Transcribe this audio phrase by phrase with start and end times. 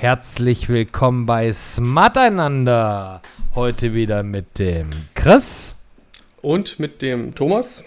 [0.00, 3.20] Herzlich willkommen bei Smarteinander.
[3.54, 5.76] Heute wieder mit dem Chris.
[6.40, 7.84] Und mit dem Thomas.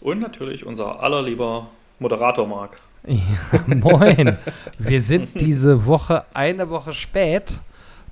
[0.00, 1.68] Und natürlich unser allerlieber
[2.00, 2.78] Moderator Marc.
[3.06, 4.38] Ja, moin.
[4.76, 7.60] Wir sind diese Woche eine Woche spät.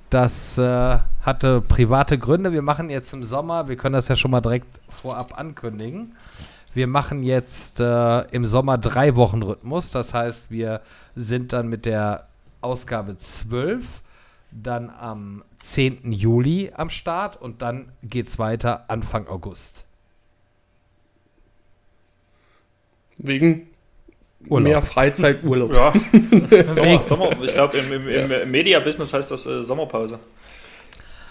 [0.09, 2.53] Das äh, hatte private Gründe.
[2.53, 6.15] Wir machen jetzt im Sommer, wir können das ja schon mal direkt vorab ankündigen.
[6.73, 9.91] Wir machen jetzt äh, im Sommer drei Wochen Rhythmus.
[9.91, 10.79] Das heißt, wir
[11.17, 12.29] sind dann mit der
[12.63, 14.01] Ausgabe 12
[14.51, 16.11] dann am 10.
[16.11, 19.85] Juli am Start und dann geht es weiter Anfang August.
[23.17, 23.67] Wegen
[24.47, 24.69] Urlaub.
[24.69, 25.73] mehr Freizeiturlaub.
[25.73, 25.93] Ja,
[26.73, 28.45] Sommer, Sommer, ich glaube, im, im, im ja.
[28.45, 30.19] Media-Business heißt das äh, Sommerpause.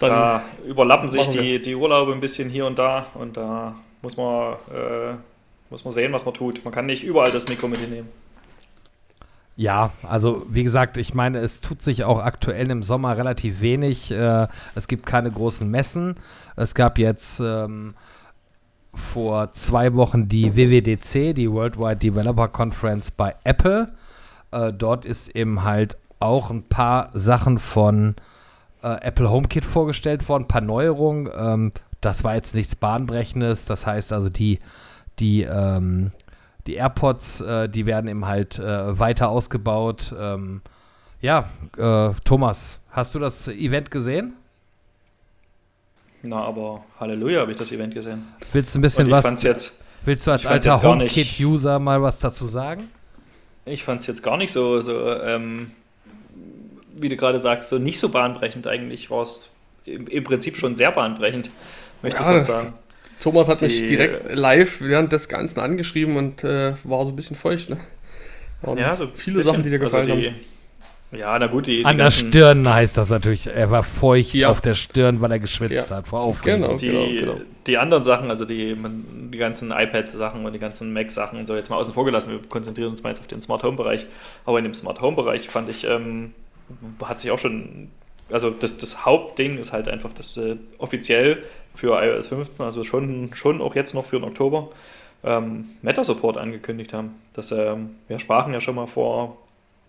[0.01, 4.17] Dann da überlappen sich die, die Urlaube ein bisschen hier und da und da muss
[4.17, 5.14] man äh,
[5.70, 6.64] muss man sehen, was man tut.
[6.64, 8.09] Man kann nicht überall das Mikro mitnehmen.
[9.56, 14.11] Ja, also wie gesagt, ich meine, es tut sich auch aktuell im Sommer relativ wenig.
[14.11, 16.17] Äh, es gibt keine großen Messen.
[16.56, 17.95] Es gab jetzt ähm,
[18.95, 23.92] vor zwei Wochen die WWDC, die Worldwide Developer Conference bei Apple.
[24.53, 28.17] Äh, dort ist eben halt auch ein paar Sachen von
[28.83, 31.28] äh, Apple HomeKit vorgestellt worden, ein paar Neuerungen.
[31.36, 33.67] Ähm, das war jetzt nichts Bahnbrechendes.
[33.67, 34.61] Das heißt also, die
[35.19, 36.11] die, ähm,
[36.67, 40.15] die AirPods, äh, die werden eben halt äh, weiter ausgebaut.
[40.19, 40.63] Ähm,
[41.21, 44.35] ja, äh, Thomas, hast du das Event gesehen?
[46.23, 48.27] Na, aber Halleluja, habe ich das Event gesehen.
[48.53, 49.43] Willst du ein bisschen was?
[49.43, 52.91] Jetzt, willst du als alter HomeKit-User mal was dazu sagen?
[53.65, 55.73] Ich fand es jetzt gar nicht so, so ähm,
[56.95, 58.67] wie du gerade sagst, so nicht so bahnbrechend.
[58.67, 59.51] Eigentlich war es
[59.85, 61.51] im, im, Prinzip schon sehr bahnbrechend,
[62.03, 62.75] möchte ja, ich fast sagen.
[63.23, 67.17] Thomas hat die, mich direkt live während des Ganzen angeschrieben und äh, war so ein
[67.17, 67.71] bisschen feucht.
[67.71, 67.77] Ne?
[68.63, 71.21] Waren ja, so viele bisschen, Sachen, die dir also gefallen also die, haben.
[71.21, 73.47] Ja, na gut, die, An der Stirn heißt das natürlich.
[73.47, 74.49] Er war feucht ja.
[74.49, 75.97] auf der Stirn, weil er geschwitzt ja.
[75.97, 76.63] hat vor Aufregung.
[76.63, 77.45] Genau, die, genau, genau.
[77.67, 78.75] die anderen Sachen, also die,
[79.31, 82.33] die ganzen iPad-Sachen und die ganzen Mac-Sachen und so, jetzt mal außen vor gelassen.
[82.33, 84.07] Wir konzentrieren uns mal jetzt auf den Smart Home-Bereich.
[84.47, 86.33] Aber in dem Smart Home-Bereich fand ich, ähm,
[87.05, 87.91] hat sich auch schon
[88.33, 91.43] also das, das Hauptding ist halt einfach, dass äh, offiziell
[91.75, 94.71] für iOS 15, also schon, schon auch jetzt noch für den Oktober,
[95.25, 97.15] ähm, Meta-Support angekündigt haben.
[97.33, 99.39] Das, ähm, wir sprachen ja schon mal vor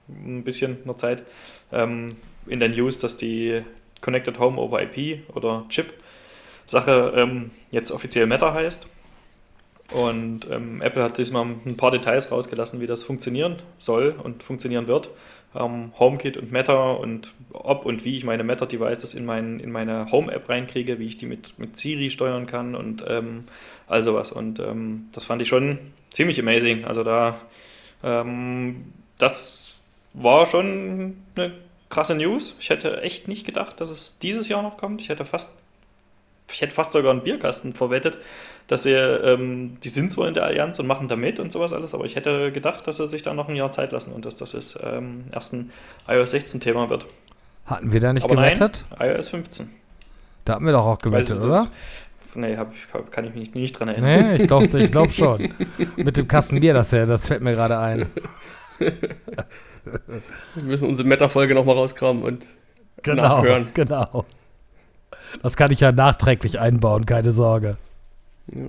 [0.08, 1.24] ein bisschen einer Zeit
[1.72, 2.10] ähm,
[2.46, 3.64] in der News, dass die
[4.02, 8.88] Connected Home over IP oder Chip-Sache ähm, jetzt offiziell Meta heißt.
[9.92, 14.88] Und ähm, Apple hat diesmal ein paar Details rausgelassen, wie das funktionieren soll und funktionieren
[14.88, 15.10] wird
[15.56, 20.12] ähm, HomeKit und Meta und ob und wie ich meine Meta-Devices in, mein, in meine
[20.12, 23.46] Home-App reinkriege, wie ich die mit, mit Siri steuern kann und ähm,
[23.88, 24.32] all sowas.
[24.32, 26.86] Und ähm, das fand ich schon ziemlich amazing.
[26.86, 27.40] Also da,
[28.04, 29.78] ähm, das
[30.14, 31.54] war schon eine
[31.90, 32.56] krasse News.
[32.60, 35.02] Ich hätte echt nicht gedacht, dass es dieses Jahr noch kommt.
[35.02, 35.58] Ich hätte fast,
[36.52, 38.18] ich hätte fast sogar einen Bierkasten verwettet,
[38.68, 41.74] dass er, ähm, die sind zwar in der Allianz und machen da mit und sowas
[41.74, 44.26] alles, aber ich hätte gedacht, dass sie sich da noch ein Jahr Zeit lassen und
[44.26, 45.72] dass das jetzt ähm, erst ein
[46.08, 47.06] iOS 16 Thema wird.
[47.66, 48.86] Hatten wir da nicht aber gewettet?
[48.98, 49.70] Nein, iOS 15.
[50.46, 51.68] Da haben wir doch auch gewettet, also oder?
[52.36, 52.74] Nee, hab,
[53.12, 54.32] kann ich mich nicht dran erinnern.
[54.32, 55.54] Nee, ich glaube ich glaub schon.
[55.96, 58.08] Mit dem Kasten Bier, das, ja, das fällt mir gerade ein.
[58.80, 62.46] wir müssen unsere Meta-Folge nochmal rauskramen und
[63.04, 63.70] genau, nachhören.
[63.74, 64.26] Genau.
[65.42, 67.78] Das kann ich ja nachträglich einbauen, keine Sorge.
[68.52, 68.66] Ja.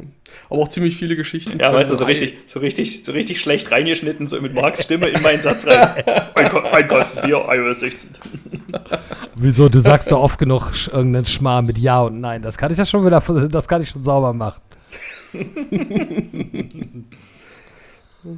[0.51, 1.59] Aber auch ziemlich viele Geschichten.
[1.59, 5.09] Ja, weißt du, so richtig, so, richtig, so richtig schlecht reingeschnitten, so mit Marks Stimme
[5.09, 6.05] in meinen Satz rein.
[6.35, 8.11] ein, ein Kasten Bier, iOS 16.
[9.35, 9.69] Wieso?
[9.69, 12.43] Du sagst doch oft genug irgendeinen Schmarrn mit Ja und Nein.
[12.43, 14.61] Das kann ich ja schon wieder, das kann ich schon sauber machen.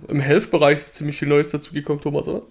[0.08, 2.42] Im Health-Bereich ist ziemlich viel Neues dazugekommen, Thomas, oder?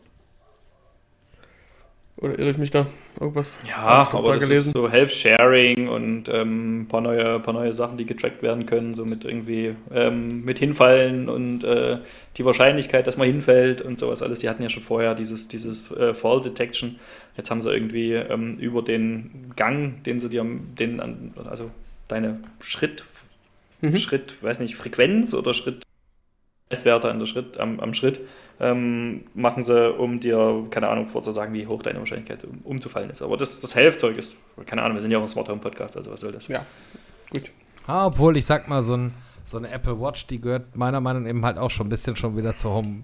[2.18, 2.88] Oder irre ich mich da?
[3.20, 3.58] Irgendwas?
[3.68, 4.68] Ja, aber das gelesen?
[4.68, 8.66] ist so Health Sharing und ähm, ein paar neue, paar neue Sachen, die getrackt werden
[8.66, 11.98] können, so mit irgendwie ähm, mit hinfallen und äh,
[12.38, 14.40] die Wahrscheinlichkeit, dass man hinfällt und sowas alles.
[14.40, 17.00] Die hatten ja schon vorher dieses, dieses äh, Fall Detection.
[17.36, 21.70] Jetzt haben sie irgendwie ähm, über den Gang, den sie dir, den, also
[22.08, 23.04] deine Schritt,
[23.82, 23.98] mhm.
[23.98, 25.86] Schritt, weiß nicht, Frequenz oder Schritt
[26.70, 28.22] Messwerte an der Schritt, am, am Schritt
[28.60, 33.22] ähm, machen sie, um dir, keine Ahnung, vorzusagen, wie hoch deine Wahrscheinlichkeit um, umzufallen ist.
[33.22, 35.96] Aber das, das Helfzeug ist, keine Ahnung, wir sind ja auch ein Smart Home Podcast,
[35.96, 36.48] also was soll das?
[36.48, 36.66] Ja,
[37.30, 37.52] gut.
[37.86, 39.14] Ah, obwohl, ich sag mal, so, ein,
[39.44, 42.16] so eine Apple Watch, die gehört meiner Meinung nach eben halt auch schon ein bisschen
[42.16, 43.04] schon wieder zu Home,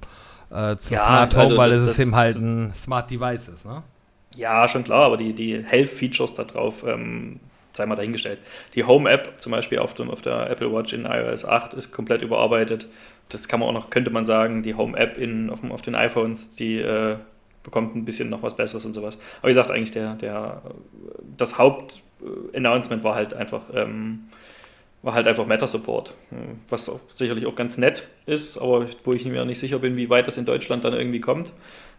[0.50, 3.66] äh, zu ja, Smart Home, also weil das, es eben halt ein Smart Device ist,
[3.66, 3.84] ne?
[4.36, 7.42] Ja, schon klar, aber die, die Health-Features da drauf, ähm,
[7.74, 8.40] sei mal dahingestellt.
[8.76, 12.22] Die Home-App zum Beispiel auf, dem, auf der Apple Watch in iOS 8 ist komplett
[12.22, 12.88] überarbeitet
[13.32, 15.18] das kann man auch noch, könnte man sagen, die Home-App
[15.52, 17.18] auf, auf den iPhones, die äh,
[17.64, 19.18] bekommt ein bisschen noch was Besseres und sowas.
[19.40, 20.62] Aber wie gesagt, eigentlich der, der,
[21.38, 24.28] das Haupt-Announcement war halt einfach, ähm,
[25.04, 26.14] war halt einfach Meta-Support,
[26.70, 30.10] was auch sicherlich auch ganz nett ist, aber wo ich mir nicht sicher bin, wie
[30.10, 31.54] weit das in Deutschland dann irgendwie kommt,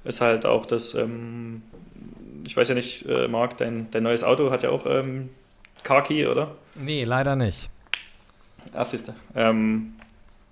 [0.05, 1.63] ist halt auch das, ähm,
[2.47, 5.31] ich weiß ja nicht, äh, Marc, dein, dein neues Auto hat ja auch ähm,
[5.83, 6.53] Car Key, oder?
[6.81, 7.71] Nee, leider nicht.
[8.75, 9.15] Ach, siehste.
[9.35, 9.95] Ähm,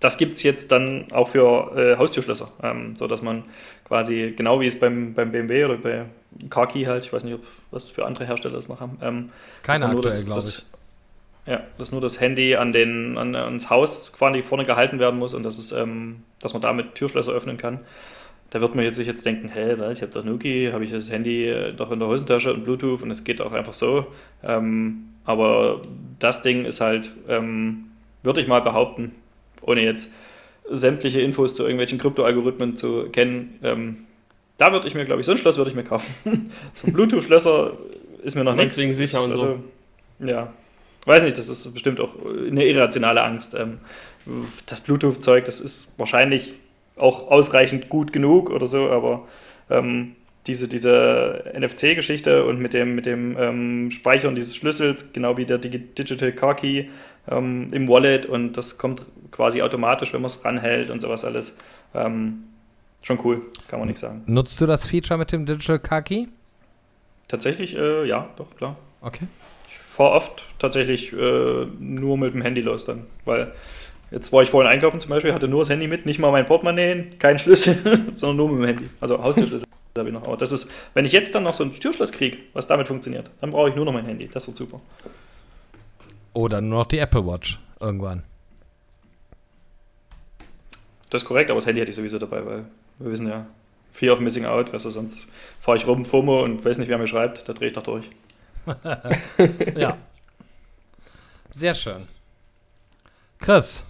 [0.00, 3.44] das gibt es jetzt dann auch für äh, Haustürschlösser, ähm, sodass man
[3.84, 6.04] quasi, genau wie es beim, beim BMW oder bei
[6.48, 8.98] Kaki halt, ich weiß nicht, ob was für andere Hersteller das noch haben.
[9.02, 9.30] Ähm,
[9.62, 10.64] Keine aktuell, glaube ich.
[11.46, 15.34] Ja, dass nur das Handy an den, an, ans Haus quasi vorne gehalten werden muss
[15.34, 17.80] und dass, es, ähm, dass man damit Türschlösser öffnen kann.
[18.50, 21.10] Da wird man jetzt sich jetzt denken, hä, ich habe doch Nuki, habe ich das
[21.10, 24.06] Handy äh, doch in der Hosentasche und Bluetooth und es geht auch einfach so.
[24.42, 25.82] Ähm, aber
[26.18, 27.90] das Ding ist halt, ähm,
[28.22, 29.14] würde ich mal behaupten,
[29.62, 30.12] ohne jetzt
[30.70, 34.06] sämtliche Infos zu irgendwelchen Krypto-Algorithmen zu kennen, ähm,
[34.58, 36.14] da würde ich mir, glaube ich, so ein Schloss würde ich mir kaufen.
[36.74, 37.72] so ein Bluetooth-Schlösser
[38.22, 38.76] ist mir noch nichts.
[38.76, 39.58] Deswegen sicher und also,
[40.18, 40.26] so.
[40.26, 40.52] Ja,
[41.06, 43.54] weiß nicht, das ist bestimmt auch eine irrationale Angst.
[43.54, 43.78] Ähm,
[44.66, 46.54] das Bluetooth-Zeug, das ist wahrscheinlich
[46.96, 49.26] auch ausreichend gut genug oder so, aber
[49.70, 50.16] ähm,
[50.46, 55.58] diese, diese NFC-Geschichte und mit dem, mit dem ähm, Speichern dieses Schlüssels, genau wie der
[55.58, 56.86] Digital Car Key
[57.30, 61.56] ähm, im Wallet und das kommt quasi automatisch, wenn man es ranhält und sowas alles.
[61.94, 62.44] Ähm,
[63.02, 64.22] schon cool, kann man nichts sagen.
[64.26, 66.26] Nutzt du das Feature mit dem Digital Key?
[67.28, 68.76] Tatsächlich, äh, ja, doch, klar.
[69.00, 69.26] Okay.
[69.68, 73.52] Ich fahre oft tatsächlich äh, nur mit dem Handy los dann, weil
[74.10, 76.44] Jetzt war ich vorhin einkaufen zum Beispiel, hatte nur das Handy mit, nicht mal mein
[76.44, 77.76] Portemonnaie, kein Schlüssel,
[78.16, 78.90] sondern nur mit dem Handy.
[79.00, 79.66] Also Haustürschlüssel
[79.98, 80.24] habe ich noch.
[80.24, 83.30] Aber das ist, wenn ich jetzt dann noch so ein Türschloss kriege, was damit funktioniert,
[83.40, 84.28] dann brauche ich nur noch mein Handy.
[84.32, 84.80] Das wird super.
[86.32, 88.24] Oder nur noch die Apple Watch irgendwann.
[91.10, 92.64] Das ist korrekt, aber das Handy hätte ich sowieso dabei, weil
[92.98, 93.46] wir wissen ja,
[93.92, 95.30] Fear of Missing Out, weißt du, sonst
[95.60, 98.08] fahre ich rum, FOMO und weiß nicht, wer mir schreibt, da drehe ich doch durch.
[99.76, 99.98] ja.
[101.50, 102.06] Sehr schön.
[103.40, 103.84] Chris.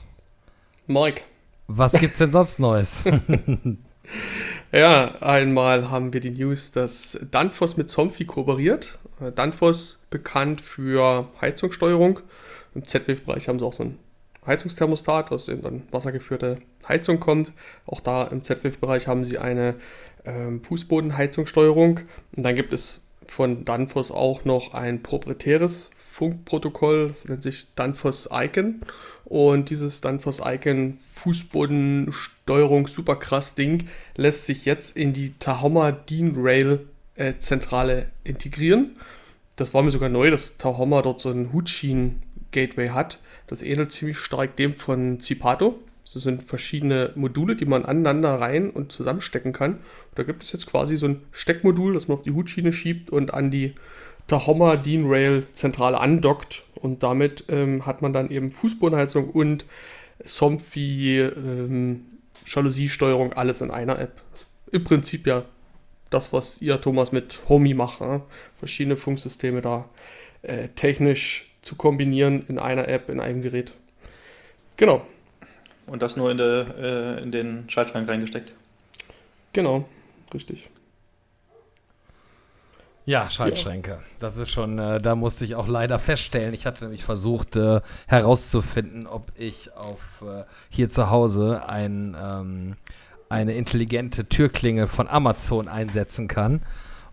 [0.87, 1.23] Mike.
[1.67, 3.05] Was gibt's denn sonst Neues?
[4.73, 8.99] ja, einmal haben wir die News, dass Danfoss mit Somfy kooperiert.
[9.21, 12.21] Äh, Danfoss bekannt für Heizungssteuerung.
[12.75, 13.99] Im Z-Wave-Bereich haben sie auch so ein
[14.47, 16.59] Heizungsthermostat, aus dem dann wassergeführte
[16.89, 17.53] Heizung kommt.
[17.87, 19.75] Auch da im Z-Wave-Bereich haben sie eine
[20.25, 22.01] ähm, Fußbodenheizungssteuerung.
[22.37, 28.29] Und dann gibt es von Danfoss auch noch ein proprietäres Funkprotokoll, das nennt sich Danfoss
[28.33, 28.81] Icon.
[29.25, 36.35] Und dieses Danfoss Icon Fußbodensteuerung super krass Ding lässt sich jetzt in die Tahoma Dean
[36.37, 36.81] Rail
[37.15, 38.97] äh, Zentrale integrieren.
[39.57, 43.21] Das war mir sogar neu, dass Tahoma dort so ein Hutschienen Gateway hat.
[43.51, 45.81] Das ähnelt ziemlich stark dem von Zipato.
[46.15, 49.73] Das sind verschiedene Module, die man aneinander rein und zusammenstecken kann.
[49.73, 49.81] Und
[50.15, 53.35] da gibt es jetzt quasi so ein Steckmodul, das man auf die Hutschiene schiebt und
[53.35, 53.75] an die
[54.29, 59.65] Tahoma Dean Rail Zentrale andockt und damit ähm, hat man dann eben Fußbodenheizung und
[60.25, 62.05] Somfy ähm,
[62.47, 64.23] Jalousiesteuerung alles in einer App.
[64.71, 65.45] Im Prinzip ja
[66.09, 68.01] das, was ihr Thomas mit Homey macht.
[68.01, 68.23] Ne?
[68.61, 69.89] Verschiedene Funksysteme da
[70.43, 73.73] äh, technisch zu kombinieren in einer App, in einem Gerät.
[74.77, 75.07] Genau.
[75.87, 78.53] Und das nur in, de, äh, in den Schaltschrank reingesteckt.
[79.53, 79.89] Genau,
[80.33, 80.71] richtig.
[83.07, 83.91] Ja, Schaltschränke.
[83.91, 83.99] Ja.
[84.21, 86.55] Das ist schon, äh, da musste ich auch leider feststellen.
[86.55, 92.77] Ich hatte nämlich versucht äh, herauszufinden, ob ich auf äh, hier zu Hause ein, ähm,
[93.29, 96.63] eine intelligente Türklinge von Amazon einsetzen kann.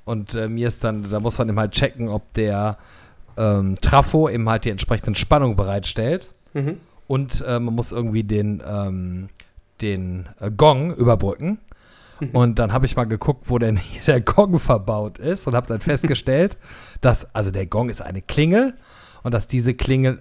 [0.05, 2.77] Und äh, mir ist dann, da muss man eben halt checken, ob der
[3.37, 6.29] ähm, Trafo eben halt die entsprechenden Spannung bereitstellt.
[6.53, 6.77] Mhm.
[7.07, 9.29] Und äh, man muss irgendwie den, ähm,
[9.81, 11.59] den äh, Gong überbrücken.
[12.19, 12.29] Mhm.
[12.31, 15.67] Und dann habe ich mal geguckt, wo denn hier der Gong verbaut ist und habe
[15.67, 16.57] dann festgestellt,
[17.01, 18.73] dass, also der Gong ist eine Klingel
[19.23, 20.19] und dass diese Klingel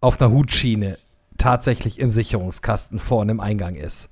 [0.00, 0.98] auf einer Hutschiene
[1.38, 4.10] tatsächlich im Sicherungskasten vorne im Eingang ist.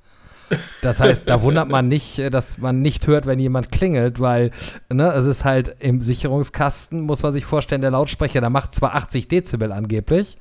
[0.82, 4.50] Das heißt, da wundert man nicht, äh, dass man nicht hört, wenn jemand klingelt, weil
[4.92, 8.94] ne, es ist halt im Sicherungskasten, muss man sich vorstellen, der Lautsprecher, der macht zwar
[8.94, 10.38] 80 Dezibel angeblich,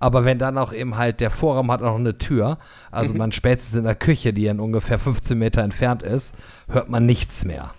[0.00, 2.58] aber wenn dann auch eben halt der Vorraum hat auch eine Tür,
[2.90, 3.18] also mhm.
[3.18, 6.34] man spätestens in der Küche, die dann ungefähr 15 Meter entfernt ist,
[6.68, 7.72] hört man nichts mehr.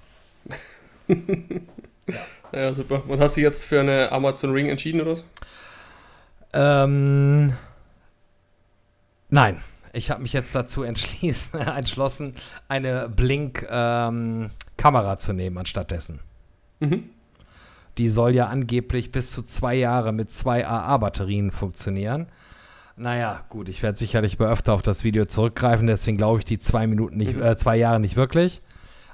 [1.08, 1.16] ja.
[2.54, 3.04] ja, super.
[3.08, 5.26] Und hast du jetzt für eine Amazon Ring entschieden oder was?
[6.54, 7.54] Ähm,
[9.30, 9.62] nein.
[9.96, 12.36] Ich habe mich jetzt dazu entschlossen,
[12.68, 14.52] eine Blink-Kamera
[15.14, 16.20] ähm, zu nehmen anstattdessen.
[16.82, 17.10] Mhm.
[17.98, 22.28] Die soll ja angeblich bis zu zwei Jahre mit zwei AA-Batterien funktionieren.
[22.98, 26.60] Naja, gut, ich werde sicherlich mal öfter auf das Video zurückgreifen, deswegen glaube ich die
[26.60, 27.44] zwei Minuten nicht, mhm.
[27.44, 28.62] äh, zwei Jahre nicht wirklich.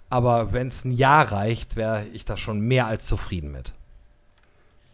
[0.10, 3.74] Aber wenn es ein Jahr reicht, wäre ich da schon mehr als zufrieden mit.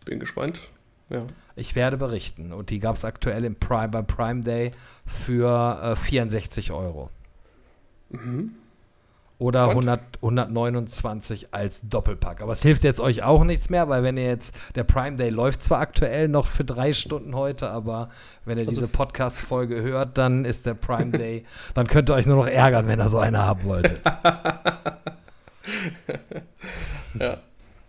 [0.05, 0.61] Bin gespannt.
[1.09, 1.23] Ja.
[1.57, 2.53] Ich werde berichten.
[2.53, 4.71] Und die gab es aktuell im Prime, beim Prime Day
[5.05, 7.09] für äh, 64 Euro.
[8.09, 8.51] Mhm.
[9.39, 10.19] Oder Spannend.
[10.21, 12.41] 100, 129 als Doppelpack.
[12.41, 15.29] Aber es hilft jetzt euch auch nichts mehr, weil wenn ihr jetzt, der Prime Day
[15.29, 18.09] läuft zwar aktuell noch für drei Stunden heute, aber
[18.45, 22.27] wenn ihr Also diese Podcast-Folge hört, dann ist der Prime Day, dann könnt ihr euch
[22.27, 23.99] nur noch ärgern, wenn ihr so eine haben wolltet.
[27.19, 27.37] ja.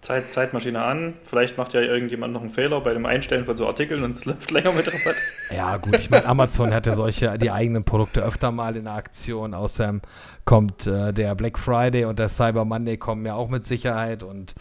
[0.00, 1.14] Zeit, Zeitmaschine an.
[1.24, 4.24] Vielleicht macht ja irgendjemand noch einen Fehler bei dem Einstellen von so Artikeln und es
[4.24, 5.16] läuft länger mit Rabatt.
[5.54, 8.94] Ja, gut, ich meine, Amazon hat ja solche, die eigenen Produkte öfter mal in der
[8.94, 9.54] Aktion.
[9.54, 10.00] Außerdem
[10.44, 14.54] kommt äh, der Black Friday und der Cyber Monday kommen ja auch mit Sicherheit und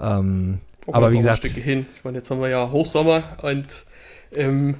[0.00, 1.86] ähm, Auch Aber wie gesagt- Stücke hin.
[1.96, 3.66] Ich meine, jetzt haben wir ja Hochsommer und
[4.34, 4.76] ähm,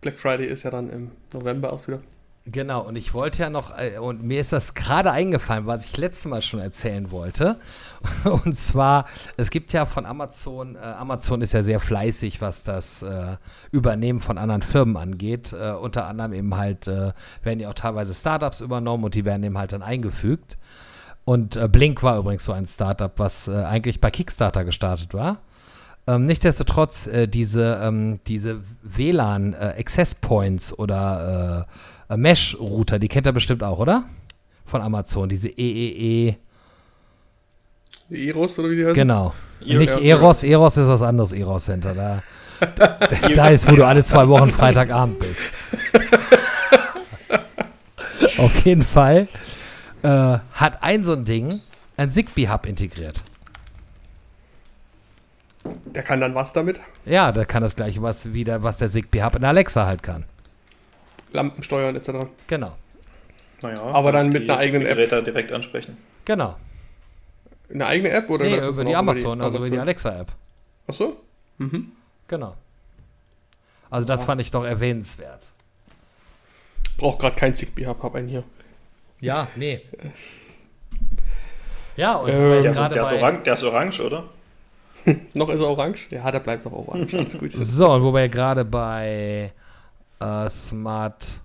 [0.00, 2.00] Black Friday ist ja dann im November erst wieder.
[2.44, 5.96] Genau, und ich wollte ja noch, äh, und mir ist das gerade eingefallen, was ich
[5.96, 7.60] letztes Mal schon erzählen wollte.
[8.24, 9.06] Und zwar,
[9.36, 13.36] es gibt ja von Amazon, äh, Amazon ist ja sehr fleißig, was das äh,
[13.70, 15.52] Übernehmen von anderen Firmen angeht.
[15.52, 17.12] Äh, unter anderem eben halt, äh,
[17.44, 20.58] werden ja auch teilweise Startups übernommen und die werden eben halt dann eingefügt.
[21.24, 25.38] Und äh, Blink war übrigens so ein Startup, was eigentlich bei Kickstarter gestartet war.
[26.06, 31.66] Ähm, nichtsdestotrotz, äh, diese, ähm, diese WLAN äh, Access Points oder
[32.08, 34.04] äh, äh, Mesh-Router, die kennt ihr bestimmt auch, oder?
[34.64, 35.54] Von Amazon, diese E
[36.28, 36.36] EEE.
[38.10, 38.94] Eros oder wie die heißen?
[38.94, 39.32] Genau.
[39.64, 41.94] Ihr- Nicht ja, Eros, Eros ist was anderes, Eros Center.
[41.94, 42.22] Da,
[42.76, 45.40] da, da ist, wo du alle zwei Wochen Freitagabend bist.
[48.38, 49.28] Auf jeden Fall
[50.02, 50.08] äh,
[50.52, 51.60] hat ein so ein Ding
[51.96, 53.22] ein Zigbee-Hub integriert.
[55.64, 56.80] Der kann dann was damit?
[57.04, 60.24] Ja, da kann das gleiche was wieder, was der Zigbee-Hub in Alexa halt kann.
[61.32, 62.26] Lampen steuern etc.
[62.46, 62.72] Genau.
[63.62, 64.96] Naja, Aber dann mit einer eigenen App.
[64.96, 65.96] Geräte direkt ansprechen.
[66.24, 66.56] Genau.
[67.72, 70.28] Eine eigene App oder Nee, über die Amazon, also über die Alexa-App.
[70.88, 71.16] Achso?
[71.58, 71.92] Mhm.
[72.28, 72.54] Genau.
[73.88, 75.46] Also das fand ich doch erwähnenswert.
[76.98, 78.42] Braucht gerade kein Zigbee-Hub, hab einen hier.
[79.20, 79.82] Ja, nee.
[81.96, 84.24] Ja, und Äh, jetzt Der, ist, der, ist orange, der ist orange, oder?
[85.34, 86.08] Noch ist er orange?
[86.10, 87.14] Ja, der bleibt noch orange.
[87.14, 87.52] Alles gut.
[87.52, 89.52] So, und wo wir gerade bei
[90.20, 91.40] äh, Smart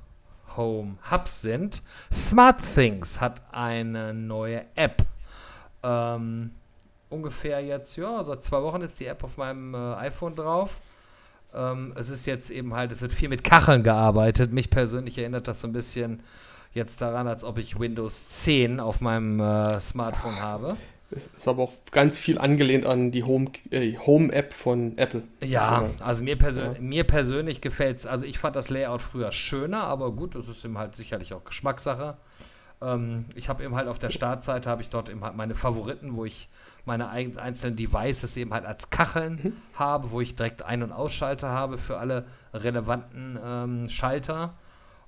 [0.56, 1.82] Home Hubs sind.
[2.12, 5.04] Smart Things hat eine neue App.
[5.84, 6.52] Ähm,
[7.10, 10.80] ungefähr jetzt, ja, seit zwei Wochen ist die App auf meinem äh, iPhone drauf.
[11.54, 14.52] Ähm, es ist jetzt eben halt, es wird viel mit Kacheln gearbeitet.
[14.52, 16.22] Mich persönlich erinnert das so ein bisschen
[16.74, 20.78] jetzt daran, als ob ich Windows 10 auf meinem äh, Smartphone habe.
[21.10, 25.24] Es ist aber auch ganz viel angelehnt an die Home, äh, Home-App von Apple.
[25.42, 25.90] Ja, Ja.
[26.00, 26.76] also mir, persö Ja.
[26.82, 28.06] mir persönlich gefällt es.
[28.06, 31.46] Also ich fand das Layout früher schöner, aber gut, das ist eben halt sicherlich auch
[31.46, 32.18] Geschmackssache.
[32.82, 36.16] Ähm, ich habe eben halt auf der Startseite habe ich dort eben halt meine Favoriten,
[36.16, 36.50] wo ich
[36.86, 41.78] meine einzelnen Devices eben halt als Kacheln habe, wo ich direkt Ein- und Ausschalter habe
[41.78, 44.56] für alle relevanten ähm, Schalter.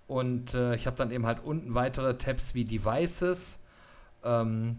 [0.07, 3.61] Und äh, ich habe dann eben halt unten weitere Tabs wie Devices.
[4.23, 4.77] Ähm,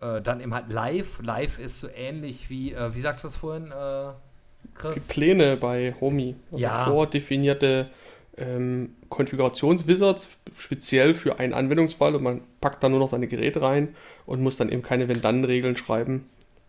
[0.00, 1.20] äh, dann eben halt Live.
[1.22, 4.12] Live ist so ähnlich wie, äh, wie sagst du das vorhin, äh,
[4.64, 5.08] Die Chris?
[5.08, 6.34] Pläne bei Homey.
[6.50, 6.84] Also Ja.
[6.86, 7.88] vordefinierte
[8.38, 13.94] ähm, Konfigurationswizards speziell für einen Anwendungsfall und man packt dann nur noch seine Geräte rein
[14.26, 16.28] und muss dann eben keine Wenn-Dann-Regeln schreiben.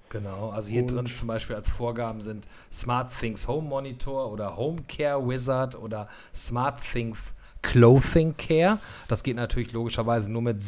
[0.10, 4.56] Genau, also hier Und- drin zum Beispiel als Vorgaben sind Smart Things Home Monitor oder
[4.56, 7.18] Home Care Wizard oder Smart Things
[7.62, 8.78] Clothing Care.
[9.10, 10.64] Das geht natürlich logischerweise nur mit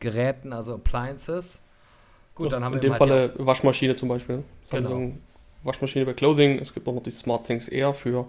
[0.00, 1.62] Samsung-Geräten, also Appliances.
[2.34, 4.44] Gut, dann haben In wir dem eben halt Falle Waschmaschine zum Beispiel.
[4.70, 4.88] Genau.
[4.88, 5.20] Samsung
[5.62, 6.58] Waschmaschine bei Clothing.
[6.58, 8.26] Es gibt auch noch die Smart Things Air für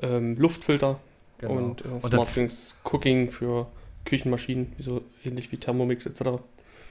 [0.00, 0.98] ähm, Luftfilter
[1.38, 1.54] genau.
[1.54, 3.66] und, äh, Und Smart das- Things Cooking für
[4.04, 6.40] Küchenmaschinen, so ähnlich wie Thermomix etc.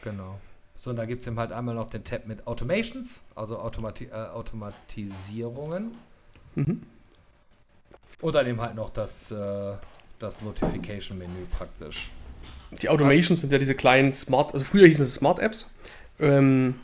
[0.03, 0.39] Genau.
[0.75, 4.05] So, und da gibt es eben halt einmal noch den Tab mit Automations, also Automati
[4.05, 5.91] äh, Automatisierungen.
[6.55, 6.83] Mhm.
[8.21, 9.73] Und dann eben halt noch das, äh,
[10.19, 12.09] das Notification-Menü praktisch.
[12.81, 15.71] Die Automations sind ja diese kleinen Smart, also früher hießen es Smart Apps,
[16.19, 16.75] ähm,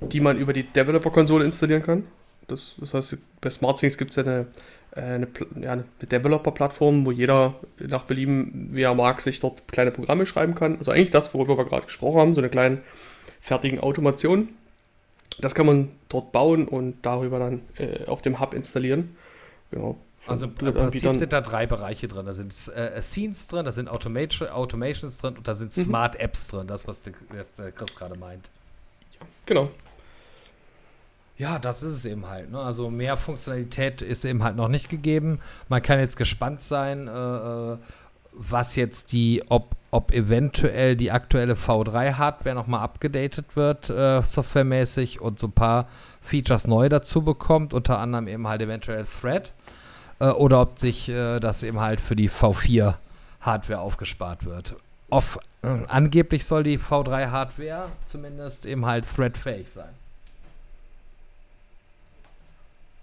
[0.00, 2.04] die man über die Developer-Konsole installieren kann.
[2.48, 4.46] Das, das heißt, bei SmartThings gibt es ja eine,
[4.94, 5.28] äh, eine,
[5.60, 10.54] ja, eine Developer-Plattform, wo jeder nach Belieben, wie er mag, sich dort kleine Programme schreiben
[10.54, 10.76] kann.
[10.76, 12.82] Also eigentlich das, worüber wir gerade gesprochen haben, so eine kleinen
[13.40, 14.50] fertigen Automation.
[15.40, 19.16] Das kann man dort bauen und darüber dann äh, auf dem Hub installieren.
[19.74, 19.96] Genau.
[20.26, 22.24] Also im Prinzip sind da drei Bereiche drin.
[22.24, 25.82] Da sind äh, Scenes drin, da sind Automation, Automations drin und da sind Mhm.
[25.82, 28.50] Smart Apps drin, das, was der, was der Chris gerade meint.
[29.46, 29.70] Genau.
[31.36, 32.50] Ja, das ist es eben halt.
[32.52, 32.58] Ne?
[32.58, 35.40] Also mehr Funktionalität ist eben halt noch nicht gegeben.
[35.68, 37.10] Man kann jetzt gespannt sein, äh,
[37.72, 37.76] äh,
[38.32, 45.38] was jetzt die, ob, ob eventuell die aktuelle V3-Hardware nochmal abgedatet wird, äh, softwaremäßig und
[45.38, 45.88] so ein paar
[46.20, 49.52] Features neu dazu bekommt, unter anderem eben halt eventuell Thread,
[50.20, 54.76] äh, oder ob sich äh, das eben halt für die V4-Hardware aufgespart wird.
[55.10, 59.92] Off, äh, angeblich soll die V3-Hardware zumindest eben halt threadfähig sein.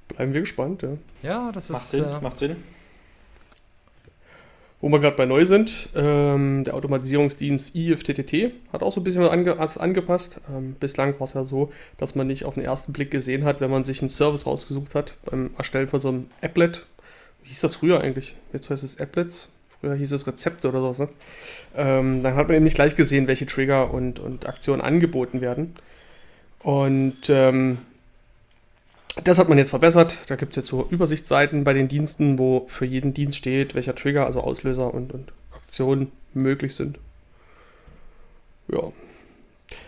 [0.09, 0.89] Bleiben wir gespannt, ja.
[1.23, 1.91] Ja, das Macht ist.
[1.91, 2.55] Sinn, äh, macht Sinn.
[4.81, 9.21] Wo wir gerade bei neu sind, ähm, der Automatisierungsdienst IFTTT hat auch so ein bisschen
[9.21, 10.41] was, ange was angepasst.
[10.51, 13.61] Ähm, bislang war es ja so, dass man nicht auf den ersten Blick gesehen hat,
[13.61, 16.87] wenn man sich einen Service rausgesucht hat beim Erstellen von so einem Applet.
[17.43, 18.35] Wie hieß das früher eigentlich?
[18.53, 19.49] Jetzt heißt es Applets.
[19.79, 20.99] Früher hieß es Rezepte oder sowas.
[20.99, 21.09] Ne?
[21.75, 25.75] Ähm, dann hat man eben nicht gleich gesehen, welche Trigger und, und Aktionen angeboten werden.
[26.59, 27.79] Und ähm,
[29.23, 30.17] das hat man jetzt verbessert.
[30.27, 33.95] Da gibt es jetzt so Übersichtsseiten bei den Diensten, wo für jeden Dienst steht, welcher
[33.95, 36.99] Trigger, also Auslöser und, und Aktionen möglich sind.
[38.67, 38.91] Ja,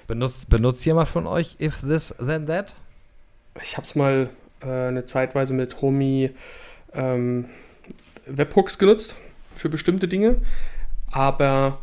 [0.08, 2.74] benutzt, benutzt jemand von euch If This Then That?
[3.62, 4.30] ich habe es mal
[4.62, 6.32] äh, eine Zeitweise mit Homey
[6.94, 7.46] ähm,
[8.26, 9.16] Webhooks genutzt
[9.52, 10.38] für bestimmte Dinge,
[11.12, 11.80] aber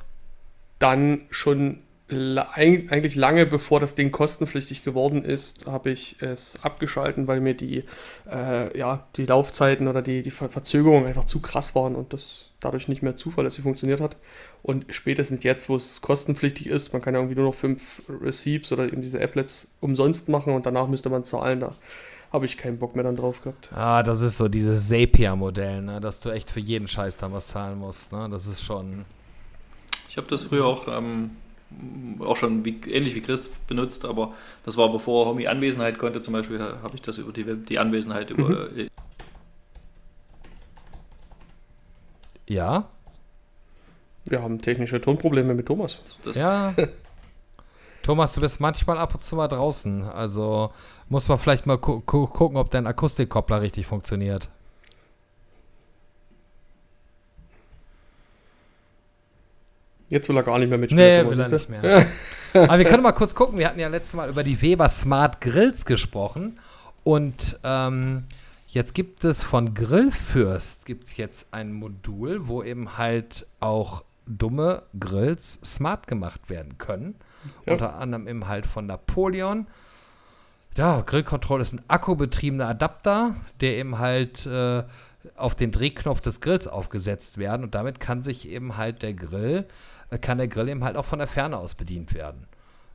[0.78, 1.80] dann schon
[2.12, 7.84] eigentlich lange bevor das Ding kostenpflichtig geworden ist, habe ich es abgeschalten, weil mir die,
[8.30, 12.50] äh, ja, die Laufzeiten oder die, die Ver Verzögerungen einfach zu krass waren und das
[12.58, 14.16] dadurch nicht mehr zuverlässig funktioniert hat.
[14.62, 18.72] Und spätestens jetzt, wo es kostenpflichtig ist, man kann ja irgendwie nur noch fünf Receipts
[18.72, 21.76] oder eben diese Applets umsonst machen und danach müsste man zahlen, da
[22.32, 23.70] habe ich keinen Bock mehr dann drauf gehabt.
[23.74, 26.00] Ah, das ist so dieses Zapier-Modell, ne?
[26.00, 28.12] dass du echt für jeden Scheiß dann was zahlen musst.
[28.12, 28.28] Ne?
[28.30, 29.04] Das ist schon.
[30.08, 31.30] Ich habe das früher auch, ähm,
[32.20, 34.32] auch schon wie, ähnlich wie Chris benutzt, aber
[34.64, 36.20] das war bevor Homie Anwesenheit konnte.
[36.20, 38.70] Zum Beispiel habe ich das über die, Web- die Anwesenheit über.
[38.76, 38.88] Äh,
[42.48, 42.88] Ja,
[44.24, 46.00] Wir haben technische Tonprobleme mit Thomas.
[46.24, 46.74] das, ja.
[48.02, 50.04] Thomas, du bist manchmal ab und zu mal draußen.
[50.04, 50.72] Also
[51.08, 54.48] muss man vielleicht mal gu gu gucken, ob dein Akustikkoppler richtig funktioniert.
[60.08, 61.24] Jetzt will er gar nicht mehr mitspielen.
[61.24, 62.06] Nee, will er nicht mehr.
[62.52, 63.58] Aber wir können mal kurz gucken.
[63.58, 66.58] Wir hatten ja letztes Mal über die Weber Smart Grills gesprochen.
[67.04, 68.24] Und ähm,
[68.68, 74.82] jetzt gibt es von Grillfürst gibt es jetzt ein Modul, wo eben halt auch dumme
[74.98, 77.14] Grills smart gemacht werden können.
[77.66, 77.72] Ja.
[77.74, 79.66] Unter anderem eben halt von Napoleon.
[80.76, 84.84] Ja, Grillkontrolle ist ein akkubetriebener Adapter, der eben halt äh,
[85.36, 89.66] auf den Drehknopf des Grills aufgesetzt werden und damit kann sich eben halt der Grill,
[90.10, 92.46] äh, kann der Grill eben halt auch von der Ferne aus bedient werden.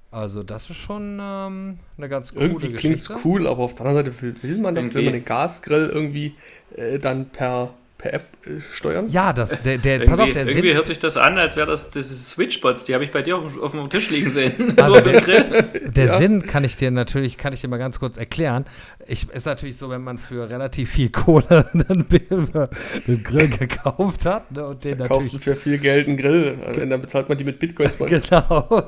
[0.09, 3.27] Also das ist schon ähm, eine ganz coole Irgendwie klingt es Geschichte.
[3.27, 5.89] cool, aber auf der anderen Seite will, will man das, will Irgendwie- man den Gasgrill
[5.89, 6.35] irgendwie
[6.77, 9.09] äh, dann per, per App äh, steuern?
[9.09, 11.55] Ja, das, der, der, pass irgendwie, auf, der irgendwie Sinn, hört sich das an, als
[11.55, 14.75] wäre das diese Switchbots, die habe ich bei dir auf, auf dem Tisch liegen sehen.
[14.85, 15.91] Also Grill.
[15.95, 16.17] Der Ja.
[16.17, 18.65] Sinn kann ich dir natürlich, kann ich dir mal ganz kurz erklären.
[19.07, 24.51] Ich, ist natürlich so, wenn man für relativ viel Kohle einen, einen Grill gekauft hat
[24.51, 27.59] ne, und den Kauft natürlich für viel Geld einen Grill, dann bezahlt man die mit
[27.59, 27.99] Bitcoins.
[27.99, 28.05] mal.
[28.15, 28.83] Genau.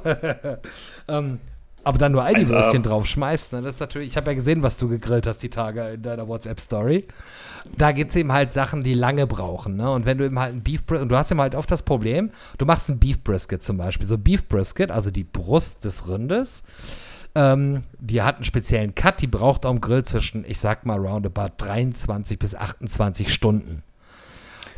[1.08, 1.40] ähm,
[1.84, 2.88] aber dann nur Aldi-Würstchen 1A.
[2.88, 3.54] drauf schmeißt.
[3.54, 3.62] Ne?
[3.62, 6.28] Das ist natürlich, ich habe ja gesehen, was du gegrillt hast die Tage in deiner
[6.28, 7.06] WhatsApp-Story.
[7.78, 9.76] Da gibt es eben halt Sachen, die lange brauchen.
[9.78, 9.92] Ne?
[9.92, 11.84] Und wenn du eben halt ein Beef Brisket, und du hast eben halt oft das
[11.84, 14.08] Problem, du machst ein Beef Brisket zum Beispiel.
[14.08, 16.64] So Beef Brisket, also die Brust des Rindes,
[17.36, 21.54] ähm, die hat einen speziellen Cut, die braucht am Grill zwischen, ich sag mal, roundabout
[21.58, 23.84] 23 bis 28 Stunden.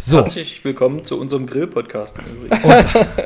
[0.01, 0.15] So.
[0.15, 2.19] Herzlich willkommen zu unserem Grill-Podcast.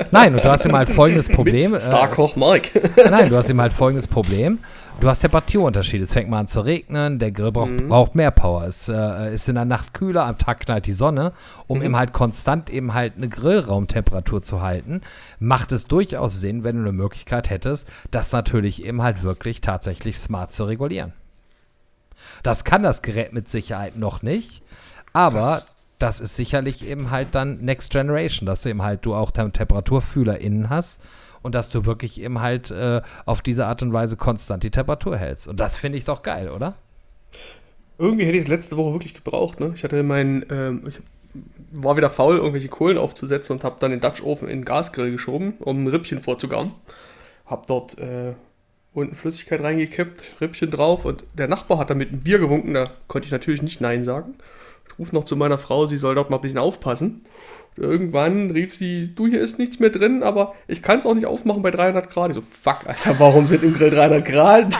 [0.10, 1.76] Nein, und du hast eben halt folgendes Problem.
[1.76, 2.72] Äh, Starkoch Mark.
[3.12, 4.58] Nein, du hast eben halt folgendes Problem.
[5.00, 6.06] Du hast Temperaturunterschiede.
[6.06, 8.64] Es fängt mal an zu regnen, der Grill braucht, braucht mehr Power.
[8.64, 11.34] Es äh, ist in der Nacht kühler, am Tag knallt die Sonne.
[11.68, 15.02] Um eben halt konstant eben halt eine Grillraumtemperatur zu halten,
[15.38, 20.18] macht es durchaus Sinn, wenn du eine Möglichkeit hättest, das natürlich eben halt wirklich tatsächlich
[20.18, 21.14] smart zu regulieren.
[22.42, 24.64] Das kann das Gerät mit Sicherheit noch nicht,
[25.14, 25.68] aber Das-
[26.00, 29.54] das ist sicherlich eben halt dann Next Generation, dass du eben halt du auch Tem
[29.54, 31.02] Temperaturfühler innen hast
[31.42, 35.18] und dass du wirklich eben halt äh, auf diese Art und Weise konstant die Temperatur
[35.18, 35.48] hältst.
[35.48, 36.76] Und das finde ich doch geil, oder?
[38.00, 39.60] Irgendwie hätte ich es letzte Woche wirklich gebraucht.
[39.60, 39.74] Ne?
[39.76, 41.00] Ich hatte mein, ähm, ich
[41.72, 45.12] war wieder faul, irgendwelche Kohlen aufzusetzen und habe dann den Dutch Ofen in den Gasgrill
[45.12, 46.72] geschoben, um ein Rippchen vorzugaren.
[47.46, 48.34] Hab dort äh,
[48.94, 52.74] unten Flüssigkeit reingekippt, Rippchen drauf und der Nachbar hat damit ein Bier gewunken.
[52.74, 54.36] Da konnte ich natürlich nicht Nein sagen.
[54.94, 57.26] Ich rufe noch zu meiner Frau, sie soll dort mal ein bisschen aufpassen.
[57.76, 61.26] Irgendwann rief sie, du, hier ist nichts mehr drin, aber ich kann es auch nicht
[61.26, 62.30] aufmachen bei 300 Grad.
[62.30, 64.74] Ich so, fuck, Alter, warum sind im Grill 300 Grad?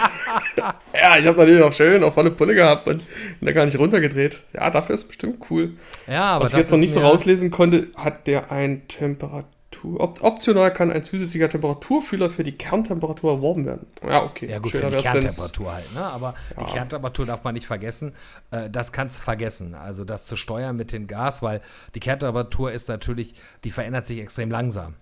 [0.58, 3.06] ja, ich habe natürlich noch schön auf volle Pulle gehabt und, und
[3.42, 4.42] da gar nicht runtergedreht.
[4.54, 5.72] Ja, dafür ist es bestimmt cool.
[6.08, 9.48] Ja, aber Was ich jetzt noch nicht so rauslesen konnte, hat der ein Temperatur
[9.84, 13.88] optional kann ein zusätzlicher Temperaturfühler für die Kerntemperatur erworben werden.
[14.08, 14.50] Ja, okay.
[14.50, 16.04] Ja, gut, Schöner für die Kerntemperatur halt, ne?
[16.04, 18.14] Aber die Kerntemperatur darf man nicht vergessen.
[18.52, 19.76] Äh, das kannst du vergessen.
[19.76, 21.62] Also das zu steuern mit dem Gas, weil
[21.96, 24.96] die Kerntemperatur ist natürlich, die verändert sich extrem langsam.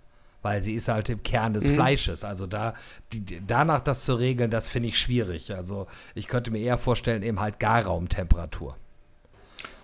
[0.43, 1.60] Weil sie ist halt im Kern Mhm.
[1.60, 2.23] des Fleisches.
[2.23, 2.73] Also da,
[3.13, 5.53] die- danach das zu regeln, das finde ich schwierig.
[5.53, 8.75] Also ich könnte mir eher vorstellen, eben halt Garraumtemperatur.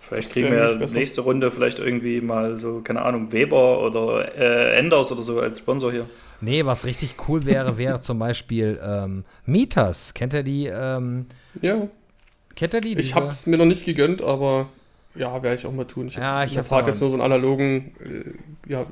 [0.08, 5.12] Vielleicht kriegen wir nächste Runde vielleicht irgendwie mal so, keine Ahnung, Weber oder äh, Enders
[5.12, 6.06] oder so als Sponsor hier.
[6.40, 10.14] Nee, was richtig cool wäre, wäre zum Beispiel ähm, Mieters.
[10.14, 10.66] Kennt ihr die?
[10.66, 11.26] Ähm,
[11.60, 11.88] Ja,
[12.56, 12.92] kennt ihr die?
[12.92, 14.68] ich Diese- habe es mir noch nicht gegönnt, aber
[15.14, 16.08] ja, werde ich auch mal tun.
[16.08, 16.86] Ich Ja, ich auch.
[16.86, 17.92] jetzt nur so einen analogen,
[18.66, 18.86] äh, ja,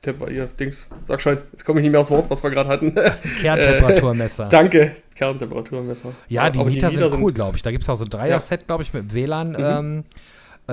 [0.00, 0.88] Temper, ja, Dings.
[1.04, 2.94] Sag schon, jetzt komme ich nicht mehr aufs Wort, was wir gerade hatten.
[3.40, 4.48] Kerntemperaturmesser.
[4.48, 6.12] Danke, Kerntemperaturmesser.
[6.28, 7.62] Ja, die Mieter Mieter sind cool, glaube ich.
[7.62, 9.50] Da gibt es auch so ein Dreier-Set, glaube ich, mit WLAN.
[9.50, 9.56] Mhm.
[9.58, 10.02] Ähm, äh,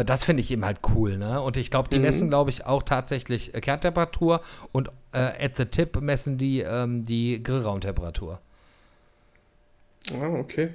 [0.03, 1.41] das finde ich eben halt cool, ne?
[1.41, 2.01] Und ich glaube, die Mhm.
[2.03, 7.05] messen, glaube ich, auch tatsächlich äh, Kerntemperatur und äh, at the tip messen die ähm,
[7.05, 8.39] die Grillraumtemperatur.
[10.13, 10.69] Ah, okay.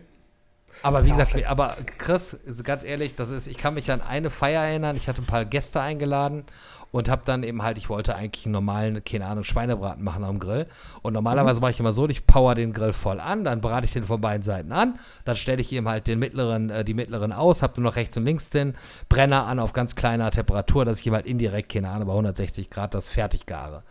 [0.82, 4.00] Aber wie Ja, gesagt, vielleicht- aber Chris, ganz ehrlich, das ist, ich kann mich an
[4.00, 4.96] eine Feier erinnern.
[4.96, 6.44] Ich hatte ein paar Gäste eingeladen
[6.92, 10.38] und habe dann eben halt, ich wollte eigentlich einen normalen, keine Ahnung, Schweinebraten machen am
[10.38, 10.66] Grill.
[11.02, 13.92] Und normalerweise mache ich immer so, ich power den Grill voll an, dann brate ich
[13.92, 17.32] den von beiden Seiten an, dann stelle ich eben halt den mittleren, äh, die mittleren
[17.32, 18.74] aus, habe nur noch rechts und links den
[19.08, 22.70] Brenner an auf ganz kleiner Temperatur, dass ich eben halt indirekt, keine Ahnung, bei 160
[22.70, 23.82] Grad das fertig gare.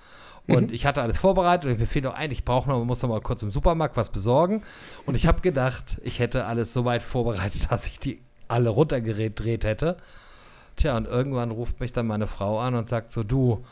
[0.48, 3.10] Und ich hatte alles vorbereitet und mir fiel noch ein, ich brauche noch, muss noch
[3.10, 4.64] mal kurz im Supermarkt was besorgen.
[5.06, 9.64] Und ich habe gedacht, ich hätte alles so weit vorbereitet, dass ich die alle runtergedreht
[9.64, 9.98] hätte.
[10.82, 13.64] Tja, und irgendwann ruft mich dann meine Frau an und sagt so, du,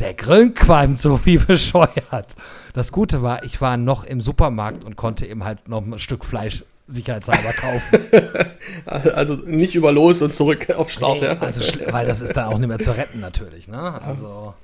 [0.00, 2.36] der Grillen qualmt so wie bescheuert.
[2.72, 6.24] Das Gute war, ich war noch im Supermarkt und konnte eben halt noch ein Stück
[6.24, 7.98] Fleisch sicherheitshalber kaufen.
[8.86, 11.38] Also nicht über los und zurück auf Start, Nee, ja.
[11.38, 11.60] also,
[11.92, 14.00] weil das ist dann auch nicht mehr zu retten natürlich, ne?
[14.02, 14.54] Also, Ah,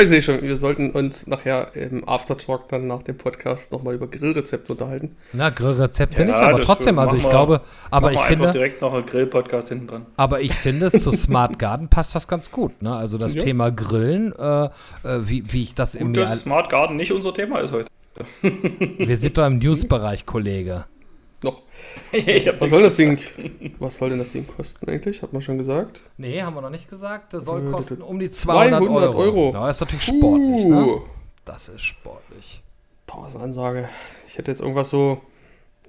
[0.00, 4.08] Ich sehe schon, wir sollten uns nachher im Aftertalk dann nach dem Podcast nochmal über
[4.08, 5.14] Grillrezepte unterhalten.
[5.32, 7.60] na, Grillrezepte Ja, nicht, aber trotzdem, also ich wir- glaube,
[7.92, 10.06] aber ich wir finde, direkt noch einen Grill-Podcast hinten dran.
[10.16, 12.82] Aber ich finde, zu Smart Garden passt das ganz gut.
[12.82, 12.94] Ne?
[12.94, 13.42] Also das Ja.
[13.42, 14.68] Thema Grillen, äh, äh,
[15.20, 17.88] wie, wie ich das im Gut, dass Smart Garden nicht unser Thema ist heute.
[18.98, 20.84] Wir sind doch im News-Bereich, Kollege.
[21.44, 21.62] Noch.
[22.58, 23.18] Was soll das Ding?
[23.78, 25.22] Was soll denn das Ding kosten eigentlich?
[25.22, 26.00] Hat man schon gesagt.
[26.16, 27.34] Nee, haben wir noch nicht gesagt.
[27.34, 29.18] Das soll Äh, kosten das- um die 200, 200 Euro.
[29.18, 29.52] Euro.
[29.52, 30.84] Ja, ist natürlich sportlich, ne?
[30.86, 31.00] Uh,
[31.44, 32.62] Das ist sportlich.
[33.06, 33.88] Pausenansage.
[34.26, 35.20] Ich hätte jetzt irgendwas so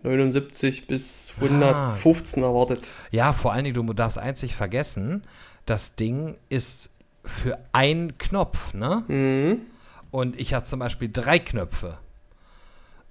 [0.03, 2.91] 79 bis 115 erwartet.
[3.11, 5.23] Ja, vor allen Dingen, du darfst einzig vergessen,
[5.65, 6.89] das Ding ist
[7.23, 9.03] für einen Knopf, ne?
[9.07, 9.61] Mhm.
[10.11, 11.97] Und ich habe zum Beispiel drei Knöpfe.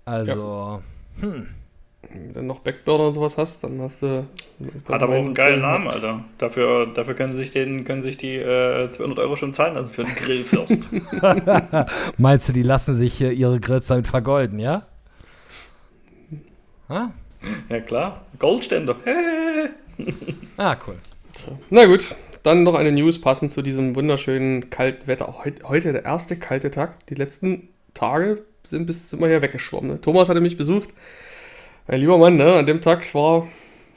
[0.04, 0.83] Also,
[1.16, 1.48] Wenn
[2.32, 4.26] du noch Backburner und sowas hast, dann hast du.
[4.88, 6.24] Hat aber auch einen geilen Namen, Alter.
[6.38, 10.04] Dafür, dafür können sich, den, können sich die äh, 200 Euro schon zahlen lassen für
[10.04, 10.88] einen Grillfürst.
[12.18, 14.86] meinst du, die lassen sich äh, ihre Grills damit vergolden, ja?
[16.88, 17.10] Ah,
[17.68, 18.96] ja klar, Goldständer.
[20.56, 20.96] ah cool.
[21.70, 25.42] Na gut, dann noch eine News passend zu diesem wunderschönen kalten Wetter.
[25.44, 27.06] Heut, heute der erste kalte Tag.
[27.06, 29.92] Die letzten Tage sind bis immer hier weggeschwommen.
[29.92, 30.00] Ne?
[30.00, 30.90] Thomas hatte mich besucht.
[31.86, 32.54] Mein lieber Mann, ne?
[32.54, 33.46] an dem Tag war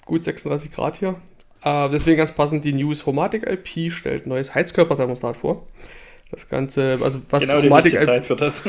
[0.05, 1.15] gut 36 Grad hier.
[1.63, 3.05] Äh, deswegen ganz passend die News.
[3.05, 5.65] Homatic IP stellt neues Heizkörperthermostat vor.
[6.29, 8.67] Das Ganze, also was genau die Homatic IP Zeit für das.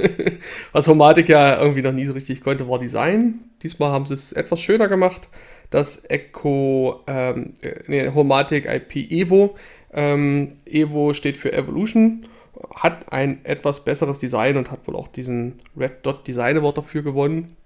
[0.72, 3.40] Was Homatic ja irgendwie noch nie so richtig konnte, war Design.
[3.62, 5.28] Diesmal haben sie es etwas schöner gemacht.
[5.70, 9.56] Das Echo, ähm, äh, nee, Homatic IP Evo.
[9.94, 12.26] Ähm, Evo steht für Evolution,
[12.74, 17.02] hat ein etwas besseres Design und hat wohl auch diesen Red Dot Design Award dafür
[17.02, 17.56] gewonnen.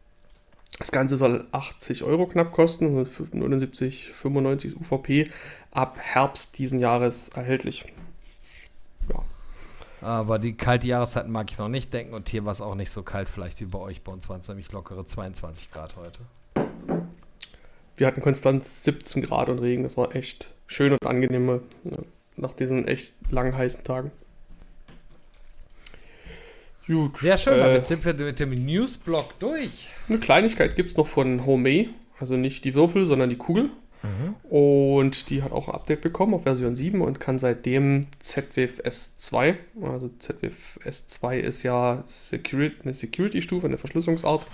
[0.78, 5.30] Das Ganze soll 80 Euro knapp kosten, also 79, 95 UVP,
[5.70, 7.86] ab Herbst diesen Jahres erhältlich.
[10.00, 12.90] Aber die kalte Jahreszeit mag ich noch nicht denken und hier war es auch nicht
[12.90, 14.02] so kalt, vielleicht wie bei euch.
[14.04, 16.20] Bei uns waren es nämlich lockere 22 Grad heute.
[17.96, 19.82] Wir hatten konstant 17 Grad und Regen.
[19.82, 21.98] Das war echt schön und angenehm ja,
[22.36, 24.12] nach diesen echt langen heißen Tagen.
[26.86, 27.18] Gut.
[27.18, 29.88] Sehr schön, äh, damit sind wir mit dem Newsblock durch.
[30.08, 31.90] Eine Kleinigkeit gibt es noch von Homey.
[32.18, 33.70] Also nicht die Würfel, sondern die Kugel.
[34.48, 39.56] Und die hat auch ein Update bekommen auf Version 7 und kann seitdem ZWF S2.
[39.82, 44.46] Also ZWF S2 ist ja Security, eine Security-Stufe, eine Verschlüsselungsart.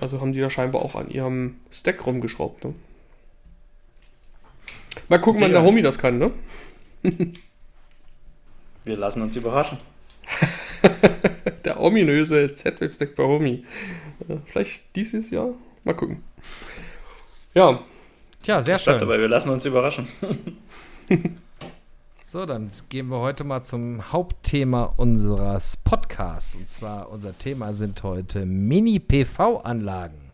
[0.00, 2.64] Also haben die da scheinbar auch an ihrem Stack rumgeschraubt.
[2.64, 2.74] Ne?
[5.08, 5.62] Mal gucken, wann der.
[5.62, 6.32] Homie das kann, ne?
[8.84, 9.78] Wir lassen uns überraschen.
[11.64, 13.64] Der ominöse Z-Wave-Stack bei Homie.
[14.46, 15.54] Vielleicht dieses Jahr?
[15.84, 16.22] Mal gucken.
[17.54, 17.80] Ja.
[18.42, 18.98] Tja, sehr schön.
[18.98, 20.08] Dabei, wir lassen uns überraschen.
[22.24, 26.54] so, dann gehen wir heute mal zum Hauptthema unseres Podcasts.
[26.54, 30.32] Und zwar unser Thema sind heute Mini-PV-Anlagen.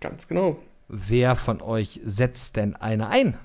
[0.00, 0.58] Ganz genau.
[0.88, 3.36] Wer von euch setzt denn eine ein?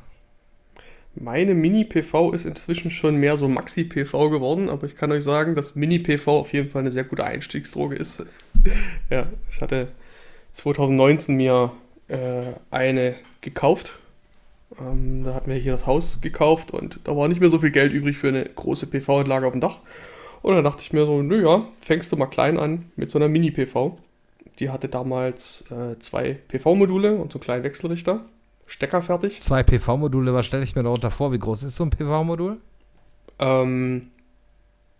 [1.15, 5.75] Meine Mini-PV ist inzwischen schon mehr so Maxi-PV geworden, aber ich kann euch sagen, dass
[5.75, 8.25] Mini-PV auf jeden Fall eine sehr gute Einstiegsdroge ist.
[9.11, 9.89] ja, ich hatte
[10.53, 11.71] 2019 mir
[12.07, 12.17] äh,
[12.71, 13.99] eine gekauft.
[14.79, 17.71] Ähm, da hatten wir hier das Haus gekauft und da war nicht mehr so viel
[17.71, 19.81] Geld übrig für eine große PV-Anlage auf dem Dach.
[20.41, 23.29] Und dann dachte ich mir so, naja, fängst du mal klein an mit so einer
[23.29, 23.95] Mini-PV.
[24.59, 28.25] Die hatte damals äh, zwei PV-Module und so einen kleinen Wechselrichter.
[28.67, 29.41] Stecker fertig.
[29.41, 31.31] Zwei PV-Module, was stelle ich mir darunter vor?
[31.31, 32.57] Wie groß ist so ein PV-Modul?
[33.39, 34.11] Ähm,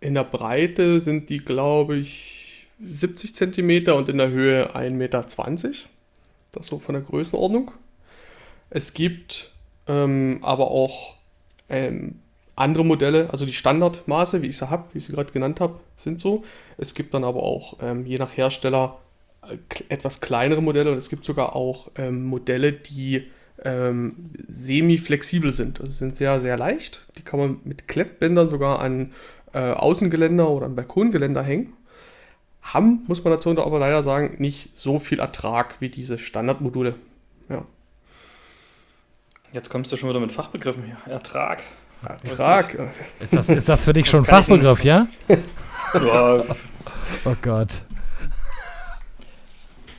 [0.00, 5.24] in der Breite sind die, glaube ich, 70 cm und in der Höhe 1,20 Meter.
[6.52, 7.72] Das so von der Größenordnung.
[8.70, 9.52] Es gibt
[9.86, 11.14] ähm, aber auch
[11.68, 12.20] ähm,
[12.56, 15.80] andere Modelle, also die Standardmaße, wie ich sie habe, wie ich sie gerade genannt habe,
[15.96, 16.44] sind so.
[16.78, 18.98] Es gibt dann aber auch ähm, je nach Hersteller
[19.42, 19.56] äh,
[19.88, 23.30] etwas kleinere Modelle und es gibt sogar auch ähm, Modelle, die
[23.64, 25.80] ähm, semi-flexibel sind.
[25.80, 27.06] Also sind sehr, sehr leicht.
[27.16, 29.12] Die kann man mit Klettbändern sogar an
[29.52, 31.72] äh, Außengeländer oder an Balkongeländer hängen.
[32.62, 36.94] Haben, muss man dazu aber leider sagen, nicht so viel Ertrag wie diese Standardmodule.
[37.48, 37.64] Ja.
[39.52, 40.96] Jetzt kommst du schon wieder mit Fachbegriffen hier.
[41.06, 41.62] Ertrag.
[42.02, 42.90] Ertrag.
[43.20, 45.06] Ist das, ist das für dich schon ein Fachbegriff, ja?
[45.94, 46.44] ja?
[47.24, 47.82] Oh Gott.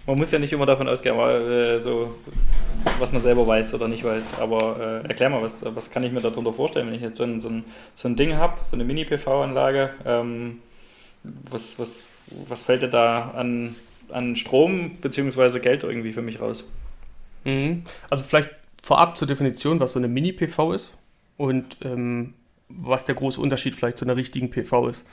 [0.08, 2.16] Man muss ja nicht immer davon ausgehen, aber, äh, so,
[3.00, 4.40] was man selber weiß oder nicht weiß.
[4.40, 7.24] Aber äh, erklär mal, was, was kann ich mir darunter vorstellen, wenn ich jetzt so
[7.24, 7.64] ein, so ein,
[7.96, 9.92] so ein Ding habe, so eine Mini-PV-Anlage?
[10.06, 10.60] Ähm,
[11.24, 12.06] was, was,
[12.48, 13.76] was fällt dir da an,
[14.10, 15.60] an Strom bzw.
[15.60, 16.66] Geld irgendwie für mich raus?
[17.44, 17.84] Mhm.
[18.10, 18.52] Also vielleicht
[18.84, 20.94] vorab zur Definition, was so eine Mini-PV ist
[21.38, 22.34] und ähm,
[22.70, 25.08] was der große Unterschied vielleicht zu einer richtigen PV ist.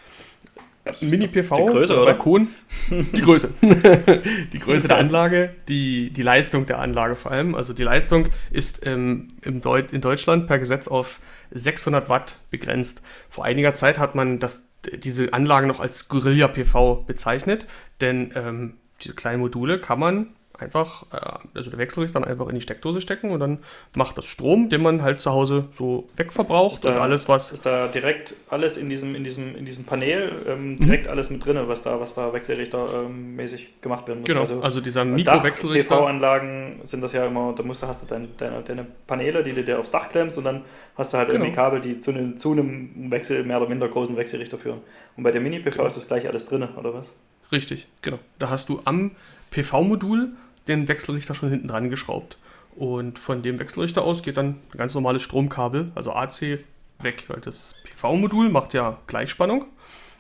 [1.01, 2.07] Mini-PV, die Größe, oder?
[2.07, 2.49] Balkon,
[2.91, 3.55] die Größe.
[4.53, 7.55] die Größe der Anlage, die, die Leistung der Anlage vor allem.
[7.55, 11.21] Also die Leistung ist ähm, im Deut in Deutschland per Gesetz auf
[11.53, 13.03] 600 Watt begrenzt.
[13.29, 17.67] Vor einiger Zeit hat man das, diese Anlage noch als Guerilla-PV bezeichnet,
[18.01, 22.55] denn ähm, diese kleinen Module kann man einfach, äh, also der Wechselrichter dann einfach in
[22.55, 23.59] die Steckdose stecken und dann
[23.97, 27.53] macht das Strom, den man halt zu Hause so wegverbraucht ist da, und alles was.
[27.53, 31.13] Ist da direkt alles in diesem, in diesem, in diesem Panel, ähm, direkt mhm.
[31.13, 34.29] alles mit drin, was da, was da Wechselrichter ähm, mäßig gemacht werden muss.
[34.29, 35.97] Genau, also, also dieser Mikrowechselrichter.
[35.97, 39.53] PV-Anlagen sind das ja immer, da musst du, hast du dein, deine, deine Paneele, die
[39.53, 40.63] du dir aufs Dach klemmst und dann
[40.97, 41.45] hast du halt genau.
[41.45, 44.81] irgendwie Kabel, die zu einem, zu einem Wechsel, mehr oder minder großen Wechselrichter führen.
[45.17, 45.87] Und bei der Mini-PV genau.
[45.87, 47.13] ist das gleich alles drin, oder was?
[47.51, 48.19] Richtig, genau.
[48.39, 49.13] Da hast du am
[49.53, 50.33] PV-Modul
[50.67, 52.39] den Wechselrichter schon hinten dran geschraubt.
[52.75, 56.59] Und von dem Wechselrichter aus geht dann ein ganz normales Stromkabel, also AC,
[57.01, 57.25] weg.
[57.29, 59.67] Weil das PV-Modul macht ja Gleichspannung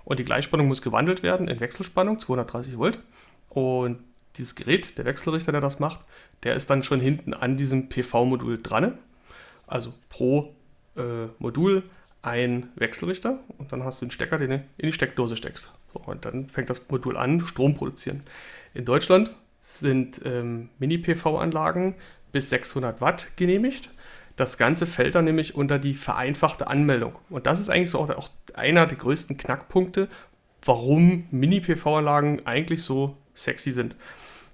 [0.04, 2.98] und die Gleichspannung muss gewandelt werden in Wechselspannung, 230 Volt.
[3.48, 3.98] Und
[4.36, 6.00] dieses Gerät, der Wechselrichter, der das macht,
[6.42, 8.98] der ist dann schon hinten an diesem PV-Modul dran.
[9.66, 10.54] Also pro
[10.96, 11.82] äh, Modul
[12.22, 15.70] ein Wechselrichter und dann hast du einen Stecker, den du in die Steckdose steckst.
[15.92, 18.22] So, und dann fängt das Modul an, Strom produzieren.
[18.74, 21.94] In Deutschland sind ähm, Mini-PV-Anlagen
[22.32, 23.90] bis 600 Watt genehmigt.
[24.36, 27.18] Das Ganze fällt dann nämlich unter die vereinfachte Anmeldung.
[27.28, 30.08] Und das ist eigentlich so auch, auch einer der größten Knackpunkte,
[30.64, 33.94] warum Mini-PV-Anlagen eigentlich so sexy sind.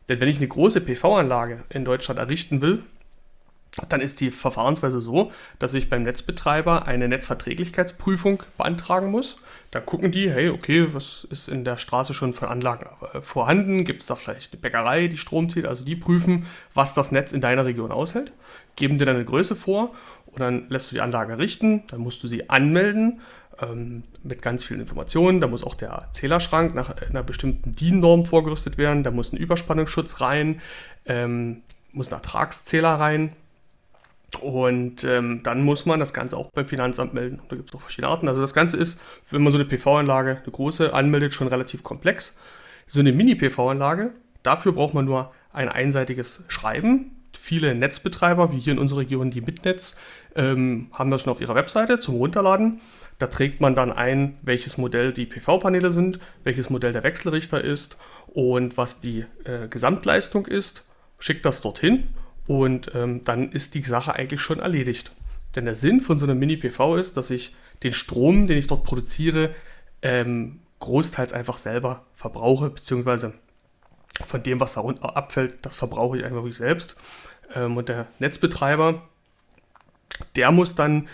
[0.09, 2.83] Denn wenn ich eine große PV-Anlage in Deutschland errichten will,
[3.89, 9.37] dann ist die Verfahrensweise so, dass ich beim Netzbetreiber eine Netzverträglichkeitsprüfung beantragen muss.
[9.71, 13.85] Da gucken die, hey, okay, was ist in der Straße schon von Anlagen äh, vorhanden?
[13.85, 15.67] Gibt es da vielleicht eine Bäckerei, die Strom zieht?
[15.67, 18.33] Also die prüfen, was das Netz in deiner Region aushält,
[18.77, 19.95] geben dir dann eine Größe vor
[20.27, 23.21] und dann lässt du die Anlage errichten, dann musst du sie anmelden
[23.61, 25.41] ähm, mit ganz vielen Informationen.
[25.41, 30.21] Da muss auch der Zählerschrank nach einer bestimmten DIN-Norm vorgerüstet werden, da muss ein Überspannungsschutz
[30.21, 30.61] rein,
[31.07, 31.63] ähm,
[31.93, 33.33] muss ein Ertragszähler rein,
[34.41, 37.41] und ähm, dann muss man das Ganze auch beim Finanzamt melden.
[37.49, 38.29] Da gibt es auch verschiedene Arten.
[38.29, 42.39] Also das Ganze ist, wenn man so eine PV-Anlage, eine große, anmeldet, schon relativ komplex.
[42.87, 44.13] So eine Mini-PV-Anlage,
[44.43, 47.17] dafür braucht man nur ein einseitiges Schreiben.
[47.37, 49.97] Viele Netzbetreiber, wie hier in unserer Region die Mitnetz,
[50.35, 52.81] ähm, haben das schon auf ihrer Webseite zum Runterladen.
[53.19, 57.99] Da trägt man dann ein, welches Modell die PV-Paneele sind, welches Modell der Wechselrichter ist
[58.27, 60.87] und was die äh, Gesamtleistung ist,
[61.19, 62.09] schickt das dorthin
[62.49, 65.13] und ähm, dann ist die Sache eigentlich schon erledigt.
[65.55, 68.85] Denn der Sinn von so einer Mini-PV ist, dass ich den Strom, den ich dort
[68.85, 69.55] produziere,
[70.03, 73.35] ähm, großteils einfach selber verbrauche, beziehungsweise
[74.27, 76.97] von dem, was da abfällt, das verbrauche ich einfach wirklich selbst.
[77.55, 79.03] Ähm, und der Netzbetreiber,
[80.35, 81.09] der muss dann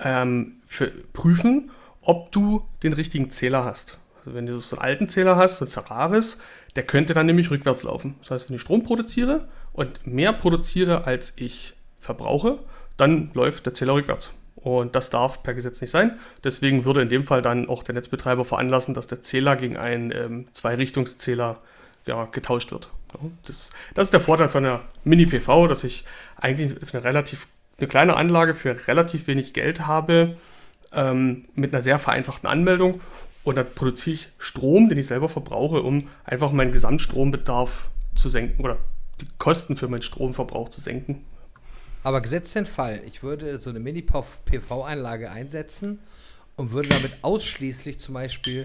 [0.00, 1.70] ähm, für, prüfen,
[2.02, 3.98] ob du den richtigen Zähler hast.
[4.18, 6.38] Also wenn du so einen alten Zähler hast, so ein Ferraris,
[6.74, 8.16] der könnte dann nämlich rückwärts laufen.
[8.20, 9.46] Das heißt, wenn ich Strom produziere
[9.80, 12.58] und mehr produziere, als ich verbrauche,
[12.98, 14.30] dann läuft der Zähler rückwärts.
[14.56, 16.18] Und das darf per Gesetz nicht sein.
[16.44, 20.12] Deswegen würde in dem Fall dann auch der Netzbetreiber veranlassen, dass der Zähler gegen einen
[20.12, 21.62] ähm, Zweirichtungszähler
[22.04, 22.90] ja, getauscht wird.
[23.46, 26.04] Das, das, ist der Vorteil von einer Mini-PV, dass ich
[26.36, 27.46] eigentlich eine relativ
[27.78, 30.36] eine kleine Anlage für relativ wenig Geld habe,
[30.92, 33.00] ähm, mit einer sehr vereinfachten Anmeldung
[33.44, 38.62] und dann produziere ich Strom, den ich selber verbrauche, um einfach meinen Gesamtstrombedarf zu senken
[38.62, 38.76] oder
[39.20, 41.24] die Kosten für meinen Stromverbrauch zu senken.
[42.02, 45.98] Aber gesetzt den Fall, ich würde so eine Mini-PV-Anlage einsetzen
[46.56, 48.64] und würde damit ausschließlich zum Beispiel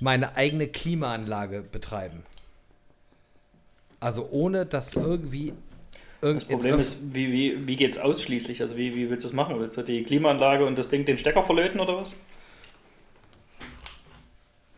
[0.00, 2.22] meine eigene Klimaanlage betreiben.
[4.00, 5.54] Also ohne dass irgendwie
[6.20, 8.62] das Problem ist, wie, wie, wie geht es ausschließlich?
[8.62, 9.58] Also wie, wie willst du das machen?
[9.58, 12.14] Willst du die Klimaanlage und das Ding den Stecker verlöten oder was?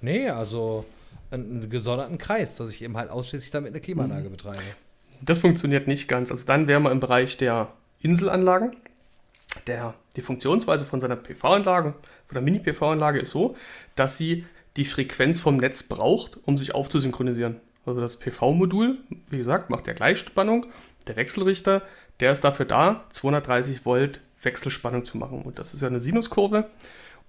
[0.00, 0.84] Nee, also
[1.30, 4.32] einen gesonderten Kreis, dass ich eben halt ausschließlich damit eine Klimaanlage mhm.
[4.32, 4.62] betreibe.
[5.20, 6.30] Das funktioniert nicht ganz.
[6.30, 8.76] Also dann wären wir im Bereich der Inselanlagen.
[9.66, 11.94] Der, die Funktionsweise von seiner PV-Anlage,
[12.26, 13.56] von der Mini-PV-Anlage ist so,
[13.94, 14.44] dass sie
[14.76, 17.60] die Frequenz vom Netz braucht, um sich aufzusynchronisieren.
[17.86, 18.98] Also das PV-Modul,
[19.30, 20.66] wie gesagt, macht ja Gleichspannung.
[21.06, 21.82] Der Wechselrichter,
[22.20, 25.42] der ist dafür da, 230 Volt Wechselspannung zu machen.
[25.42, 26.68] Und das ist ja eine Sinuskurve.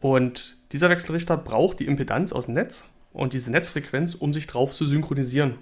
[0.01, 4.71] Und dieser Wechselrichter braucht die Impedanz aus dem Netz und diese Netzfrequenz, um sich drauf
[4.73, 5.55] zu synchronisieren.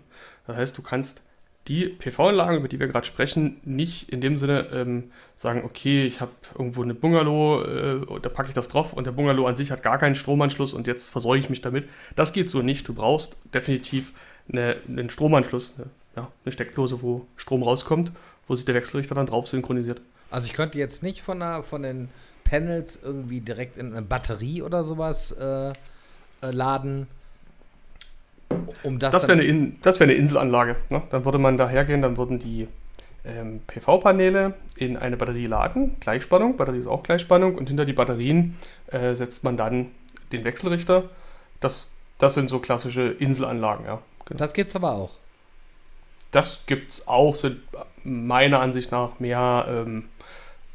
[0.48, 1.22] Das heißt, du kannst
[1.68, 6.22] die PV-Anlagen, über die wir gerade sprechen, nicht in dem Sinne ähm, sagen, okay, ich
[6.22, 9.72] habe irgendwo eine Bungalow, äh, da packe ich das drauf und der Bungalow an sich
[9.72, 11.90] hat gar keinen Stromanschluss und jetzt versorge ich mich damit.
[12.16, 12.88] Das geht so nicht.
[12.88, 14.14] Du brauchst definitiv
[14.52, 18.12] eine, einen Stromanschluss, eine, ja, eine Steckdose, wo Strom rauskommt,
[18.48, 20.02] wo sich der Wechselrichter dann drauf synchronisiert.
[20.30, 22.10] Also ich könnte jetzt nicht von, der, von den
[22.44, 25.74] Panels irgendwie direkt in eine Batterie oder sowas äh, äh,
[26.52, 27.08] laden.
[28.84, 30.76] Um das das wäre eine, In wär eine Inselanlage.
[30.90, 31.02] Ne?
[31.10, 32.68] Dann würde man da hergehen, dann würden die
[33.26, 38.56] ähm, PV-Paneele in eine Batterie laden, Gleichspannung, Batterie ist auch Gleichspannung, und hinter die Batterien
[38.88, 39.92] äh, setzt man dann
[40.32, 41.04] den Wechselrichter.
[41.60, 44.02] Das, das sind so klassische Inselanlagen, ja.
[44.26, 44.38] Genau.
[44.38, 45.12] Das gibt es aber auch.
[46.32, 47.62] Das gibt es auch, sind
[48.04, 50.06] meiner Ansicht nach mehr, ähm,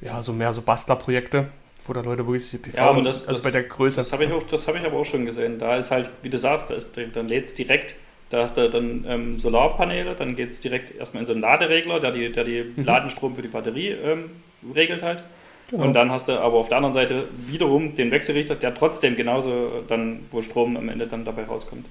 [0.01, 1.49] ja, so mehr so Bastler-Projekte
[1.85, 3.97] wo da Leute wirklich PV ja, aber das, also das, bei der Größe.
[3.97, 5.59] Das habe ich, auch, hab ich aber auch schon gesehen.
[5.59, 7.95] Da ist halt, wie du sagst, da ist, dann lädt es direkt,
[8.31, 12.01] da hast du dann ähm, Solarpaneele, dann geht es direkt erstmal in so einen Laderegler,
[12.01, 12.85] der die, der die mhm.
[12.85, 14.31] Ladenstrom für die Batterie ähm,
[14.75, 15.23] regelt halt.
[15.71, 15.85] Genau.
[15.85, 19.85] Und dann hast du aber auf der anderen Seite wiederum den Wechselrichter, der trotzdem genauso
[19.87, 21.87] dann, wo Strom am Ende dann dabei rauskommt.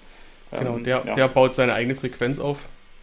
[0.51, 1.13] Genau, ähm, der, ja.
[1.13, 2.57] der baut seine eigene Frequenz auf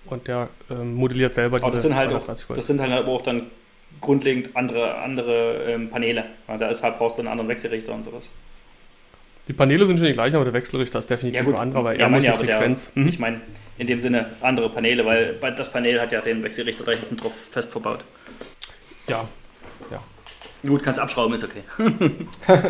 [0.06, 3.08] und der ähm, modelliert selber diese aber das sind halt auch, Das sind halt aber
[3.08, 3.44] auch dann
[4.00, 6.24] grundlegend andere, andere ähm, Paneele.
[6.48, 8.28] Ja, da ist halt, brauchst du einen anderen Wechselrichter und sowas.
[9.48, 11.98] Die Paneele sind schon die gleichen, aber der Wechselrichter ist definitiv ja, ein anderer, weil
[11.98, 12.92] ja, er muss ja, Frequenz.
[12.92, 13.08] Der, mhm.
[13.08, 13.40] Ich meine,
[13.78, 17.32] in dem Sinne andere Paneele, weil das Panel hat ja den Wechselrichter da hinten drauf
[17.50, 18.00] fest verbaut.
[19.06, 19.28] Ja,
[19.90, 20.02] ja.
[20.66, 21.62] Gut, kannst abschrauben, ist okay.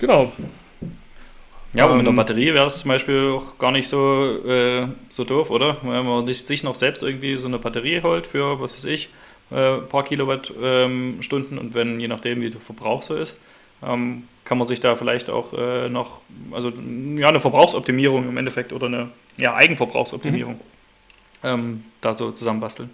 [0.00, 0.32] genau.
[1.74, 4.86] Ja, aber mit einer ähm, Batterie wäre es zum Beispiel auch gar nicht so, äh,
[5.08, 5.76] so doof, oder?
[5.82, 9.08] Wenn man sich noch selbst irgendwie so eine Batterie holt für, was weiß ich,
[9.50, 13.34] äh, ein paar Kilowattstunden ähm, und wenn, je nachdem, wie der Verbrauch so ist,
[13.82, 16.20] ähm, kann man sich da vielleicht auch äh, noch,
[16.52, 16.70] also
[17.16, 20.60] ja, eine Verbrauchsoptimierung im Endeffekt oder eine ja, Eigenverbrauchsoptimierung mhm.
[21.42, 22.90] ähm, da so zusammenbasteln.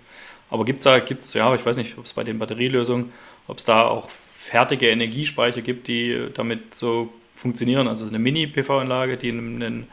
[0.49, 3.13] Aber gibt es da, gibt's, ja, ich weiß nicht, ob es bei den Batterielösungen,
[3.47, 7.89] ob es da auch fertige Energiespeicher gibt, die damit so funktionieren.
[7.89, 9.87] Also eine Mini-PV-Anlage, die einen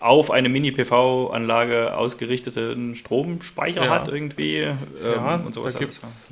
[0.00, 3.90] auf eine Mini-PV-Anlage ausgerichteten Stromspeicher ja.
[3.90, 5.76] hat irgendwie ähm, ja, und sowas.
[5.76, 6.30] Alles.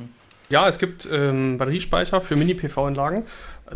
[0.51, 3.25] Ja, es gibt ähm, Batteriespeicher für Mini-PV-Anlagen,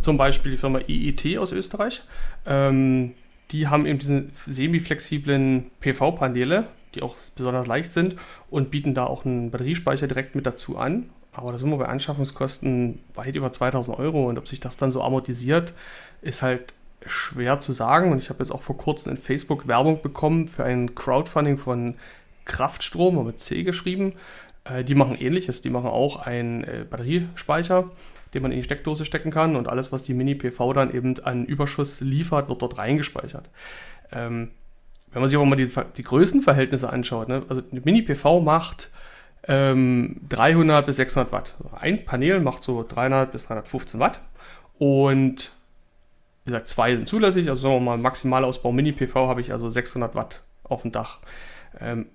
[0.01, 2.03] zum Beispiel die Firma IET aus Österreich.
[2.45, 3.15] Ähm,
[3.51, 8.17] die haben eben diese semi-flexiblen PV-Paneele, die auch besonders leicht sind
[8.51, 11.09] und bieten da auch einen Batteriespeicher direkt mit dazu an.
[11.33, 14.91] Aber da sind wir bei Anschaffungskosten weit über 2000 Euro und ob sich das dann
[14.91, 15.73] so amortisiert,
[16.23, 16.75] ist halt
[17.05, 18.13] schwer zu sagen.
[18.13, 21.95] Und ich habe jetzt auch vor kurzem in Facebook Werbung bekommen für ein Crowdfunding von
[22.45, 24.15] Kraftstrom, mit C geschrieben.
[24.65, 25.61] Äh, die machen ähnliches.
[25.63, 27.91] Die machen auch einen äh, Batteriespeicher,
[28.35, 29.57] den man in die Steckdose stecken kann.
[29.57, 33.49] Und alles, was die Mini-PV dann eben an Überschuss liefert, wird dort reingespeichert.
[34.13, 34.51] Ähm,
[35.13, 37.43] wenn man sich aber mal die, die Größenverhältnisse anschaut, ne?
[37.49, 38.91] also eine Mini-PV macht
[39.49, 41.55] ähm, 300 bis 600 Watt.
[41.73, 44.21] Ein Panel macht so 300 bis 315 Watt
[44.79, 45.53] und
[46.47, 50.15] wie gesagt, zwei sind zulässig, also sagen wir mal Maximalausbau Mini-PV habe ich also 600
[50.15, 51.19] Watt auf dem Dach.
[51.81, 52.07] Ähm,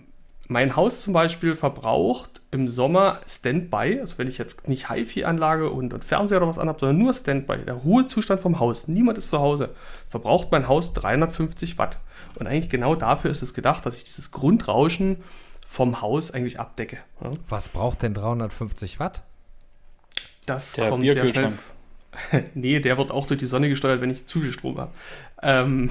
[0.47, 5.93] mein Haus zum Beispiel verbraucht im Sommer Standby, also wenn ich jetzt nicht HiFi-Anlage und,
[5.93, 9.39] und, Fernseher oder was anhabe, sondern nur Standby, der Ruhezustand vom Haus, niemand ist zu
[9.39, 9.75] Hause,
[10.07, 11.99] verbraucht mein Haus 350 Watt.
[12.39, 15.17] Und eigentlich genau dafür ist es gedacht, dass ich dieses Grundrauschen
[15.67, 16.99] vom Haus eigentlich abdecke.
[17.21, 17.32] Ja.
[17.49, 19.23] Was braucht denn 350 Watt?
[20.45, 21.53] Das der kommt sehr schnell.
[22.53, 24.91] nee, der wird auch durch die Sonne gesteuert, wenn ich zu viel Strom habe.
[25.41, 25.89] Ähm,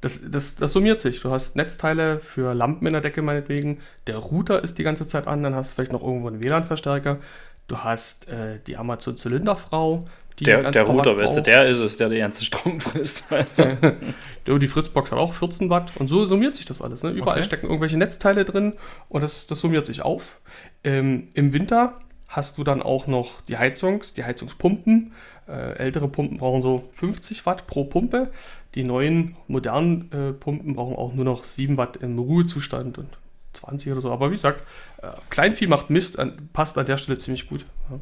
[0.00, 1.20] das, das, das summiert sich.
[1.20, 3.78] Du hast Netzteile für Lampen in der Decke meinetwegen.
[4.06, 5.42] Der Router ist die ganze Zeit an.
[5.42, 7.18] Dann hast du vielleicht noch irgendwo einen WLAN-Verstärker.
[7.66, 10.06] Du hast äh, die Amazon-Zylinderfrau.
[10.40, 14.58] Der, der Router, weißt du, der ist es, der den ganzen Strom frisst, weißt du.
[14.58, 17.02] die Fritzbox hat auch 14 Watt und so summiert sich das alles.
[17.02, 17.10] Ne?
[17.10, 17.42] Überall okay.
[17.42, 18.74] stecken irgendwelche Netzteile drin
[19.08, 20.40] und das, das summiert sich auf.
[20.84, 21.98] Ähm, Im Winter
[22.28, 25.12] hast du dann auch noch die Heizungs, die Heizungspumpen.
[25.48, 28.30] Äh, ältere Pumpen brauchen so 50 Watt pro Pumpe.
[28.74, 33.08] Die neuen modernen äh, Pumpen brauchen auch nur noch 7 Watt im Ruhezustand und
[33.54, 34.12] 20 oder so.
[34.12, 34.62] Aber wie gesagt,
[35.02, 37.64] äh, Kleinvieh macht Mist, an, passt an der Stelle ziemlich gut.
[37.90, 37.98] Ja.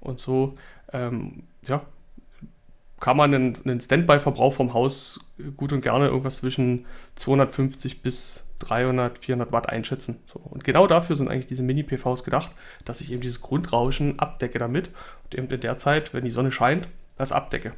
[0.00, 0.56] Und so,
[0.92, 1.82] ähm, ja,
[2.98, 5.20] kann man einen, einen Standby-Verbrauch vom Haus
[5.56, 10.18] gut und gerne irgendwas zwischen 250 bis 300, 400 Watt einschätzen.
[10.26, 10.38] So.
[10.38, 12.52] Und genau dafür sind eigentlich diese Mini-PVs gedacht,
[12.84, 14.90] dass ich eben dieses Grundrauschen abdecke damit
[15.24, 17.72] und eben in der Zeit, wenn die Sonne scheint, das abdecke.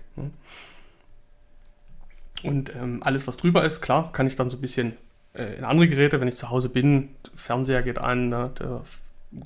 [2.45, 4.97] Und ähm, alles, was drüber ist, klar, kann ich dann so ein bisschen
[5.35, 8.83] äh, in andere Geräte, wenn ich zu Hause bin, Fernseher geht an, ne, der,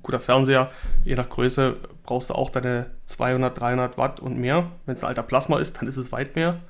[0.02, 0.70] guter Fernseher,
[1.04, 4.70] je nach Größe brauchst du auch deine 200, 300 Watt und mehr.
[4.86, 6.60] Wenn es ein alter Plasma ist, dann ist es weit mehr.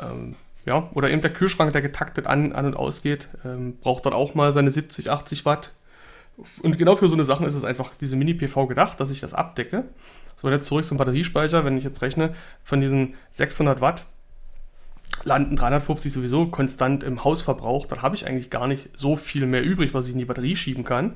[0.00, 0.34] Ähm,
[0.66, 4.34] ja, oder eben der Kühlschrank, der getaktet an, an und ausgeht, ähm, braucht dann auch
[4.34, 5.72] mal seine 70, 80 Watt.
[6.62, 9.34] Und genau für so eine Sachen ist es einfach diese Mini-PV gedacht, dass ich das
[9.34, 9.84] abdecke.
[10.36, 12.34] So, jetzt zurück zum Batteriespeicher, wenn ich jetzt rechne,
[12.64, 14.06] von diesen 600 Watt
[15.24, 19.62] landen 350 sowieso konstant im Hausverbrauch, dann habe ich eigentlich gar nicht so viel mehr
[19.62, 21.14] übrig, was ich in die Batterie schieben kann.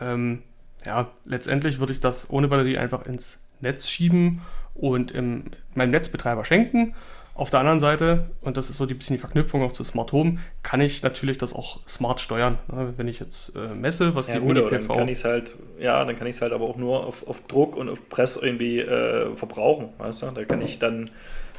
[0.00, 0.42] Ähm,
[0.86, 4.42] ja, letztendlich würde ich das ohne Batterie einfach ins Netz schieben
[4.74, 6.94] und im, meinem Netzbetreiber schenken.
[7.34, 10.12] Auf der anderen Seite, und das ist so ein bisschen die Verknüpfung auch zu Smart
[10.12, 12.58] Home, kann ich natürlich das auch smart steuern.
[12.70, 12.92] Ne?
[12.98, 14.88] Wenn ich jetzt äh, messe, was ja, die gut, Uni-PV...
[14.88, 17.40] Dann kann ich halt, ja, dann kann ich es halt aber auch nur auf, auf
[17.46, 20.26] Druck und auf Press irgendwie äh, verbrauchen, weißt du?
[20.32, 21.10] Da kann ich dann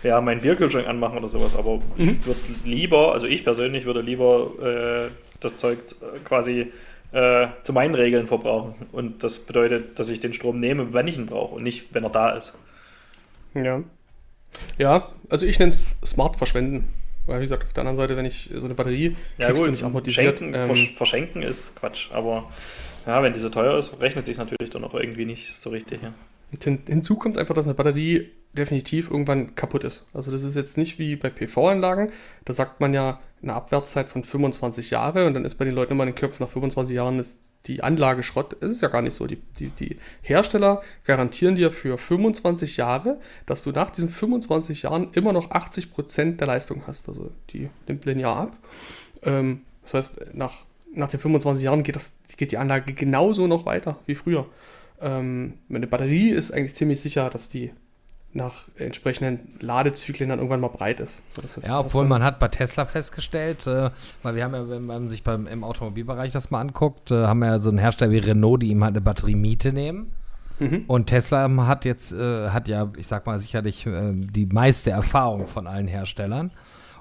[0.03, 1.83] ja, meinen Bierkühlschrank anmachen oder sowas, aber mhm.
[1.97, 6.71] ich würde lieber, also ich persönlich würde lieber äh, das Zeug äh, quasi
[7.13, 8.75] äh, zu meinen Regeln verbrauchen.
[8.91, 12.03] Und das bedeutet, dass ich den Strom nehme, wenn ich ihn brauche und nicht, wenn
[12.03, 12.53] er da ist.
[13.53, 13.81] Ja.
[14.77, 16.89] Ja, also ich nenne es smart verschwenden.
[17.25, 19.83] Weil, wie gesagt, auf der anderen Seite, wenn ich so eine Batterie ja, gut, nicht
[19.83, 20.39] amortisiert.
[20.39, 22.51] Schenken, ähm, verschenken ist Quatsch, aber
[23.05, 26.01] ja, wenn die so teuer ist, rechnet sich natürlich dann auch irgendwie nicht so richtig.
[26.03, 26.13] Ja.
[26.61, 30.05] Hin, hinzu kommt einfach, dass eine Batterie definitiv irgendwann kaputt ist.
[30.13, 32.11] Also das ist jetzt nicht wie bei PV-Anlagen.
[32.45, 35.93] Da sagt man ja eine Abwärtszeit von 25 Jahre und dann ist bei den Leuten
[35.93, 38.57] immer in den Köpfen, nach 25 Jahren ist die Anlage Schrott.
[38.61, 39.25] Es ist ja gar nicht so.
[39.25, 45.09] Die, die, die Hersteller garantieren dir für 25 Jahre, dass du nach diesen 25 Jahren
[45.13, 47.07] immer noch 80% der Leistung hast.
[47.07, 48.57] Also die nimmt linear ab.
[49.23, 53.65] Ähm, das heißt, nach, nach den 25 Jahren geht, das, geht die Anlage genauso noch
[53.65, 54.45] weiter wie früher.
[54.99, 57.71] Ähm, eine Batterie ist eigentlich ziemlich sicher, dass die
[58.33, 61.21] nach entsprechenden Ladezyklen dann irgendwann mal breit ist.
[61.45, 63.91] So, ja, obwohl man hat bei Tesla festgestellt, äh,
[64.23, 67.39] weil wir haben ja, wenn man sich beim, im Automobilbereich das mal anguckt, äh, haben
[67.39, 70.13] wir ja so einen Hersteller wie Renault, die ihm halt eine Batteriemiete nehmen.
[70.59, 70.85] Mhm.
[70.87, 75.47] Und Tesla hat jetzt, äh, hat ja, ich sag mal, sicherlich äh, die meiste Erfahrung
[75.47, 76.51] von allen Herstellern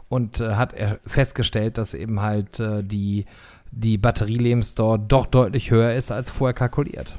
[0.08, 0.74] und äh, hat
[1.06, 3.24] festgestellt, dass eben halt äh, die,
[3.70, 7.16] die Batterielebensdauer doch deutlich höher ist als vorher kalkuliert.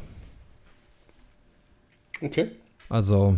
[2.22, 2.52] Okay.
[2.90, 3.38] Also.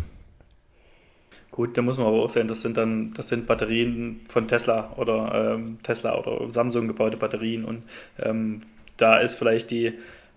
[1.56, 4.92] Gut, da muss man aber auch sehen, das sind dann, das sind Batterien von Tesla
[4.98, 7.82] oder ähm, Tesla oder Samsung gebaute Batterien und
[8.18, 8.60] ähm,
[8.98, 9.94] da ist vielleicht die,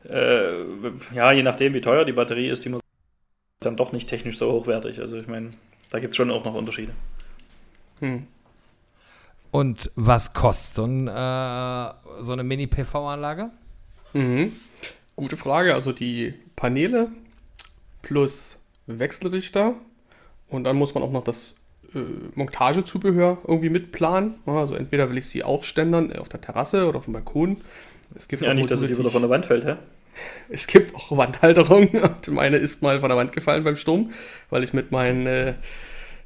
[0.10, 0.64] äh,
[1.14, 2.80] ja, je nachdem wie teuer die Batterie ist, die muss
[3.60, 5.02] dann doch nicht technisch so hochwertig.
[5.02, 5.52] Also ich meine,
[5.92, 6.94] da gibt es schon auch noch Unterschiede.
[8.00, 8.26] Hm.
[9.52, 13.50] Und was kostet so, ein, äh, so eine Mini-PV-Anlage?
[14.14, 14.54] Mhm.
[15.18, 15.74] Gute Frage.
[15.74, 17.10] Also die Paneele
[18.02, 19.76] plus Wechselrichter
[20.50, 21.58] und dann muss man auch noch das
[21.94, 22.00] äh,
[22.36, 24.36] Montagezubehör irgendwie mitplanen.
[24.46, 27.58] Also entweder will ich sie aufständern auf der Terrasse oder auf dem Balkon.
[28.16, 29.76] Es gibt ja, nicht, dass sie die wieder von der Wand fällt, hä?
[30.50, 31.90] Es gibt auch Wandhalterungen.
[32.30, 34.12] Meine ist mal von der Wand gefallen beim Sturm,
[34.50, 35.54] weil ich mit meinen äh,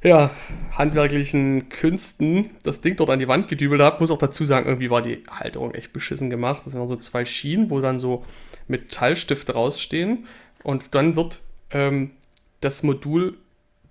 [0.02, 0.30] ja,
[0.76, 4.00] handwerklichen Künsten das Ding dort an die Wand gedübelt habe.
[4.00, 6.62] Muss auch dazu sagen, irgendwie war die Halterung echt beschissen gemacht.
[6.64, 8.24] Das sind so zwei Schienen, wo dann so
[8.68, 10.26] Metallstifte rausstehen.
[10.62, 12.10] Und dann wird ähm,
[12.60, 13.36] das Modul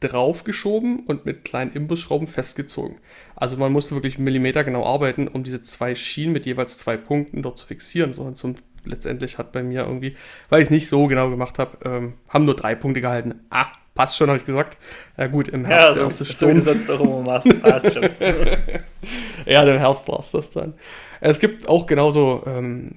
[0.03, 2.97] draufgeschoben und mit kleinen Imbusschrauben festgezogen.
[3.35, 7.41] Also man musste wirklich Millimeter genau arbeiten, um diese zwei Schienen mit jeweils zwei Punkten
[7.41, 8.13] dort zu fixieren.
[8.13, 10.15] So, und zum, letztendlich hat bei mir irgendwie,
[10.49, 13.41] weil ich es nicht so genau gemacht habe, ähm, haben nur drei Punkte gehalten.
[13.49, 14.77] Ah, passt schon, habe ich gesagt.
[15.17, 18.03] Ja gut, im Herbst ja, so, so wie du sonst auch immer machst, passt schon.
[19.45, 20.73] ja, im Herbst war es das dann.
[21.21, 22.95] Es gibt auch genauso ähm,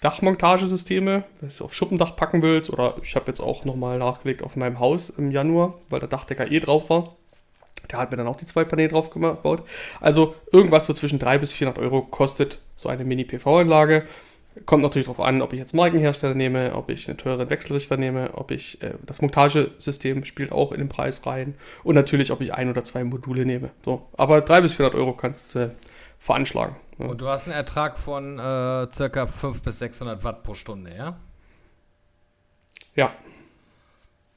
[0.00, 4.56] Dachmontagesysteme, wenn du auf Schuppendach packen willst, oder ich habe jetzt auch nochmal nachgelegt auf
[4.56, 7.16] meinem Haus im Januar, weil der Dachdecker eh drauf war.
[7.90, 9.62] Der hat mir dann auch die zwei Paneele drauf gebaut.
[10.00, 14.04] Also irgendwas so zwischen 300 bis 400 Euro kostet so eine Mini-PV-Anlage.
[14.66, 18.30] Kommt natürlich darauf an, ob ich jetzt Markenhersteller nehme, ob ich einen teuren Wechselrichter nehme,
[18.34, 22.52] ob ich äh, das Montagesystem spielt auch in den Preis rein und natürlich, ob ich
[22.52, 23.70] ein oder zwei Module nehme.
[23.84, 25.70] So, aber 300 bis 400 Euro kannst du äh,
[26.18, 26.74] veranschlagen.
[27.00, 27.06] Ja.
[27.06, 31.16] Und du hast einen Ertrag von äh, circa 500 bis 600 Watt pro Stunde, ja?
[32.94, 33.14] Ja.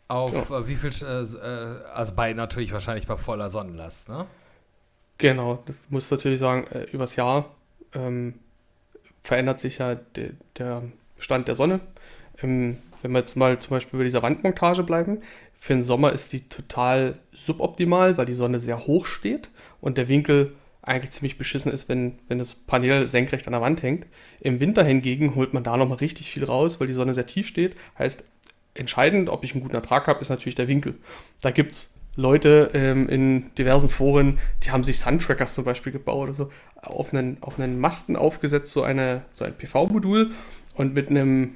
[0.07, 0.67] Auf genau.
[0.67, 4.27] wie viel, äh, also bei natürlich wahrscheinlich bei voller Sonnenlast, ne?
[5.17, 7.45] Genau, du musst natürlich sagen, äh, übers Jahr
[7.93, 8.35] ähm,
[9.23, 10.83] verändert sich ja de, der
[11.17, 11.81] Stand der Sonne.
[12.41, 15.21] Ähm, wenn wir jetzt mal zum Beispiel bei dieser Wandmontage bleiben,
[15.59, 19.49] für den Sommer ist die total suboptimal, weil die Sonne sehr hoch steht
[19.81, 20.53] und der Winkel
[20.83, 24.05] eigentlich ziemlich beschissen ist, wenn, wenn das Panel senkrecht an der Wand hängt.
[24.41, 27.47] Im Winter hingegen holt man da nochmal richtig viel raus, weil die Sonne sehr tief
[27.47, 27.75] steht.
[27.97, 28.23] Heißt,
[28.73, 30.95] entscheidend, ob ich einen guten Ertrag habe, ist natürlich der Winkel.
[31.41, 36.23] Da gibt es Leute ähm, in diversen Foren, die haben sich Suntrackers zum Beispiel gebaut
[36.23, 40.31] oder so, auf einen, auf einen Masten aufgesetzt, so, eine, so ein PV-Modul
[40.75, 41.55] und mit einem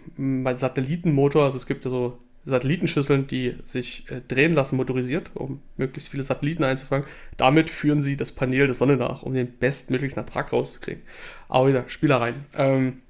[0.56, 2.18] Satellitenmotor, also es gibt ja so
[2.48, 7.06] Satellitenschüsseln, die sich äh, drehen lassen, motorisiert, um möglichst viele Satelliten einzufangen.
[7.36, 11.04] Damit führen sie das Panel der Sonne nach, um den bestmöglichen Ertrag rauszukriegen.
[11.50, 12.46] Aber wieder Spielereien.
[12.56, 13.02] Ähm,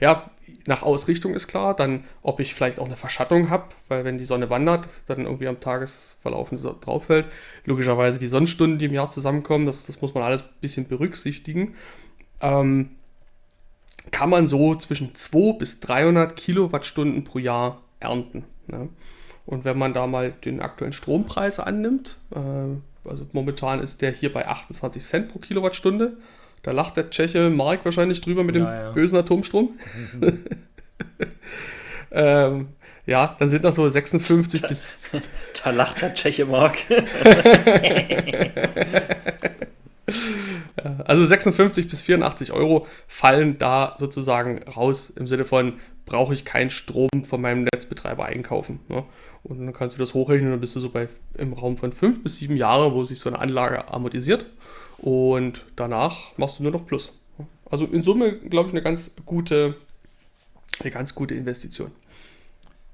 [0.00, 0.30] ja,
[0.66, 4.24] nach Ausrichtung ist klar, dann ob ich vielleicht auch eine Verschattung habe, weil wenn die
[4.24, 7.28] Sonne wandert, dann irgendwie am Tagesverlauf drauf fällt.
[7.64, 11.74] Logischerweise die Sonnenstunden, die im Jahr zusammenkommen, das, das muss man alles ein bisschen berücksichtigen.
[12.40, 12.90] Ähm,
[14.10, 18.44] kann man so zwischen 200 bis 300 Kilowattstunden pro Jahr ernten.
[18.66, 18.88] Ne?
[19.46, 24.32] Und wenn man da mal den aktuellen Strompreis annimmt, äh, also momentan ist der hier
[24.32, 26.18] bei 28 Cent pro Kilowattstunde.
[26.62, 28.90] Da lacht der Tscheche Mark wahrscheinlich drüber mit dem ja.
[28.90, 29.78] bösen Atomstrom.
[32.10, 32.68] ähm,
[33.06, 34.98] ja, dann sind das so 56 da, bis.
[35.64, 36.76] Da lacht der Tscheche Mark.
[41.04, 45.74] also 56 bis 84 Euro fallen da sozusagen raus im Sinne von
[46.08, 48.80] brauche ich keinen Strom von meinem Netzbetreiber einkaufen.
[48.88, 49.04] Ne?
[49.42, 52.22] Und dann kannst du das hochrechnen, dann bist du so bei im Raum von fünf
[52.22, 54.46] bis sieben Jahre, wo sich so eine Anlage amortisiert.
[54.98, 57.12] Und danach machst du nur noch Plus.
[57.70, 59.76] Also in Summe, glaube ich, eine ganz gute,
[60.80, 61.92] eine ganz gute Investition.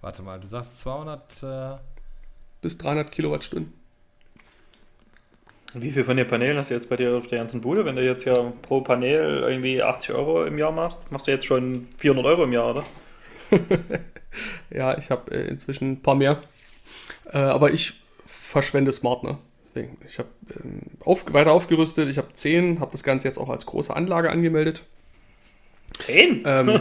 [0.01, 1.77] Warte mal, du sagst 200 äh
[2.65, 3.75] bis 300 Kilowattstunden.
[5.75, 7.85] Wie viel von den Paneelen hast du jetzt bei dir auf der ganzen Bude?
[7.85, 11.45] Wenn du jetzt ja pro Panel irgendwie 80 Euro im Jahr machst, machst du jetzt
[11.45, 12.85] schon 400 Euro im Jahr, oder?
[14.71, 16.39] ja, ich habe äh, inzwischen ein paar mehr.
[17.33, 17.95] Äh, aber ich
[18.27, 19.39] verschwende smart, ne?
[19.67, 20.29] Deswegen, ich habe
[20.63, 24.31] ähm, auf, weiter aufgerüstet, ich habe 10, habe das Ganze jetzt auch als große Anlage
[24.31, 24.85] angemeldet.
[25.99, 26.43] 10?
[26.45, 26.81] Ähm,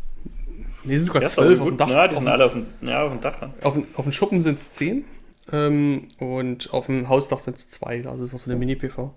[0.84, 1.88] nee, sind sogar ja, 12 auf dem Dach.
[1.88, 3.54] Ja, die sind alle auf dem, ja, auf dem Dach dann.
[3.62, 5.04] Auf, auf dem Schuppen sind es 10
[5.52, 9.14] ähm, und auf dem Hausdach sind es 2, also ist noch so eine Mini-PV.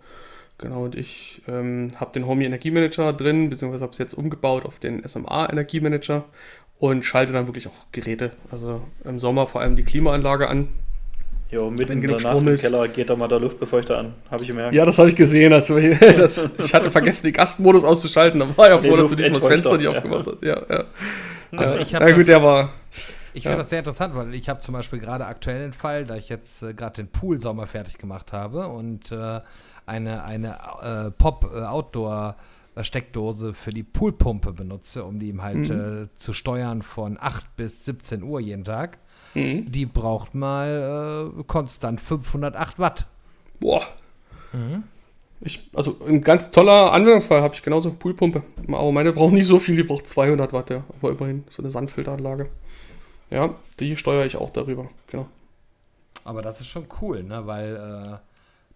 [0.58, 4.78] Genau, und ich ähm, habe den Homey Energiemanager drin, beziehungsweise habe es jetzt umgebaut auf
[4.78, 6.26] den SMA Energiemanager
[6.82, 8.32] und schalte dann wirklich auch Geräte.
[8.52, 10.70] Also im Sommer vor allem die Klimaanlage an.
[11.52, 14.48] Jo, mitten in der Nacht im Keller geht da mal der Luftbefeuchter an, habe ich
[14.48, 14.74] gemerkt.
[14.74, 15.54] Ja, das habe ich gesehen.
[15.54, 15.80] Also,
[16.18, 18.40] das, ich hatte vergessen, den Gastmodus auszuschalten.
[18.40, 19.92] Da war ja froh, dass du diesmal das Fenster nicht ja.
[19.92, 20.44] aufgemacht hast.
[20.44, 20.86] Ja, ja.
[21.56, 22.10] Also ich habe.
[22.10, 22.74] Ja, gut, der war.
[23.34, 23.60] Ich finde ja.
[23.60, 26.64] das sehr interessant, weil ich habe zum Beispiel gerade aktuell den Fall, da ich jetzt
[26.64, 29.40] äh, gerade den Pool-Sommer fertig gemacht habe und äh,
[29.86, 36.04] eine, eine äh, Pop-Outdoor- äh, Steckdose für die Poolpumpe benutze, um die eben halt mhm.
[36.04, 39.00] äh, zu steuern von 8 bis 17 Uhr jeden Tag.
[39.34, 39.72] Mhm.
[39.72, 43.08] Die braucht mal äh, konstant 508 Watt.
[43.60, 43.84] Boah.
[44.54, 44.84] Mhm.
[45.42, 48.44] Ich, also ein ganz toller Anwendungsfall habe ich genauso Poolpumpe.
[48.68, 50.84] Aber meine braucht nicht so viel, die braucht 200 Watt, ja.
[51.00, 52.48] Aber immerhin so eine Sandfilteranlage.
[53.32, 55.28] Ja, die steuere ich auch darüber, genau.
[56.24, 57.48] Aber das ist schon cool, ne?
[57.48, 58.31] Weil äh,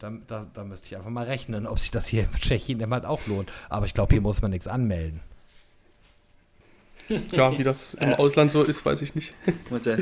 [0.05, 2.97] da, da, da, müsste ich einfach mal rechnen, ob sich das hier in Tschechien immer
[2.97, 3.51] halt auch lohnt.
[3.69, 5.21] Aber ich glaube, hier muss man nichts anmelden.
[7.31, 9.33] Ja, wie das im Ausland so ist, weiß ich nicht.
[9.69, 9.97] Muss ja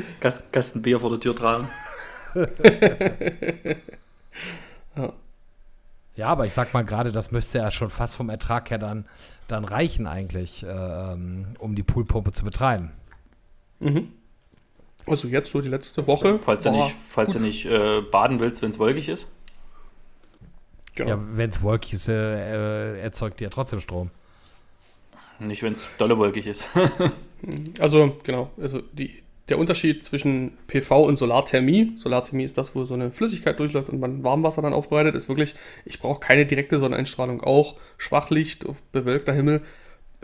[0.52, 1.68] Kasten Bier vor der Tür tragen.
[4.96, 5.12] ja.
[6.16, 9.04] ja, aber ich sag mal gerade, das müsste ja schon fast vom Ertrag her dann,
[9.48, 11.16] dann reichen eigentlich, äh,
[11.58, 12.90] um die Poolpumpe zu betreiben.
[13.80, 14.12] Mhm.
[15.06, 16.38] Also jetzt so die letzte Woche.
[16.40, 19.28] Falls du nicht, falls du nicht äh, baden willst, wenn es wolkig ist.
[20.94, 21.10] Genau.
[21.10, 24.10] Ja, wenn es wolkig ist, äh, erzeugt die ja trotzdem Strom.
[25.40, 26.66] Nicht, wenn es dolle wolkig ist.
[27.80, 28.50] also, genau.
[28.60, 33.58] Also die, der Unterschied zwischen PV und Solarthermie, Solarthermie ist das, wo so eine Flüssigkeit
[33.58, 37.42] durchläuft und man Warmwasser dann aufbereitet, ist wirklich, ich brauche keine direkte Sonneneinstrahlung.
[37.42, 39.62] Auch Schwachlicht, bewölkter Himmel,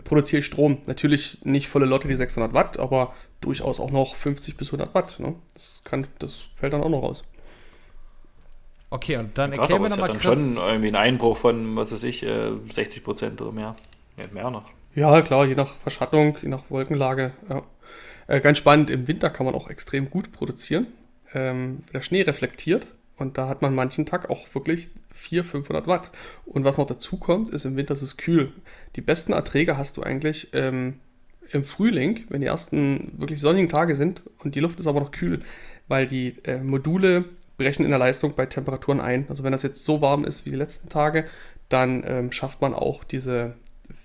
[0.03, 0.79] produziere ich Strom.
[0.87, 5.19] Natürlich nicht volle Lotte die 600 Watt, aber durchaus auch noch 50 bis 100 Watt.
[5.19, 5.35] Ne?
[5.53, 7.23] Das, kann, das fällt dann auch noch raus.
[8.91, 12.03] Okay, und dann Krass, erklären wir nochmal dann schon irgendwie ein Einbruch von, was weiß
[12.03, 12.25] ich,
[12.69, 13.75] 60 äh, Prozent oder mehr.
[14.17, 14.65] Ja, mehr noch.
[14.93, 17.31] Ja, klar, je nach Verschattung, je nach Wolkenlage.
[17.49, 17.63] Ja.
[18.27, 20.87] Äh, ganz spannend, im Winter kann man auch extrem gut produzieren.
[21.33, 22.85] Ähm, der Schnee reflektiert
[23.15, 26.11] und da hat man manchen Tag auch wirklich 400, 500 Watt.
[26.45, 28.51] Und was noch dazu kommt, ist im Winter ist es kühl.
[28.97, 30.99] Die besten Erträge hast du eigentlich ähm,
[31.53, 35.11] im Frühling, wenn die ersten wirklich sonnigen Tage sind und die Luft ist aber noch
[35.11, 35.41] kühl,
[35.87, 37.25] weil die äh, Module
[37.61, 39.25] brechen in der Leistung bei Temperaturen ein.
[39.29, 41.25] Also wenn das jetzt so warm ist wie die letzten Tage,
[41.69, 43.55] dann ähm, schafft man auch diese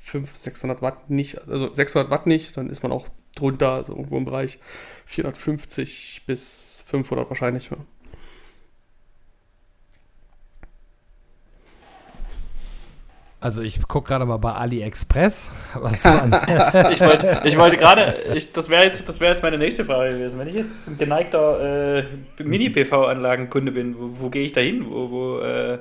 [0.03, 4.17] 500, 600 Watt nicht, also 600 Watt nicht, dann ist man auch drunter, also irgendwo
[4.17, 4.59] im Bereich
[5.07, 7.71] 450 bis 500 wahrscheinlich.
[7.71, 7.77] Ja.
[13.39, 15.51] Also ich gucke gerade mal bei AliExpress.
[15.75, 16.05] Was
[16.93, 18.15] ich wollte ich wollt gerade,
[18.53, 20.39] das wäre jetzt, wär jetzt meine nächste Frage gewesen.
[20.39, 22.05] Wenn ich jetzt ein geneigter äh,
[22.43, 24.87] Mini-PV-Anlagenkunde bin, wo, wo gehe ich da hin?
[24.89, 25.79] Wo, wo, äh,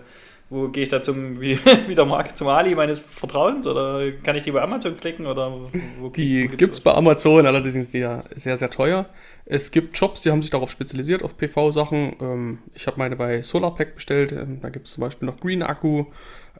[0.49, 3.65] wo gehe ich da zum, wie, wie der Markt, zum Ali meines Vertrauens?
[3.65, 5.25] Oder kann ich die bei Amazon klicken?
[5.25, 5.51] Oder
[5.99, 9.05] wo, die gibt es bei Amazon, allerdings sind die ja sehr, sehr teuer.
[9.45, 12.15] Es gibt Shops, die haben sich darauf spezialisiert, auf PV-Sachen.
[12.19, 14.33] Ähm, ich habe meine bei SolarPack bestellt.
[14.33, 16.05] Ähm, da gibt es zum Beispiel noch Green Akku.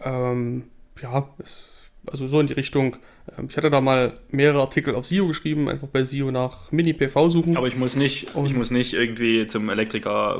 [0.01, 0.63] Ähm,
[1.01, 1.75] ja, ist,
[2.11, 2.97] also so in die Richtung.
[3.37, 7.29] Ähm, ich hatte da mal mehrere Artikel auf SEO geschrieben, einfach bei SEO nach Mini-PV
[7.29, 7.57] suchen.
[7.57, 10.37] Aber ich muss nicht, Und ich muss nicht irgendwie zum Elektriker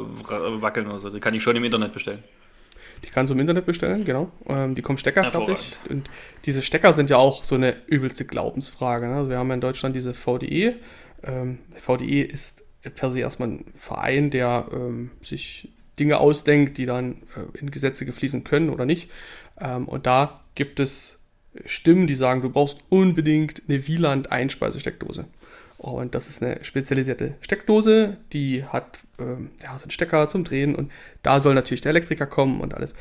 [0.62, 1.10] wackeln oder so.
[1.10, 2.24] Die kann ich schon im Internet bestellen.
[3.04, 4.32] Die kannst du im Internet bestellen, genau.
[4.48, 5.78] Ähm, die kommen steckerfertig.
[5.90, 6.10] Und
[6.46, 9.08] diese Stecker sind ja auch so eine übelste Glaubensfrage.
[9.08, 9.16] Ne?
[9.16, 10.76] Also wir haben ja in Deutschland diese VDE.
[11.24, 12.64] Ähm, VDE ist
[12.96, 18.06] per se erstmal ein Verein, der ähm, sich Dinge ausdenkt, die dann äh, in Gesetze
[18.06, 19.10] gefließen können oder nicht.
[19.86, 21.22] Und da gibt es
[21.66, 25.26] Stimmen, die sagen, du brauchst unbedingt eine Wieland-Einspeisesteckdose.
[25.78, 30.74] Und das ist eine spezialisierte Steckdose, die hat ähm, ja, so einen Stecker zum Drehen
[30.74, 30.92] und
[31.22, 32.96] da soll natürlich der Elektriker kommen und alles.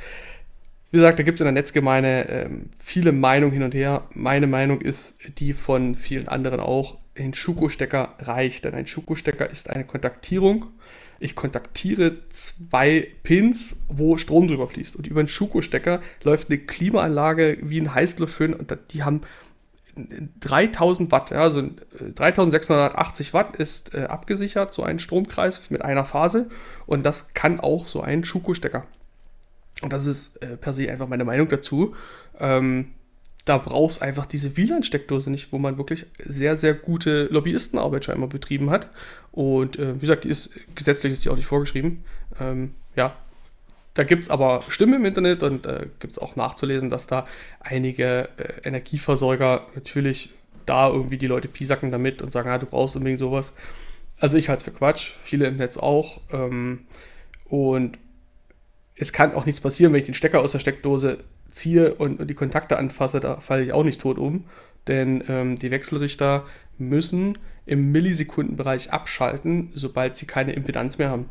[0.91, 4.07] Wie gesagt, da gibt es in der Netzgemeinde ähm, viele Meinungen hin und her.
[4.13, 6.99] Meine Meinung ist die von vielen anderen auch.
[7.17, 10.67] Ein Schuko-Stecker reicht, denn ein Schuko-Stecker ist eine Kontaktierung
[11.25, 14.95] ich kontaktiere zwei Pins, wo Strom drüber fließt.
[14.95, 19.22] Und über einen Schuko-Stecker läuft eine Klimaanlage wie ein Heißluftföhn und die haben
[20.41, 21.62] 3000 Watt, also
[22.14, 26.51] 3680 Watt ist äh, abgesichert, so ein Stromkreis mit einer Phase
[26.85, 28.85] und das kann auch so ein Schuko-Stecker.
[29.83, 31.95] Und das ist äh, per se einfach meine Meinung dazu.
[32.39, 32.93] Ähm,
[33.45, 38.70] da brauchst einfach diese WLAN-Steckdose nicht, wo man wirklich sehr, sehr gute Lobbyistenarbeit scheinbar betrieben
[38.70, 38.88] hat.
[39.32, 42.05] Und äh, wie gesagt, die ist gesetzlich ist die auch nicht vorgeschrieben.
[42.40, 43.16] Ähm, ja,
[43.92, 47.26] da gibt es aber Stimmen im Internet und äh, gibt es auch nachzulesen, dass da
[47.61, 50.30] einige äh, Energieversorger natürlich
[50.66, 53.55] da irgendwie die Leute piesacken damit und sagen, ah, du brauchst unbedingt sowas.
[54.18, 56.20] Also ich halte es für Quatsch, viele im Netz auch.
[56.32, 56.86] Ähm,
[57.45, 57.99] und
[58.97, 61.18] es kann auch nichts passieren, wenn ich den Stecker aus der Steckdose
[61.55, 64.45] ziehe und, und die Kontakte anfasse, da falle ich auch nicht tot um.
[64.87, 66.45] Denn ähm, die Wechselrichter
[66.77, 71.29] müssen im Millisekundenbereich abschalten, sobald sie keine Impedanz mehr haben.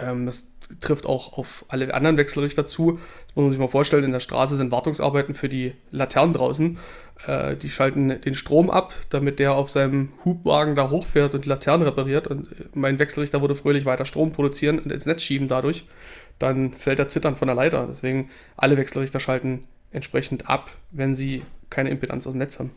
[0.00, 0.48] Ähm, das
[0.80, 2.92] trifft auch auf alle anderen Wechselrichter zu.
[3.26, 6.78] Das muss man sich mal vorstellen, in der Straße sind Wartungsarbeiten für die Laternen draußen.
[7.26, 11.48] Äh, die schalten den Strom ab, damit der auf seinem Hubwagen da hochfährt und die
[11.48, 12.26] Laternen repariert.
[12.26, 15.84] Und mein Wechselrichter würde fröhlich weiter Strom produzieren und ins Netz schieben dadurch
[16.42, 17.86] dann fällt er zittern von der Leiter.
[17.86, 22.70] Deswegen alle Wechselrichter schalten entsprechend ab, wenn sie keine Impedanz aus dem Netz haben.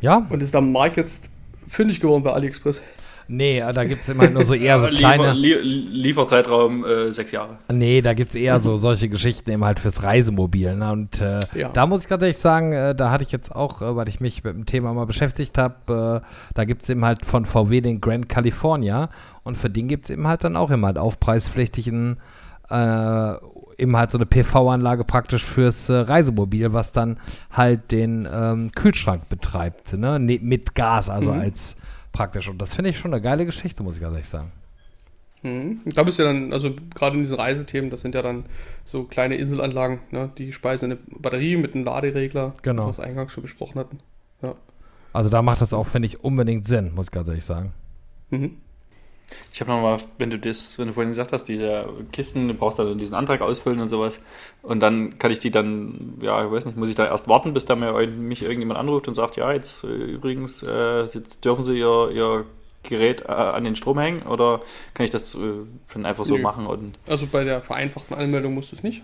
[0.00, 0.26] Ja.
[0.28, 1.30] Und ist der Markt jetzt
[1.68, 2.82] fündig geworden bei AliExpress?
[3.28, 5.32] Nee, da gibt es immer nur so eher so kleine.
[5.32, 7.56] Liefer, Lieferzeitraum äh, sechs Jahre.
[7.72, 10.76] Nee, da gibt es eher so solche Geschichten eben halt fürs Reisemobil.
[10.76, 10.92] Ne?
[10.92, 11.68] Und äh, ja.
[11.70, 14.20] da muss ich ganz ehrlich sagen, äh, da hatte ich jetzt auch, äh, weil ich
[14.20, 17.80] mich mit dem Thema mal beschäftigt habe, äh, da gibt es eben halt von VW
[17.80, 19.10] den Grand California.
[19.42, 22.18] Und für den gibt es eben halt dann auch immer halt aufpreispflichtigen
[22.70, 23.34] äh,
[23.78, 27.18] eben halt so eine PV-Anlage praktisch fürs äh, Reisemobil, was dann
[27.50, 30.18] halt den ähm, Kühlschrank betreibt, ne?
[30.18, 31.40] ne mit Gas, also mhm.
[31.40, 31.76] als
[32.16, 32.48] praktisch.
[32.48, 34.52] Und das finde ich schon eine geile Geschichte, muss ich ganz ehrlich sagen.
[35.42, 35.80] Mhm.
[35.94, 38.46] Da bist du dann, also gerade in diesen Reisethemen, das sind ja dann
[38.84, 40.30] so kleine Inselanlagen, ne?
[40.38, 42.86] die speisen eine Batterie mit einem Laderegler, Genau.
[42.88, 43.98] was wir eingangs schon besprochen hatten.
[44.42, 44.54] Ja.
[45.12, 47.72] Also da macht das auch, finde ich, unbedingt Sinn, muss ich ganz ehrlich sagen.
[48.30, 48.56] Mhm.
[49.52, 52.78] Ich habe nochmal, wenn du das, wenn du vorhin gesagt hast, diese Kisten, du brauchst
[52.78, 54.20] dann diesen Antrag ausfüllen und sowas.
[54.62, 57.52] Und dann kann ich die dann, ja, ich weiß nicht, muss ich da erst warten,
[57.52, 61.62] bis da mir, mich irgendjemand anruft und sagt, ja, jetzt äh, übrigens, äh, jetzt dürfen
[61.62, 62.46] Sie Ihr, Ihr
[62.88, 64.60] Gerät äh, an den Strom hängen oder
[64.94, 65.38] kann ich das äh,
[65.92, 66.42] dann einfach so Nö.
[66.42, 69.02] machen und Also bei der vereinfachten Anmeldung musst du es nicht.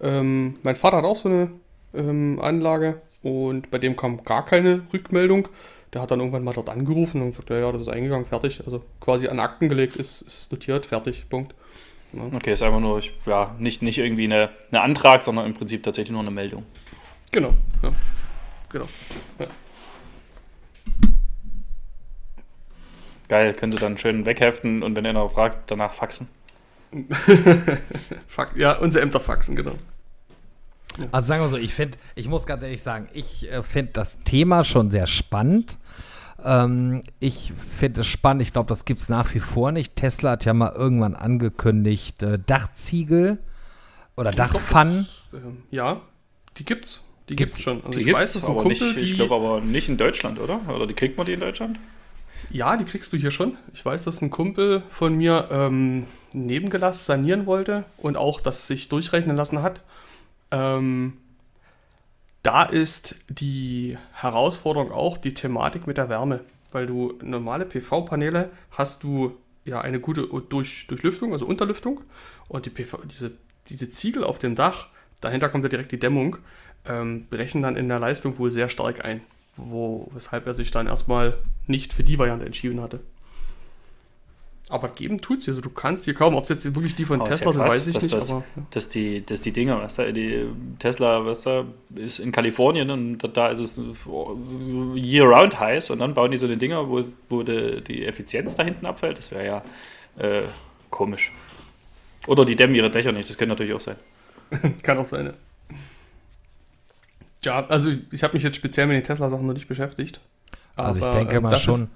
[0.00, 1.52] Ähm, mein Vater hat auch so eine
[1.94, 5.48] ähm, Anlage und bei dem kam gar keine Rückmeldung.
[5.92, 8.62] Der hat dann irgendwann mal dort angerufen und gesagt, ja, ja, das ist eingegangen, fertig.
[8.64, 11.54] Also quasi an Akten gelegt, ist, ist notiert, fertig, Punkt.
[12.32, 16.12] okay, ist einfach nur, ja, nicht, nicht irgendwie eine, eine Antrag, sondern im Prinzip tatsächlich
[16.12, 16.64] nur eine Meldung.
[17.32, 17.92] Genau, ja.
[18.70, 18.86] Genau.
[23.28, 26.28] Geil, können Sie dann schön wegheften und wenn einer fragt, danach faxen.
[28.56, 29.74] Ja, unsere Ämter faxen, genau.
[31.12, 34.18] Also sagen wir so, ich finde, ich muss ganz ehrlich sagen, ich äh, finde das
[34.24, 35.78] Thema schon sehr spannend.
[36.42, 39.96] Ähm, ich finde es spannend, ich glaube, das gibt es nach wie vor nicht.
[39.96, 43.38] Tesla hat ja mal irgendwann angekündigt, äh, Dachziegel
[44.16, 45.06] oder Dachpfannen.
[45.32, 46.00] Ähm, ja,
[46.56, 47.02] die gibt's.
[47.28, 47.76] Die Gibt's- gibt's, schon.
[47.78, 49.96] Also Die ich gibt's, weiß, dass ein aber Kumpel, nicht, ich glaube aber nicht in
[49.96, 50.60] Deutschland, oder?
[50.74, 51.78] Oder die kriegt man die in Deutschland?
[52.50, 53.56] Ja, die kriegst du hier schon.
[53.74, 58.88] Ich weiß, dass ein Kumpel von mir ähm, Nebengelass sanieren wollte und auch das sich
[58.88, 59.80] durchrechnen lassen hat.
[60.50, 61.16] Ähm,
[62.42, 66.40] da ist die Herausforderung auch die Thematik mit der Wärme,
[66.72, 72.00] weil du normale PV-Paneele hast du ja eine gute Durch, Durchlüftung, also Unterlüftung.
[72.48, 73.32] Und die PV, diese,
[73.68, 74.88] diese Ziegel auf dem Dach,
[75.20, 76.38] dahinter kommt ja direkt die Dämmung,
[76.86, 79.20] ähm, brechen dann in der Leistung wohl sehr stark ein,
[79.56, 81.36] wo, weshalb er sich dann erstmal
[81.66, 83.00] nicht für die Variante entschieden hatte.
[84.72, 87.20] Aber geben tut's hier, also du kannst hier kaum, ob es jetzt wirklich die von
[87.22, 89.80] ist Tesla ja sind, weiß ich dass nicht, das- aber dass die, dass die Dinger,
[89.82, 90.46] weißt du, die
[90.78, 93.80] Tesla, weißt du, ist in Kalifornien und da- da ist es
[94.94, 98.62] year-round heiß und dann bauen die so eine Dinger, wo, wo die, die Effizienz da
[98.62, 99.18] hinten abfällt.
[99.18, 99.62] Das wäre ja
[100.24, 100.42] äh,
[100.90, 101.32] komisch.
[102.26, 103.96] Oder die dämmen ihre Dächer nicht, das könnte natürlich auch sein.
[104.82, 105.32] kann auch sein.
[107.44, 110.20] Ja, ja also ich habe mich jetzt speziell mit den Tesla-Sachen noch nicht beschäftigt.
[110.76, 111.90] Also ich denke äh, mal schon, ist-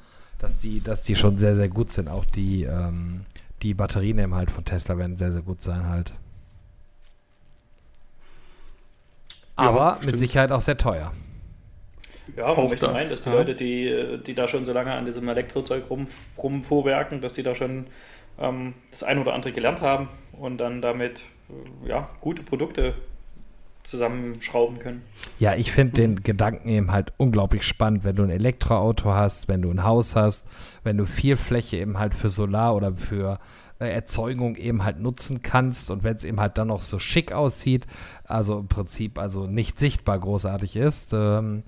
[0.45, 2.09] dass die, dass die schon sehr, sehr gut sind.
[2.09, 3.25] Auch die, ähm,
[3.63, 6.13] die Batterien eben halt von Tesla werden sehr, sehr gut sein halt.
[9.57, 10.19] Ja, Aber mit stimmt.
[10.19, 11.13] Sicherheit auch sehr teuer.
[12.37, 13.35] Ja, Auch möchte das, meinen, dass die ja.
[13.35, 17.55] Leute, die, die da schon so lange an diesem Elektrozeug rum, rumvorwerken, dass die da
[17.55, 17.87] schon
[18.39, 22.95] ähm, das ein oder andere gelernt haben und dann damit äh, ja, gute Produkte
[23.85, 25.03] zusammenschrauben können.
[25.39, 29.62] Ja, ich finde den Gedanken eben halt unglaublich spannend, wenn du ein Elektroauto hast, wenn
[29.62, 30.45] du ein Haus hast,
[30.82, 33.39] wenn du viel Fläche eben halt für Solar oder für
[33.78, 37.32] äh, Erzeugung eben halt nutzen kannst und wenn es eben halt dann noch so schick
[37.32, 37.87] aussieht,
[38.24, 41.62] also im Prinzip also nicht sichtbar großartig ist, ähm,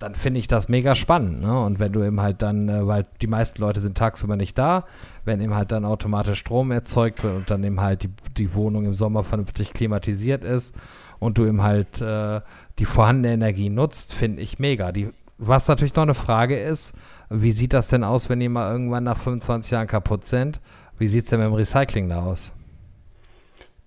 [0.00, 1.40] dann finde ich das mega spannend.
[1.40, 1.58] Ne?
[1.58, 4.86] Und wenn du eben halt dann, äh, weil die meisten Leute sind tagsüber nicht da,
[5.24, 8.86] wenn eben halt dann automatisch Strom erzeugt wird und dann eben halt die, die Wohnung
[8.86, 10.74] im Sommer vernünftig klimatisiert ist
[11.18, 12.40] und du eben halt äh,
[12.78, 14.92] die vorhandene Energie nutzt, finde ich mega.
[14.92, 16.94] Die, was natürlich noch eine Frage ist,
[17.30, 20.60] wie sieht das denn aus, wenn die mal irgendwann nach 25 Jahren kaputt sind?
[20.98, 22.52] Wie sieht es denn mit dem Recycling da aus?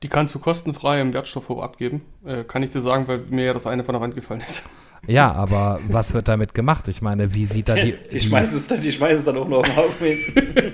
[0.03, 2.01] Die kannst du kostenfrei im Wertstoffhof abgeben.
[2.25, 4.63] Äh, kann ich dir sagen, weil mir ja das eine von der Wand gefallen ist.
[5.05, 6.87] Ja, aber was wird damit gemacht?
[6.87, 7.95] Ich meine, wie sieht da die.
[8.11, 10.73] Die, schmeißen es dann, die schmeißen es dann auch noch auf den Haufen hin.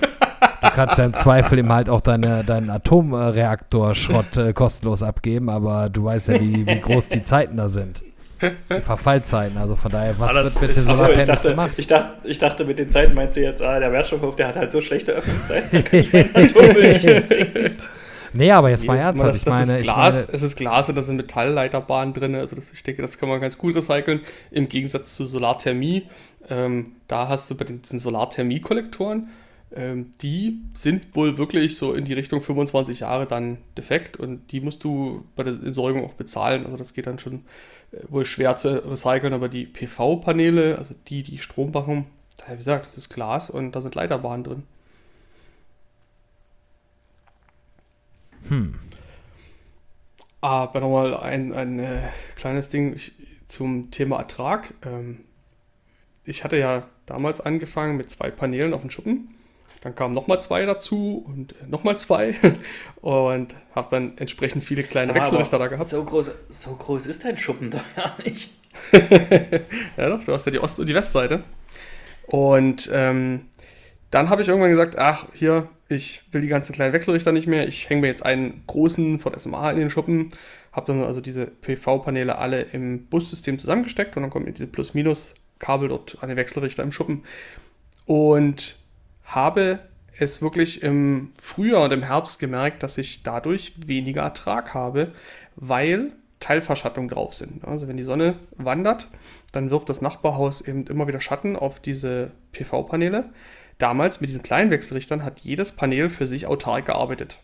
[0.64, 5.90] Du kannst ja im Zweifel eben halt auch deine, deinen Atomreaktorschrott äh, kostenlos abgeben, aber
[5.90, 8.04] du weißt ja, wie, wie groß die Zeiten da sind.
[8.42, 9.58] Die Verfallzeiten.
[9.58, 11.72] Also von daher, was Ah, wird mit den ich Solarpanels dachte, gemacht?
[11.80, 14.56] ich, dachte, ich dachte, mit den Zeiten meinst du jetzt, ah, der Wertstoffhof, der hat
[14.56, 15.84] halt so schlechte Öffnungszeiten.
[15.92, 17.08] ich.
[18.36, 19.30] Nee, aber jetzt mal ernsthaft.
[19.30, 22.14] das, Ich das meine, ist ich Glas, meine, es ist Glas und da sind Metallleiterbahnen
[22.16, 22.34] drin.
[22.36, 24.22] Also das, ich denke, das kann man ganz gut recyceln.
[24.50, 26.08] Im Gegensatz zu Solarthermie.
[26.50, 29.30] Ähm, da hast du bei den, diesen Solarthermie-Kollektoren,
[30.22, 34.84] die sind wohl wirklich so in die Richtung 25 Jahre dann defekt und die musst
[34.84, 36.66] du bei der Entsorgung auch bezahlen.
[36.66, 37.46] Also das geht dann schon
[37.92, 42.06] äh, wohl schwer zu recyceln, aber die PV-Paneele, also die, die Strom machen,
[42.48, 44.64] wie gesagt, das ist Glas und da sind Leiterbahnen drin.
[48.50, 48.76] hm.
[50.42, 52.02] Aber nochmal ein, ein äh,
[52.36, 53.00] kleines Ding
[53.48, 54.74] zum Thema Ertrag.
[54.86, 55.22] Ähm,
[56.26, 59.36] ich hatte ja damals angefangen mit zwei Paneelen auf dem Schuppen.
[59.84, 62.36] Dann kamen nochmal zwei dazu und nochmal zwei.
[63.02, 65.90] Und habe dann entsprechend viele kleine Wechselrichter da gehabt.
[65.90, 68.50] So groß, so groß ist dein Schuppen da ja nicht.
[69.98, 71.44] ja, doch, du hast ja die Ost- und die Westseite.
[72.28, 73.48] Und ähm,
[74.10, 77.68] dann habe ich irgendwann gesagt, ach, hier, ich will die ganzen kleinen Wechselrichter nicht mehr.
[77.68, 80.30] Ich hänge mir jetzt einen großen von SMA in den Schuppen.
[80.72, 85.90] Habe dann also diese PV-Paneele alle im Bussystem zusammengesteckt und dann kommt mir diese Plus-Minus-Kabel
[85.90, 87.26] dort an den Wechselrichter im Schuppen.
[88.06, 88.78] Und
[89.36, 89.80] habe
[90.18, 95.12] es wirklich im Frühjahr und im Herbst gemerkt, dass ich dadurch weniger Ertrag habe,
[95.56, 97.64] weil Teilverschattung drauf sind.
[97.66, 99.08] Also wenn die Sonne wandert,
[99.54, 103.30] dann wirft das Nachbarhaus eben immer wieder Schatten auf diese PV-Paneele.
[103.78, 107.40] Damals mit diesen kleinen Wechselrichtern hat jedes Panel für sich autark gearbeitet.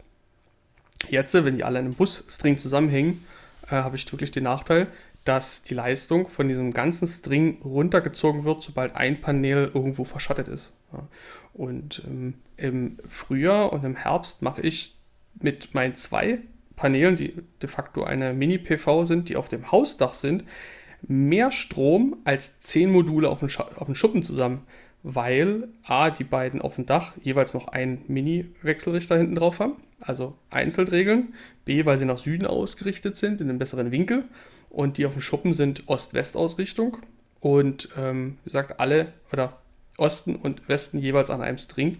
[1.09, 3.25] Jetzt, wenn die alle in einem Busstring zusammenhängen,
[3.67, 4.87] äh, habe ich wirklich den Nachteil,
[5.23, 10.73] dass die Leistung von diesem ganzen String runtergezogen wird, sobald ein Panel irgendwo verschattet ist.
[10.91, 11.07] Ja.
[11.53, 14.95] Und ähm, im Frühjahr und im Herbst mache ich
[15.41, 16.39] mit meinen zwei
[16.75, 20.45] Paneelen, die de facto eine Mini-PV sind, die auf dem Hausdach sind,
[21.07, 24.61] mehr Strom als zehn Module auf den, auf den Schuppen zusammen,
[25.03, 30.35] weil A, die beiden auf dem Dach jeweils noch einen Mini-Wechselrichter hinten drauf haben, also
[30.49, 31.33] Einzelregeln,
[31.65, 34.25] B, weil sie nach Süden ausgerichtet sind, in einem besseren Winkel.
[34.69, 36.97] Und die auf dem Schuppen sind Ost-West-Ausrichtung.
[37.39, 39.57] Und ähm, wie gesagt, alle oder
[39.99, 41.97] Osten und Westen jeweils an einem String,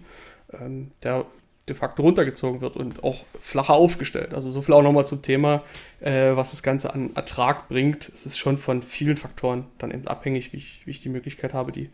[0.52, 1.26] ähm, der
[1.68, 4.34] de facto runtergezogen wird und auch flacher aufgestellt.
[4.34, 5.62] Also so viel auch nochmal zum Thema,
[6.00, 8.10] äh, was das Ganze an Ertrag bringt.
[8.12, 11.54] Es ist schon von vielen Faktoren dann eben abhängig, wie ich, wie ich die Möglichkeit
[11.54, 11.90] habe, die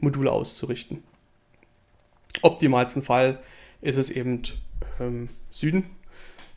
[0.00, 1.04] Module auszurichten.
[2.42, 3.38] Optimalsten Fall
[3.80, 4.42] ist es eben
[4.98, 5.84] ähm, Süden.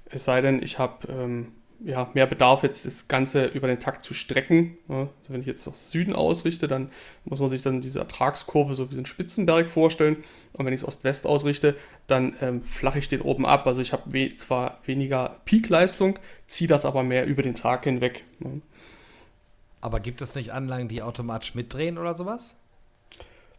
[0.06, 4.04] Es sei denn, ich habe ähm, ja, mehr Bedarf, jetzt das Ganze über den Takt
[4.04, 4.78] zu strecken.
[4.88, 6.90] Ja, also wenn ich jetzt nach Süden ausrichte, dann
[7.26, 10.18] muss man sich dann diese Ertragskurve so wie so einen Spitzenberg vorstellen.
[10.54, 11.76] Und wenn ich es Ost-West ausrichte,
[12.08, 13.68] dann ähm, flache ich den oben ab.
[13.68, 18.24] Also ich habe we zwar weniger Peakleistung, ziehe das aber mehr über den Tag hinweg.
[18.40, 18.50] Ja.
[19.82, 22.56] Aber gibt es nicht Anlagen, die automatisch mitdrehen oder sowas?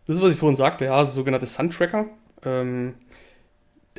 [0.06, 2.06] Das ist, was ich vorhin sagte, ja, also sogenannte Sun-Tracker.
[2.44, 2.94] Ähm,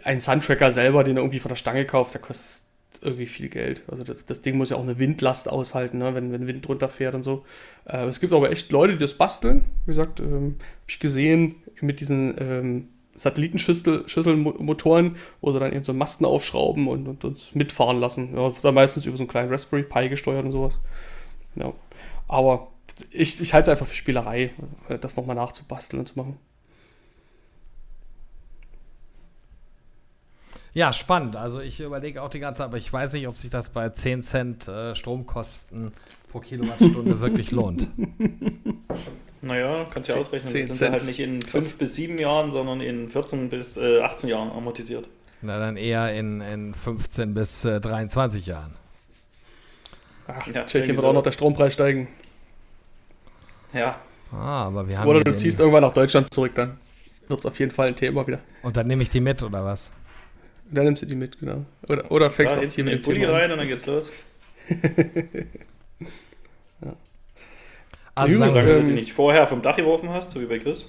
[0.03, 2.64] ein Sun-Tracker selber, den du irgendwie von der Stange kaufst, der kostet
[3.01, 3.83] irgendwie viel Geld.
[3.87, 6.13] Also das, das Ding muss ja auch eine Windlast aushalten, ne?
[6.15, 7.45] wenn, wenn Wind drunter fährt und so.
[7.85, 9.65] Äh, es gibt aber echt Leute, die das basteln.
[9.85, 15.93] Wie gesagt, ähm, habe ich gesehen mit diesen ähm, Satellitenschüsselmotoren, wo sie dann eben so
[15.93, 18.35] Masten aufschrauben und, und uns mitfahren lassen.
[18.35, 20.79] Ja, dann meistens über so einen kleinen Raspberry Pi gesteuert und sowas.
[21.55, 21.73] Ja.
[22.27, 22.71] Aber
[23.11, 24.51] ich, ich halte es einfach für Spielerei,
[24.89, 26.37] äh, das nochmal nachzubasteln und zu machen.
[30.76, 31.38] Ja, spannend.
[31.38, 33.89] Also ich überlege auch die ganze Zeit, aber ich weiß nicht, ob sich das bei
[33.89, 35.93] 10 Cent äh, Stromkosten
[36.30, 37.88] pro Kilowattstunde wirklich lohnt.
[39.41, 40.51] Naja, kannst du ja ausrechnen.
[40.51, 43.99] Die sind ja halt nicht in 5 bis 7 Jahren, sondern in 14 bis äh,
[43.99, 45.07] 18 Jahren amortisiert.
[45.43, 48.73] Na, dann eher in, in 15 bis äh, 23 Jahren.
[50.28, 52.07] Ach, ja, Tschechien wird auch noch der Strompreis steigen.
[53.71, 53.99] Ja.
[54.32, 56.80] Ah, aber wir haben Oder du ziehst irgendwann nach Deutschland zurück, dann
[57.28, 58.39] wird es auf jeden Fall ein Thema wieder.
[58.63, 59.91] Und dann nehme ich die mit, oder was?
[60.72, 61.66] Dann nimmst du die mit, genau.
[61.88, 64.11] Oder, oder fängst ja, das hier mit dem Pulli rein und dann geht's los.
[66.82, 66.95] ja.
[68.16, 70.88] Also sagen, dass du die nicht vorher vom Dach geworfen hast, so wie bei Chris?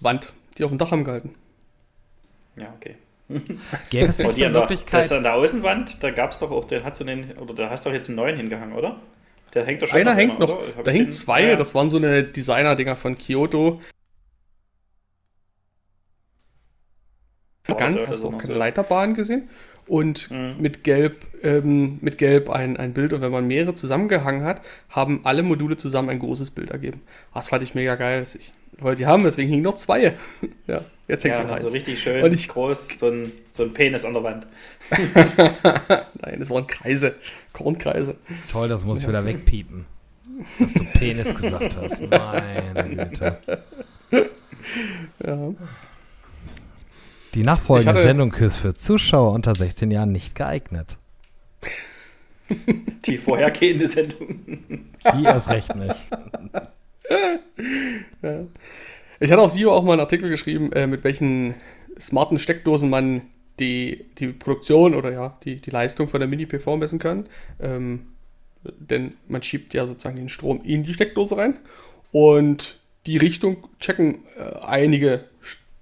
[0.00, 1.34] Wand, die auf dem Dach haben gehalten.
[2.56, 2.96] Ja, okay.
[3.90, 5.04] Gäbe es nicht eine Möglichkeit?
[5.04, 7.70] Das an der Außenwand, da gab es doch auch, den hast du den, oder da
[7.70, 9.00] hast du doch jetzt einen neuen hingehangen, oder?
[9.54, 11.56] Der hängt doch schon Einer hängt noch, da hängt zwei, ja.
[11.56, 13.80] das waren so eine Designer-Dinger von Kyoto.
[17.66, 18.54] Ganz, hast du auch keine.
[18.54, 19.48] Leiterbahn gesehen.
[19.86, 20.54] Und mhm.
[20.60, 23.12] mit Gelb, ähm, mit Gelb ein, ein Bild.
[23.12, 27.02] Und wenn man mehrere zusammengehangen hat, haben alle Module zusammen ein großes Bild ergeben.
[27.34, 28.22] Das fand ich mega geil.
[28.22, 30.14] Ich wollte die haben, deswegen hingen noch zwei.
[30.66, 31.64] ja, jetzt hängt ja, noch eins.
[31.64, 34.46] so richtig schön und ich, groß, so ein, so ein Penis an der Wand.
[36.22, 37.16] Nein, das waren Kreise,
[37.52, 38.16] Kornkreise.
[38.50, 39.84] Toll, das muss ich wieder wegpiepen.
[40.58, 42.08] Dass du Penis gesagt hast.
[42.08, 43.38] Meine Güte.
[45.26, 45.52] Ja.
[47.34, 50.98] Die nachfolgende hatte, Sendung ist für Zuschauer unter 16 Jahren nicht geeignet.
[53.06, 54.44] Die vorhergehende Sendung.
[55.14, 55.96] Die erst recht nicht.
[58.22, 58.44] Ja.
[59.20, 61.54] Ich hatte auf SEO auch mal einen Artikel geschrieben, äh, mit welchen
[62.00, 63.22] smarten Steckdosen man
[63.60, 67.26] die, die Produktion oder ja, die, die Leistung von der Mini-PV messen kann.
[67.60, 68.06] Ähm,
[68.62, 71.58] denn man schiebt ja sozusagen den Strom in die Steckdose rein
[72.12, 75.24] und die Richtung checken äh, einige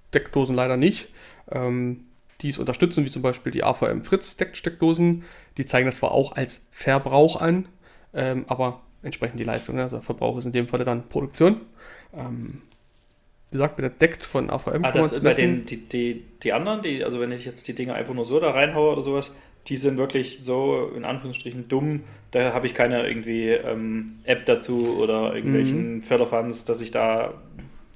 [0.09, 1.07] Steckdosen leider nicht
[1.51, 2.05] ähm,
[2.41, 5.23] die es unterstützen, wie zum Beispiel die AVM Fritz Steckdosen.
[5.57, 7.67] Die zeigen das zwar auch als Verbrauch an,
[8.13, 9.75] ähm, aber entsprechend die Leistung.
[9.75, 9.83] Ne?
[9.83, 11.61] Also Verbrauch ist in dem Fall dann Produktion.
[12.13, 12.61] Ähm,
[13.49, 16.81] wie gesagt, mit der Deckt von AVM ah, das bei den, die, die, die anderen,
[16.81, 19.35] die, also wenn ich jetzt die Dinger einfach nur so da reinhaue oder sowas,
[19.67, 22.03] die sind wirklich so in Anführungsstrichen dumm.
[22.31, 26.03] Da habe ich keine irgendwie ähm, App dazu oder irgendwelchen mhm.
[26.03, 27.33] Förderfunds, dass ich da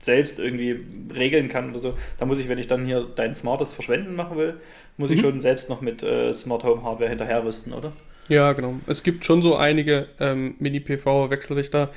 [0.06, 0.80] selbst irgendwie
[1.14, 1.98] regeln kann oder so.
[2.20, 4.60] Da muss ich, wenn ich dann hier dein smartes Verschwenden machen will,
[4.98, 5.22] muss ich Mhm.
[5.22, 7.92] schon selbst noch mit äh, Smart Home Hardware hinterherrüsten, oder?
[8.30, 8.76] Ja, genau.
[8.88, 11.92] Es gibt schon so einige ähm, Mini-PV-Wechselrichter,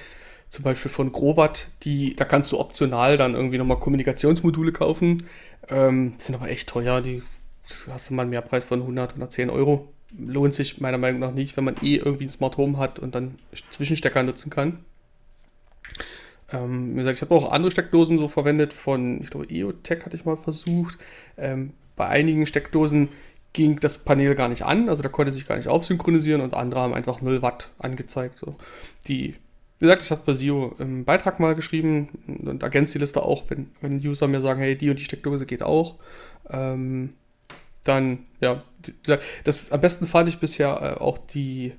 [0.51, 5.25] zum Beispiel von Growatt, die, da kannst du optional dann irgendwie nochmal Kommunikationsmodule kaufen.
[5.69, 7.23] Ähm, sind aber echt teuer, die
[7.91, 9.89] hast du mal einen Mehrpreis von 100, 110 Euro.
[10.19, 13.15] Lohnt sich meiner Meinung nach nicht, wenn man eh irgendwie ein Smart Home hat und
[13.15, 13.35] dann
[13.71, 14.79] Zwischenstecker nutzen kann.
[16.53, 20.17] Ähm, wie gesagt, ich habe auch andere Steckdosen so verwendet von, ich glaube, EOTech hatte
[20.17, 20.99] ich mal versucht.
[21.37, 23.09] Ähm, bei einigen Steckdosen
[23.53, 26.81] ging das Panel gar nicht an, also da konnte sich gar nicht aufsynchronisieren und andere
[26.81, 28.39] haben einfach 0 Watt angezeigt.
[28.39, 28.55] So.
[29.09, 29.35] Die,
[29.79, 32.09] wie gesagt, ich habe bei SIO im Beitrag mal geschrieben
[32.45, 35.47] und ergänzt die Liste auch, wenn, wenn User mir sagen, hey, die und die Steckdose
[35.47, 35.97] geht auch.
[36.51, 37.15] Ähm,
[37.85, 38.63] dann, ja,
[39.45, 41.73] das am besten fand ich bisher äh, auch die,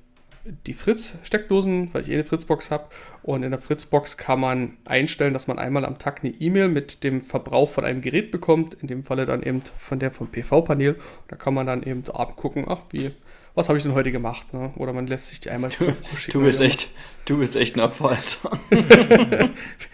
[0.45, 2.89] die Fritz-Steckdosen, weil ich eh eine Fritzbox habe.
[3.23, 7.03] Und in der Fritzbox kann man einstellen, dass man einmal am Tag eine E-Mail mit
[7.03, 8.75] dem Verbrauch von einem Gerät bekommt.
[8.75, 10.95] In dem Falle dann eben von der vom PV-Panel.
[11.27, 13.11] Da kann man dann eben abend gucken, ach, wie,
[13.59, 14.53] was habe ich denn heute gemacht?
[14.53, 14.71] Ne?
[14.77, 15.97] Oder man lässt sich die einmal schicken.
[16.31, 16.87] Du bist echt,
[17.25, 18.57] du bist echt ein Opfer, Alter.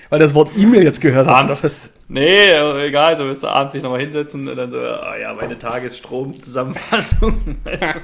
[0.10, 1.36] Weil das Wort E-Mail jetzt gehört hast.
[1.36, 1.62] Abends.
[1.62, 2.52] Das, Nee,
[2.86, 7.58] egal, so wirst du abends sich nochmal hinsetzen und dann so, ah ja, meine Tagesstromzusammenfassung.
[7.64, 8.02] Weißt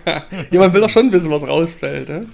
[0.49, 2.09] jemand will doch schon wissen, was rausfällt.
[2.09, 2.26] Ne?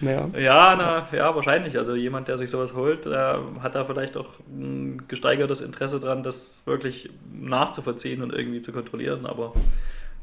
[0.00, 0.28] Naja.
[0.32, 0.40] du?
[0.40, 1.78] Ja, na, ja, wahrscheinlich.
[1.78, 6.24] Also jemand, der sich sowas holt, der hat da vielleicht auch ein gesteigertes Interesse dran,
[6.24, 9.26] das wirklich nachzuvollziehen und irgendwie zu kontrollieren.
[9.26, 9.52] Aber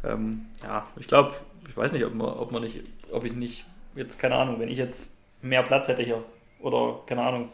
[0.03, 1.33] ähm, ja, ich glaube,
[1.67, 2.81] ich weiß nicht, ob man, ob man nicht,
[3.11, 6.23] ob ich nicht, jetzt, keine Ahnung, wenn ich jetzt mehr Platz hätte hier
[6.59, 7.49] oder keine Ahnung.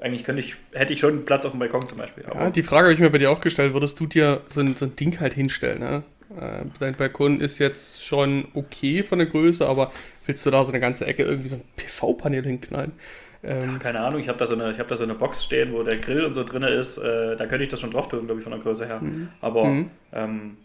[0.00, 2.24] Eigentlich könnte ich, hätte ich schon Platz auf dem Balkon zum Beispiel.
[2.32, 3.72] Ja, die Frage habe ich mir bei dir auch gestellt.
[3.74, 5.80] Würdest du dir so ein, so ein Ding halt hinstellen?
[5.80, 6.02] Ne?
[6.40, 9.90] Äh, dein Balkon ist jetzt schon okay von der Größe, aber
[10.26, 12.92] willst du da so eine ganze Ecke irgendwie so ein PV-Panel hinknallen?
[13.42, 15.72] Ähm, Keine Ahnung, ich habe da, so eine- ich hab da so eine Box stehen,
[15.72, 16.98] wo der Grill und so drin ist.
[16.98, 19.00] Äh, da könnte ich das schon drauf tun, glaube ich, von der Größe her.
[19.40, 19.90] Aber Mhm.
[20.12, 20.56] ähm,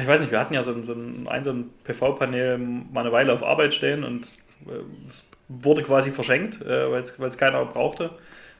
[0.00, 3.00] ich weiß nicht, wir hatten ja so ein, so ein, ein, so ein PV-Panel mal
[3.00, 4.26] eine Weile auf Arbeit stehen und
[4.66, 8.10] äh, es wurde quasi verschenkt, äh, weil es keiner brauchte.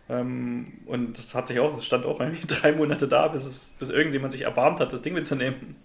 [0.08, 3.76] Ähm, und das hat sich auch, es stand auch irgendwie drei Monate da, bis, es,
[3.78, 5.76] bis irgendjemand sich erbarmt hat, das Ding mitzunehmen.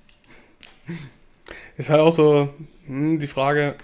[1.78, 2.50] Ist halt auch so
[2.88, 3.76] hm, die Frage,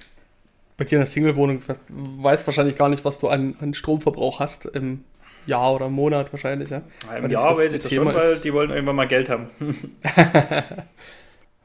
[0.77, 4.39] bei dir in der Single-Wohnung, du weißt wahrscheinlich gar nicht, was du an, an Stromverbrauch
[4.39, 5.03] hast im
[5.45, 6.81] Jahr oder im Monat wahrscheinlich, ja.
[7.15, 9.29] Im das- Jahr das weiß ich das Thema schon, weil die wollen irgendwann mal Geld
[9.29, 9.49] haben.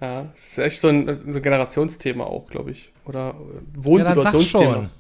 [0.00, 2.92] Ja, das ist echt so ein, so ein Generationsthema auch, glaube ich.
[3.06, 4.90] Oder äh, Ja, Wohnsituationsthema.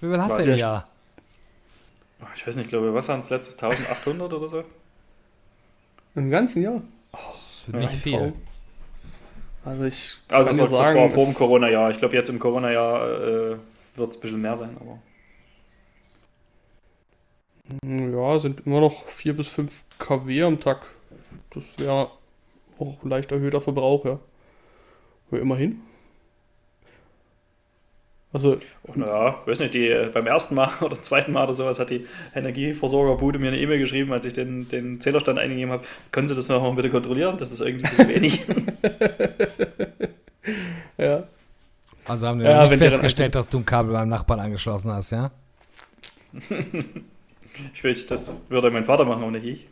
[0.00, 0.86] Wie viel hast du denn ja?
[2.34, 4.64] Ich weiß nicht, ich glaube, was waren es letztes 1800 oder so?
[6.14, 6.82] Im ganzen Jahr.
[7.66, 8.12] Nicht Ein viel.
[8.18, 8.42] Traum.
[9.64, 11.90] Also ich Also kann das dir war, sagen, das war vor dem Corona-Jahr.
[11.90, 13.06] Ich glaube, jetzt im Corona-Jahr
[13.52, 13.56] äh,
[13.96, 14.76] wird es ein bisschen mehr sein.
[14.80, 14.98] Aber
[17.84, 20.86] ja, sind immer noch 4 bis 5 kW am Tag.
[21.50, 22.10] Das wäre
[22.82, 24.18] auch leicht erhöhter Verbrauch, ja.
[25.30, 25.80] Aber immerhin.
[28.32, 28.56] Also,
[28.96, 33.38] ja, weiß nicht, die, beim ersten Mal oder zweiten Mal oder sowas hat die Energieversorgerbude
[33.38, 35.84] mir eine E-Mail geschrieben, als ich den, den Zählerstand eingegeben habe.
[36.12, 37.36] Können Sie das noch mal bitte kontrollieren?
[37.36, 38.42] Das ist irgendwie ein bisschen wenig.
[40.98, 41.24] ja.
[42.06, 45.30] Also haben wir Ja, nicht festgestellt, dass du ein Kabel beim Nachbarn angeschlossen hast, ja?
[47.74, 49.66] Ich will, das würde mein Vater machen, aber nicht ich.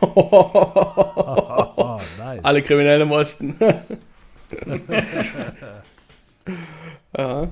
[0.00, 2.44] Oh, nice.
[2.44, 3.56] Alle Kriminellen im Osten.
[7.16, 7.48] ja.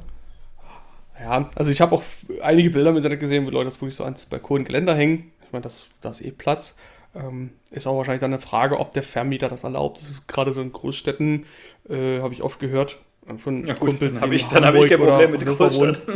[1.21, 2.03] Ja, also ich habe auch
[2.43, 5.33] einige Bilder im Internet gesehen, wo Leute das wirklich so ans Balkongeländer hängen.
[5.45, 6.77] Ich meine, das, da ist eh Platz.
[7.15, 9.99] Ähm, ist auch wahrscheinlich dann eine Frage, ob der Vermieter das erlaubt.
[9.99, 11.47] Das ist gerade so in Großstädten,
[11.89, 12.99] äh, habe ich oft gehört
[13.39, 15.47] von Ja gut, dann die habe ich, dann hab ich kein Problem mit.
[15.47, 16.03] Großstadt.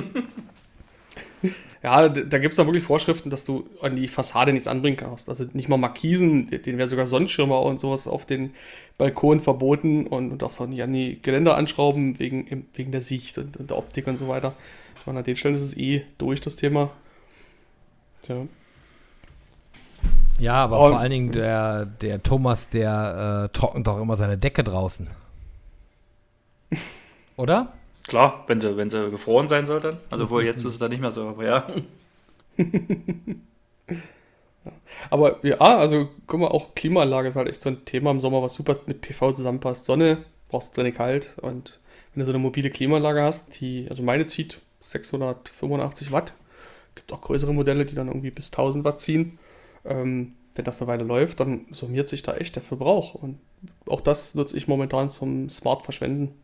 [1.80, 5.28] Ja, da gibt es dann wirklich Vorschriften, dass du an die Fassade nichts anbringen kannst.
[5.28, 8.52] Also nicht mal Markisen, denen werden sogar Sonnenschirmer und sowas auf den
[8.98, 13.38] Balkon verboten und du darfst auch nicht an die Geländer anschrauben wegen, wegen der Sicht
[13.38, 14.54] und, und der Optik und so weiter.
[14.96, 16.90] Ich meine, an den Stellen ist es eh durch das Thema.
[18.22, 18.46] Tja.
[20.40, 24.36] Ja, aber Und- vor allen Dingen der, der Thomas, der äh, trocknet doch immer seine
[24.36, 25.06] Decke draußen.
[27.36, 27.72] Oder?
[28.08, 29.98] Klar, wenn sie, wenn sie gefroren sein soll dann.
[30.10, 31.66] Also wohl jetzt ist es dann nicht mehr so, aber ja.
[35.10, 38.42] Aber ja, also guck mal, auch Klimaanlage ist halt echt so ein Thema im Sommer,
[38.42, 39.84] was super mit PV zusammenpasst.
[39.84, 41.78] Sonne brauchst du drin kalt und
[42.12, 46.32] wenn du so eine mobile Klimaanlage hast, die, also meine zieht 685 Watt,
[46.94, 49.38] gibt auch größere Modelle, die dann irgendwie bis 1000 Watt ziehen.
[49.84, 53.38] Ähm, wenn das eine Weile läuft, dann summiert sich da echt der Verbrauch und
[53.86, 56.34] auch das nutze ich momentan zum Smart Verschwenden.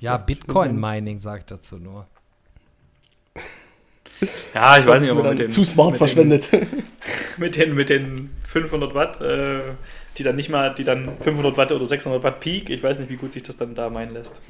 [0.00, 2.06] Ja, Bitcoin-Mining sagt dazu nur.
[4.54, 6.50] Ja, ich Das weiß nicht, ob man mit den, zu smart mit verschwendet.
[6.52, 6.66] Den,
[7.36, 9.60] mit, den, mit den 500 Watt, äh,
[10.16, 13.10] die dann nicht mal, die dann 500 Watt oder 600 Watt Peak, ich weiß nicht,
[13.10, 14.40] wie gut sich das dann da meinen lässt.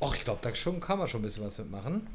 [0.00, 2.06] Och, ich glaube, da schon, kann man schon ein bisschen was mitmachen.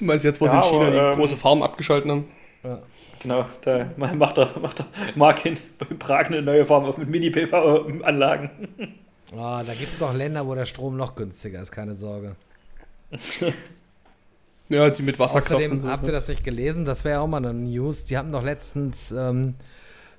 [0.00, 2.24] Meinst du jetzt, wo sie Ja, in China aber, die ähm, große Farm abgeschalten haben?
[2.64, 2.82] Ja.
[3.20, 5.58] Genau, da macht er, macht er Mark in
[5.98, 8.50] Prag eine neue Form auf mit Mini-PV-Anlagen.
[9.34, 12.36] Ah, da gibt es noch Länder, wo der Strom noch günstiger ist, keine Sorge.
[14.68, 15.88] Ja, die mit Wasserkraft Außerdem und so.
[15.88, 18.02] habt ihr das nicht gelesen, das wäre ja auch mal eine News.
[18.02, 19.54] Die haben doch letztens, ähm,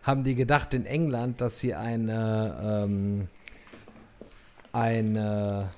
[0.03, 3.27] haben die gedacht in England, dass sie eine, ähm,
[4.71, 5.69] eine,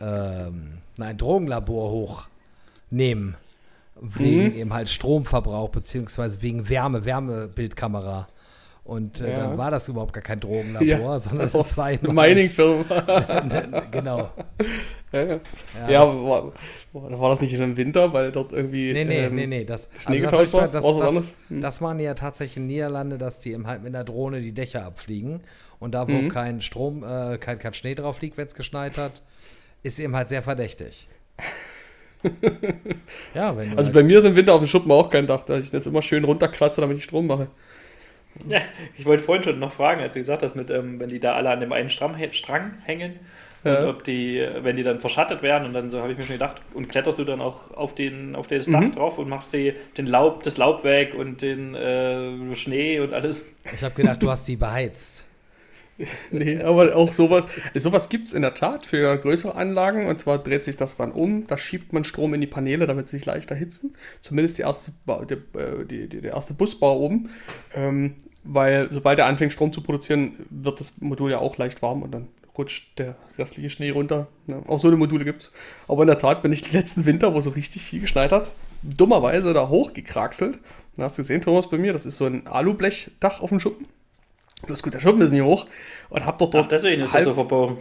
[0.00, 2.26] ähm, ein Drogenlabor
[2.90, 3.36] hochnehmen.
[4.00, 4.52] Wegen Mhm.
[4.54, 8.26] eben halt Stromverbrauch, beziehungsweise wegen Wärme, Wärmebildkamera.
[8.84, 9.36] Und äh, Ja.
[9.38, 11.18] dann war das überhaupt gar kein Drogenlabor, Ja.
[11.20, 12.84] sondern das war eine Mining-Firma.
[13.92, 14.30] genau.
[15.12, 15.40] ja, ja.
[15.88, 16.52] Ja, das- war,
[16.92, 18.92] war, das nicht im Winter, weil dort irgendwie.
[18.92, 19.64] Nee, nee, ähm, nee, nee.
[19.64, 20.68] Das, Schnee also das, war?
[20.68, 21.34] das, das?
[21.48, 21.60] Hm.
[21.60, 24.84] das waren ja tatsächlich in Niederlande, dass die eben halt mit einer Drohne die Dächer
[24.84, 25.42] abfliegen.
[25.78, 26.28] Und da, wo Mhm.
[26.28, 29.22] kein Strom, äh, kein, kein Schnee drauf liegt, wenn es geschneit hat,
[29.84, 31.08] ist eben halt sehr verdächtig.
[33.34, 35.44] ja, wenn Also halt, bei mir ist im Winter auf dem Schuppen auch kein Dach,
[35.44, 37.48] da ich das immer schön runterkratze, damit ich Strom mache.
[38.48, 38.60] Ja,
[38.96, 41.34] ich wollte vorhin schon noch fragen, als du gesagt hast, mit, ähm, wenn die da
[41.34, 43.20] alle an dem einen Strang, Strang hängen,
[43.64, 43.80] Ja.
[43.82, 46.34] und ob die, wenn die dann verschattet werden, und dann so habe ich mir schon
[46.36, 48.92] gedacht, und kletterst du dann auch auf, den, auf das Dach Mhm.
[48.92, 53.46] drauf und machst die, den Laub, das Laub weg und den äh, Schnee und alles.
[53.72, 55.26] ich habe gedacht, du hast die beheizt.
[56.30, 57.46] Nee, aber auch sowas.
[57.74, 61.12] Sowas gibt es in der Tat für größere Anlagen und zwar dreht sich das dann
[61.12, 61.46] um.
[61.46, 63.94] Da schiebt man Strom in die Paneele, damit sie sich leichter hitzen.
[64.20, 64.92] Zumindest die erste,
[65.28, 67.30] die, äh, die, die, der erste Busbau oben.
[67.74, 68.14] Ähm,
[68.44, 72.12] weil sobald er anfängt, Strom zu produzieren, wird das Modul ja auch leicht warm und
[72.12, 74.26] dann rutscht der restliche Schnee runter.
[74.46, 75.52] Ja, auch so eine Module gibt es.
[75.88, 78.50] Aber in der Tat bin ich letzten Winter, wo so richtig viel geschneit hat,
[78.82, 80.58] dummerweise da hochgekraxelt.
[81.00, 83.86] Hast du gesehen, Thomas, bei mir, das ist so ein Alublechdach auf dem Schuppen.
[84.66, 85.66] Bloß gut, der Schuppen ist nicht hoch.
[86.08, 87.78] Und hab dort, Ach, deswegen ist halb, das so verbogen.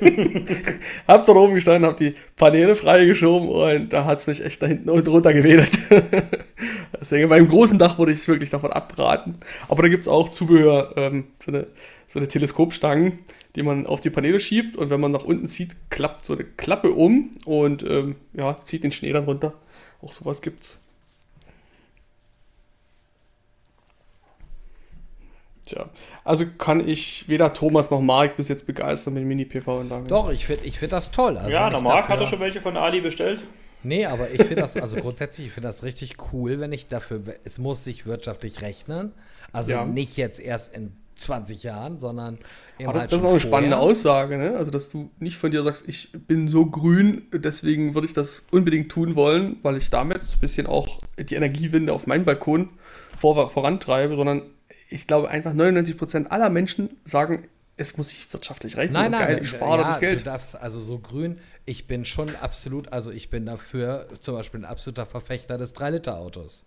[1.08, 4.66] hab dort oben gestanden, hab die Paneele freigeschoben und da hat es mich echt da
[4.66, 5.78] hinten unten runter gewedelt.
[7.00, 9.38] Deswegen beim großen Dach würde ich wirklich davon abraten.
[9.68, 11.66] Aber da gibt es auch Zubehör, ähm, so, eine,
[12.06, 13.20] so eine Teleskopstangen,
[13.56, 16.44] die man auf die Paneele schiebt und wenn man nach unten zieht, klappt so eine
[16.44, 19.54] Klappe um und ähm, ja, zieht den Schnee dann runter.
[20.02, 20.83] Auch sowas gibt's.
[25.74, 25.88] Tja,
[26.24, 30.06] also kann ich weder Thomas noch Marek bis jetzt begeistern mit Mini-PV-Anlagen.
[30.06, 31.36] Doch, ich finde ich find das toll.
[31.36, 33.40] Also ja, der dafür- hat er schon welche von Ali bestellt.
[33.82, 37.20] Nee, aber ich finde das, also grundsätzlich, ich finde das richtig cool, wenn ich dafür,
[37.44, 39.12] es muss sich wirtschaftlich rechnen.
[39.52, 39.84] Also Ja.
[39.84, 42.38] nicht jetzt erst in 20 Jahren, sondern
[42.78, 43.90] eben Aber halt das ist auch eine spannende vorher.
[43.90, 44.56] Aussage, ne?
[44.56, 48.46] Also, dass du nicht von dir sagst, ich bin so grün, deswegen würde ich das
[48.50, 52.70] unbedingt tun wollen, weil ich damit ein bisschen auch die Energiewende auf meinen Balkon
[53.20, 54.42] vor, vorantreibe, sondern
[54.90, 58.92] ich glaube einfach 99% aller Menschen sagen, es muss sich wirtschaftlich rechnen.
[58.94, 60.26] Nein, und nein, geil, äh, ich spare ja, dadurch du Geld.
[60.26, 61.40] darfst also so grün.
[61.66, 66.66] Ich bin schon absolut, also ich bin dafür zum Beispiel ein absoluter Verfechter des 3-Liter-Autos.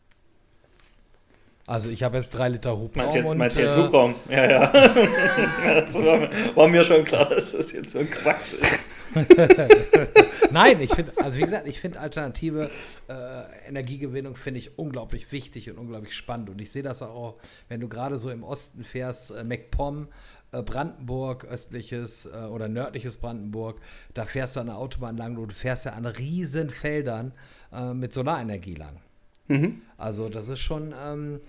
[1.68, 3.84] Also ich habe jetzt 3 Liter Hubraum Meinst du jetzt, und meinst du jetzt äh,
[3.84, 4.16] Hubraum?
[4.30, 4.74] Ja, ja.
[6.56, 8.80] war mir schon klar, dass das jetzt so ein Quatsch ist.
[10.52, 12.70] Nein, ich finde, also wie gesagt, ich finde alternative
[13.08, 16.50] äh, Energiegewinnung finde ich unglaublich wichtig und unglaublich spannend.
[16.50, 17.38] Und ich sehe das auch,
[17.70, 20.08] wenn du gerade so im Osten fährst, äh, MacPom,
[20.52, 23.80] äh, Brandenburg, östliches äh, oder nördliches Brandenburg,
[24.14, 27.34] da fährst du an der Autobahn lang, du fährst ja an riesen Feldern
[27.72, 29.02] äh, mit Solarenergie lang.
[29.48, 29.82] Mhm.
[29.98, 31.42] Also das ist schon, ähm,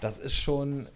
[0.00, 0.88] das ist schon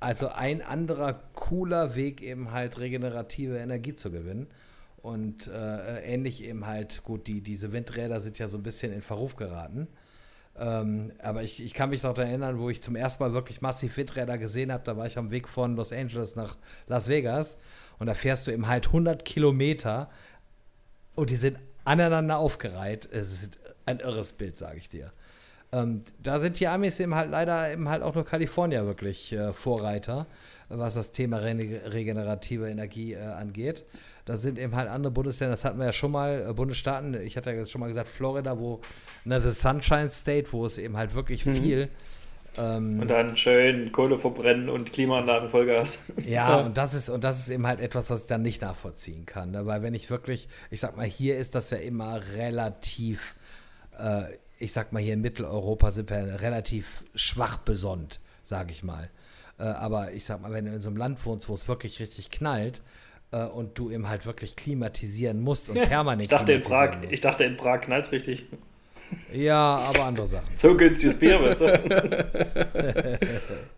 [0.00, 4.48] also ein anderer cooler Weg, eben halt regenerative Energie zu gewinnen.
[5.06, 9.02] Und äh, ähnlich eben halt, gut, die, diese Windräder sind ja so ein bisschen in
[9.02, 9.86] Verruf geraten.
[10.58, 13.60] Ähm, aber ich, ich kann mich noch daran erinnern, wo ich zum ersten Mal wirklich
[13.60, 14.82] massiv Windräder gesehen habe.
[14.82, 16.56] Da war ich am Weg von Los Angeles nach
[16.88, 17.56] Las Vegas.
[18.00, 20.10] Und da fährst du eben halt 100 Kilometer
[21.14, 23.08] und die sind aneinander aufgereiht.
[23.12, 25.12] Es ist ein irres Bild, sage ich dir.
[25.70, 29.52] Ähm, da sind die Amis eben halt leider eben halt auch nur Kalifornier wirklich äh,
[29.52, 30.26] Vorreiter,
[30.68, 31.54] was das Thema re
[31.92, 33.84] regenerative Energie äh, angeht.
[34.26, 37.36] Da sind eben halt andere Bundesländer, das hatten wir ja schon mal, äh, Bundesstaaten, ich
[37.36, 38.80] hatte ja schon mal gesagt, Florida, wo,
[39.24, 41.88] ne, the Sunshine State, wo es eben halt wirklich viel.
[42.58, 46.04] Ähm, Und dann schön Kohle verbrennen und Klimaanlagen Vollgas.
[46.24, 46.24] ja,
[46.58, 46.66] Ja.
[46.66, 49.50] und das ist und das ist eben halt etwas, was ich dann nicht nachvollziehen kann.
[49.52, 49.64] Ne?
[49.66, 53.36] Weil wenn ich wirklich, ich sag mal, hier ist das ja immer relativ,
[53.98, 54.24] äh,
[54.58, 59.10] ich sag mal, hier in Mitteleuropa sind wir relativ schwach besonnt, sage ich mal.
[59.58, 62.00] Äh, aber ich sag mal, wenn du in so einem Land wohnst, wo es wirklich
[62.00, 62.80] richtig knallt,
[63.32, 67.12] äh, und du eben halt wirklich klimatisieren musst und permanent ich dachte in Prag, musst.
[67.12, 68.46] Ich dachte in Prag knallt richtig.
[69.32, 70.48] Ja, aber andere Sachen.
[70.54, 71.66] So günstiges Bier, weißt du?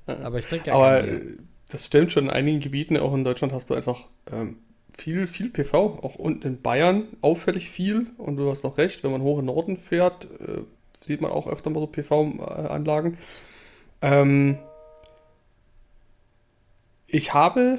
[0.25, 1.39] aber ich trinke ja Aber kein Bier.
[1.69, 4.57] das stimmt schon, in einigen Gebieten, auch in Deutschland, hast du einfach ähm,
[4.97, 6.01] viel, viel PV.
[6.03, 8.07] Auch unten in Bayern auffällig viel.
[8.17, 10.63] Und du hast auch recht, wenn man hoch in den Norden fährt, äh,
[11.03, 13.19] sieht man auch öfter mal so PV-Anlagen.
[14.03, 14.59] Ähm,
[17.07, 17.79] ich habe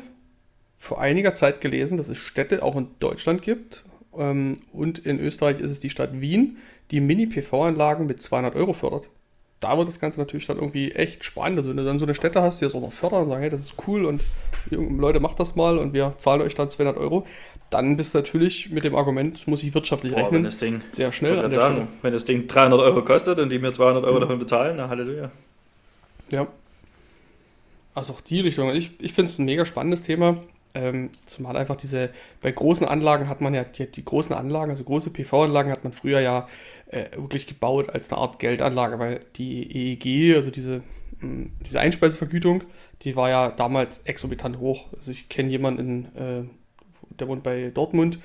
[0.79, 3.83] vor einiger Zeit gelesen, dass es Städte auch in Deutschland gibt.
[4.17, 6.57] Ähm, und in Österreich ist es die Stadt Wien,
[6.91, 9.09] die Mini-PV-Anlagen mit 200 Euro fördert.
[9.59, 11.59] Da wird das Ganze natürlich dann irgendwie echt spannend.
[11.59, 13.41] Also wenn du dann so eine Städte hast, die das auch noch fördern und sagen,
[13.41, 14.21] hey, das ist cool und
[14.71, 17.27] Leute, macht das mal und wir zahlen euch dann 200 Euro,
[17.69, 20.57] dann bist du natürlich mit dem Argument, das muss ich wirtschaftlich Boah, wenn rechnen, das
[20.59, 23.73] Ding, sehr schnell an der sagen, wenn das Ding 300 Euro kostet und die mir
[23.73, 24.21] 200 Euro Mhm.
[24.21, 25.29] davon bezahlen, na Halleluja.
[26.31, 26.47] Ja.
[27.93, 28.71] Also auch die Richtung.
[28.71, 30.37] Ich, ich finde es ein mega spannendes Thema.
[30.79, 32.09] Ähm, zumal einfach diese,
[32.41, 35.91] bei großen Anlagen hat man ja, die, die großen Anlagen, also große PV-Anlagen hat man
[35.91, 36.47] früher ja
[36.87, 40.81] äh, wirklich gebaut als eine Art Geldanlage, weil die EEG, also diese,
[41.19, 42.63] mh, diese Einspeisevergütung,
[43.01, 44.87] die war ja damals exorbitant hoch.
[44.95, 46.43] Also ich kenne jemanden, in, äh,
[47.19, 48.19] der wohnt bei Dortmund,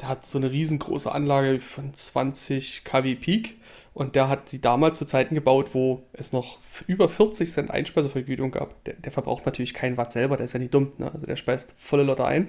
[0.00, 3.56] der hat so eine riesengroße Anlage von 20 kW Peak
[3.98, 8.52] und der hat sie damals zu Zeiten gebaut, wo es noch über 40 Cent Einspeisevergütung
[8.52, 8.84] gab.
[8.84, 10.92] Der, der verbraucht natürlich keinen Watt selber, der ist ja nicht dumm.
[10.98, 11.10] Ne?
[11.12, 12.48] Also der speist volle Lotte ein.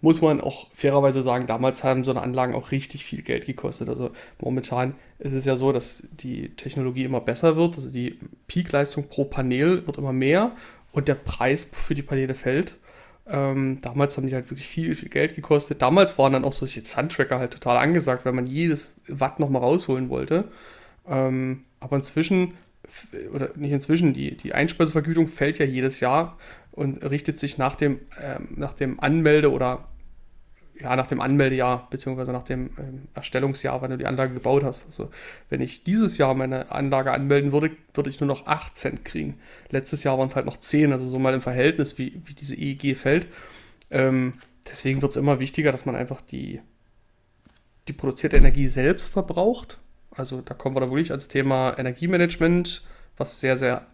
[0.00, 3.90] Muss man auch fairerweise sagen, damals haben so eine Anlagen auch richtig viel Geld gekostet.
[3.90, 7.76] Also momentan ist es ja so, dass die Technologie immer besser wird.
[7.76, 10.52] Also die Peakleistung pro Panel wird immer mehr
[10.90, 12.78] und der Preis für die Paneele fällt.
[13.26, 15.80] Ähm, damals haben die halt wirklich viel, viel Geld gekostet.
[15.80, 20.08] Damals waren dann auch solche Suntracker halt total angesagt, weil man jedes Watt nochmal rausholen
[20.08, 20.48] wollte.
[21.08, 22.54] Ähm, aber inzwischen,
[23.32, 26.36] oder nicht inzwischen, die, die Einspeisevergütung fällt ja jedes Jahr
[26.72, 29.88] und richtet sich nach dem, ähm, nach dem Anmelde- oder
[30.82, 34.86] ja, nach dem Anmeldejahr, beziehungsweise nach dem ähm, Erstellungsjahr, wann du die Anlage gebaut hast.
[34.86, 35.10] Also,
[35.48, 39.38] wenn ich dieses Jahr meine Anlage anmelden würde, würde ich nur noch 8 Cent kriegen.
[39.70, 42.56] Letztes Jahr waren es halt noch 10, also so mal im Verhältnis, wie, wie diese
[42.56, 43.26] EEG fällt.
[43.90, 44.34] Ähm,
[44.68, 46.60] deswegen wird es immer wichtiger, dass man einfach die,
[47.88, 49.78] die produzierte Energie selbst verbraucht.
[50.10, 52.82] Also, da kommen wir dann wirklich ans Thema Energiemanagement,
[53.16, 53.86] was sehr, sehr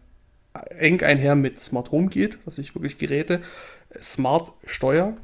[0.71, 3.43] eng einher mit Smart Home geht, dass ich wirklich Geräte
[4.01, 5.15] smart steuere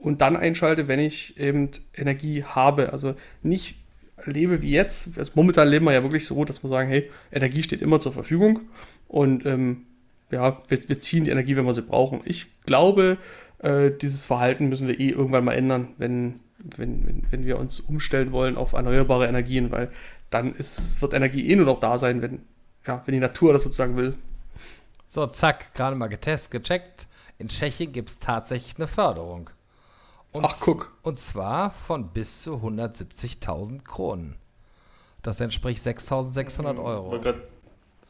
[0.00, 2.92] und dann einschalte, wenn ich eben Energie habe.
[2.92, 3.76] Also nicht
[4.24, 5.18] lebe wie jetzt.
[5.18, 8.12] Also momentan leben wir ja wirklich so, dass wir sagen, hey, Energie steht immer zur
[8.12, 8.60] Verfügung
[9.06, 9.86] und ähm,
[10.30, 12.20] ja, wir, wir ziehen die Energie, wenn wir sie brauchen.
[12.24, 13.18] Ich glaube,
[13.58, 17.80] äh, dieses Verhalten müssen wir eh irgendwann mal ändern, wenn, wenn, wenn, wenn wir uns
[17.80, 19.90] umstellen wollen auf erneuerbare Energien, weil
[20.30, 22.42] dann ist, wird Energie eh nur noch da sein, wenn,
[22.86, 24.14] ja, wenn die Natur das sozusagen will.
[25.06, 27.06] So, zack, gerade mal getestet, gecheckt.
[27.38, 29.48] In Tschechien gibt es tatsächlich eine Förderung.
[30.38, 30.92] Und Ach, guck.
[31.02, 34.36] Und zwar von bis zu 170.000 Kronen.
[35.22, 37.10] Das entspricht 6.600 Euro.
[37.10, 37.32] Wollte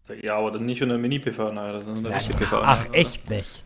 [0.09, 2.61] grad- Ja, aber dann nicht eine Mini-PV, nein, eine Ja, richtige PV.
[2.63, 3.65] ach, echt nicht.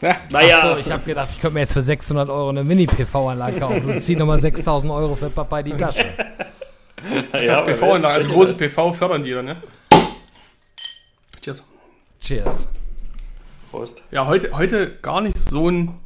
[0.00, 3.58] Ja, Naja, Achso, ich habe gedacht, ich könnte mir jetzt für 600 Euro eine Mini-PV-Anlage
[3.60, 6.04] kaufen und ziehe nochmal 6.000 Euro für Papa in die Tasche.
[7.32, 9.56] ja, das PV, also große PV fördern die dann, ne?
[11.40, 11.62] Cheers.
[12.20, 12.68] Cheers.
[13.70, 14.02] Prost.
[14.10, 16.00] Ja, heute, heute gar nicht so ein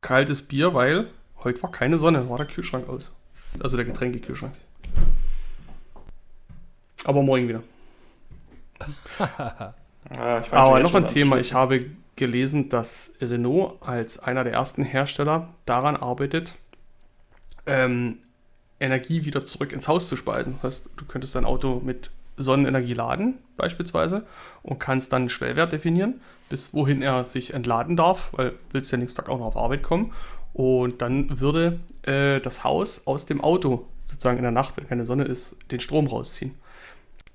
[0.00, 1.08] kaltes Bier, weil
[1.44, 3.10] heute war keine Sonne, war der Kühlschrank aus.
[3.60, 4.54] Also der Getränkekühlschrank.
[7.04, 7.62] Aber morgen wieder.
[10.10, 11.38] Ja, fang Aber noch ein Thema.
[11.38, 11.84] Ich habe
[12.16, 16.54] gelesen, dass Renault als einer der ersten Hersteller daran arbeitet,
[17.66, 18.18] ähm,
[18.80, 20.58] Energie wieder zurück ins Haus zu speisen.
[20.62, 24.24] Das heißt, du könntest dein Auto mit Sonnenenergie laden, beispielsweise,
[24.62, 28.98] und kannst dann einen Schwellwert definieren, bis wohin er sich entladen darf, weil willst ja
[28.98, 30.12] nächsten Tag auch noch auf Arbeit kommen.
[30.58, 35.04] Und dann würde äh, das Haus aus dem Auto sozusagen in der Nacht, wenn keine
[35.04, 36.56] Sonne ist, den Strom rausziehen.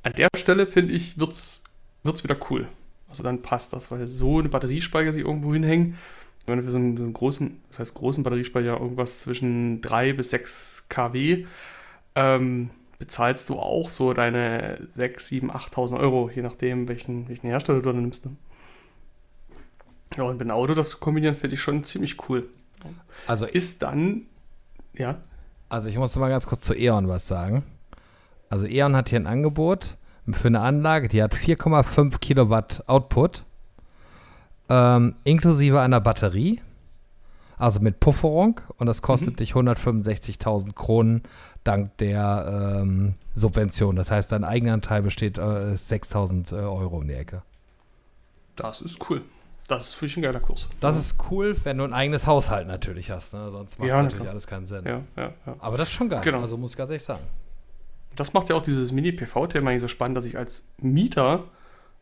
[0.01, 1.63] An der Stelle, finde ich, wird es
[2.03, 2.67] wieder cool.
[3.07, 5.97] Also dann passt das, weil so eine Batteriespeicher sich irgendwo hinhängen,
[6.47, 10.11] wenn du für so einen, so einen großen, das heißt großen Batteriespeicher irgendwas zwischen 3
[10.11, 11.45] bis 6 kW,
[12.15, 17.79] ähm, bezahlst du auch so deine 6, 7, 8.000 Euro, je nachdem, welchen, welchen Hersteller
[17.79, 18.25] du dann nimmst.
[18.25, 18.35] Ne?
[20.17, 22.49] Ja, und mit einem Auto das zu kombinieren, finde ich schon ziemlich cool.
[23.27, 24.23] Also, Ist dann,
[24.93, 25.17] ja,
[25.69, 27.63] also ich muss noch mal ganz kurz zu E.ON was sagen.
[28.49, 29.97] Also E.ON hat hier ein Angebot
[30.31, 33.43] für eine Anlage, die hat 4,5 Kilowatt Output,
[34.69, 36.61] ähm, inklusive einer Batterie,
[37.57, 39.35] also mit Pufferung und das kostet Mhm.
[39.37, 41.23] dich 165.000 Kronen
[41.63, 43.95] dank der ähm, Subvention.
[43.95, 47.41] Das heißt, dein Eigenanteil besteht äh, ist 6.000 äh, Euro um die Ecke.
[48.55, 49.21] das ist cool.
[49.67, 50.67] Das ist für mich ein geiler Kurs.
[50.81, 53.33] Das ist cool, wenn du ein eigenes Haushalt natürlich hast.
[53.33, 53.49] Ne?
[53.49, 54.31] Sonst macht Ja, natürlich klar.
[54.31, 54.83] alles keinen Sinn.
[54.85, 55.55] Ja, ja, ja.
[55.59, 56.21] Aber das ist schon geil.
[56.23, 56.41] Genau.
[56.41, 57.21] Also muss ich ganz ehrlich sagen.
[58.15, 61.45] Das macht ja auch dieses Mini-PV-Thema eigentlich so spannend, dass ich als Mieter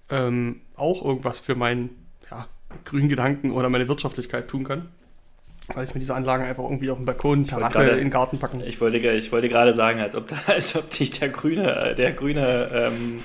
[0.10, 1.90] ähm, auch irgendwas für meinen
[2.30, 2.48] ja,
[2.84, 4.90] grünen Gedanken oder meine Wirtschaftlichkeit tun kann.
[5.74, 8.40] Weil ich mir diese Anlagen einfach irgendwie auf dem Balkon, Terrasse, gerade- in den Garten
[8.40, 8.62] packen.
[8.66, 11.96] Ich wollte, ich wollte gerade sagen, als ob, da, als ob dich der grüne, äh,
[11.96, 13.18] der grüne ähm,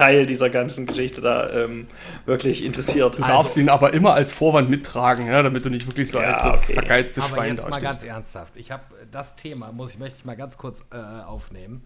[0.00, 1.86] Teil dieser ganzen Geschichte da ähm,
[2.26, 3.18] wirklich interessiert.
[3.18, 6.30] Du darfst ihn aber immer als Vorwand mittragen, ja, damit du nicht wirklich so Ja,
[6.30, 6.72] als das okay.
[6.74, 8.56] vergeizte Aber Schwein jetzt mal ganz ernsthaft.
[8.56, 11.84] Ich habe das Thema, muss ich, möchte ich mal ganz kurz äh, aufnehmen.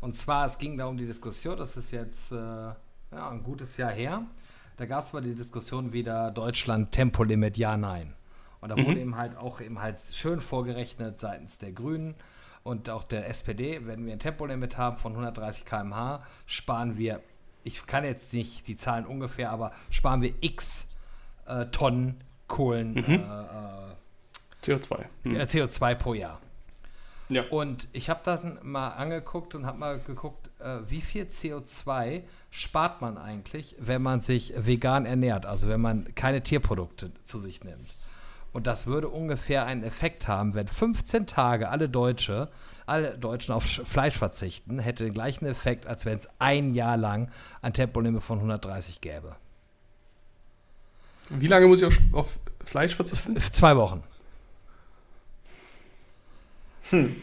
[0.00, 2.76] Und zwar, es ging da um die Diskussion, das ist jetzt äh, ja,
[3.30, 4.22] ein gutes Jahr her.
[4.76, 8.14] Da gab es mal die Diskussion wieder Deutschland Tempolimit, ja, nein.
[8.60, 8.86] Und da Mhm.
[8.86, 12.14] wurde eben halt auch eben halt schön vorgerechnet seitens der Grünen
[12.62, 17.20] und auch der SPD, wenn wir ein Tempolimit haben von 130 km/h, sparen wir,
[17.64, 20.88] ich kann jetzt nicht die Zahlen ungefähr, aber sparen wir x
[21.46, 23.04] äh, Tonnen Kohlen, Mhm.
[23.04, 23.94] äh, äh,
[24.62, 25.04] CO2.
[25.24, 25.36] Hm.
[25.36, 26.40] äh, CO2 pro Jahr.
[27.30, 27.42] Ja.
[27.50, 33.02] Und ich habe dann mal angeguckt und habe mal geguckt, äh, wie viel CO2 spart
[33.02, 37.86] man eigentlich, wenn man sich vegan ernährt, also wenn man keine Tierprodukte zu sich nimmt.
[38.52, 42.48] Und das würde ungefähr einen Effekt haben, wenn 15 Tage alle Deutsche,
[42.86, 46.96] alle Deutschen auf Sch- Fleisch verzichten, hätte den gleichen Effekt, als wenn es ein Jahr
[46.96, 47.30] lang
[47.62, 49.36] ein Tempolimit von 130 gäbe.
[51.30, 53.36] Wie lange muss ich auf, auf Fleisch verzichten?
[53.36, 54.02] Zwei Wochen.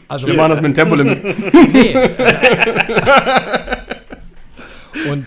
[0.06, 1.24] Also Wir machen das mit dem Tempolimit.
[1.72, 1.96] Nee.
[5.10, 5.26] Und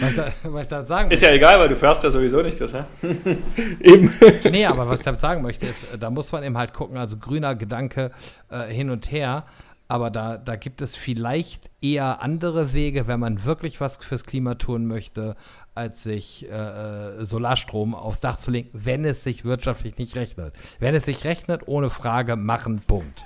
[0.00, 2.42] was, ich da, was ich damit sagen Ist ja egal, weil du fährst ja sowieso
[2.42, 2.72] nicht, Chris.
[2.72, 2.86] Ja?
[3.80, 4.10] Eben.
[4.50, 6.96] Nee, aber was ich damit sagen möchte, ist, äh, da muss man eben halt gucken,
[6.96, 8.10] also grüner Gedanke
[8.50, 9.44] äh, hin und her,
[9.88, 14.56] aber da, da gibt es vielleicht eher andere Wege, wenn man wirklich was fürs Klima
[14.56, 15.34] tun möchte,
[15.74, 20.52] als sich äh, äh, Solarstrom aufs Dach zu legen, wenn es sich wirtschaftlich nicht rechnet.
[20.78, 23.24] Wenn es sich rechnet, ohne Frage, machen, Punkt.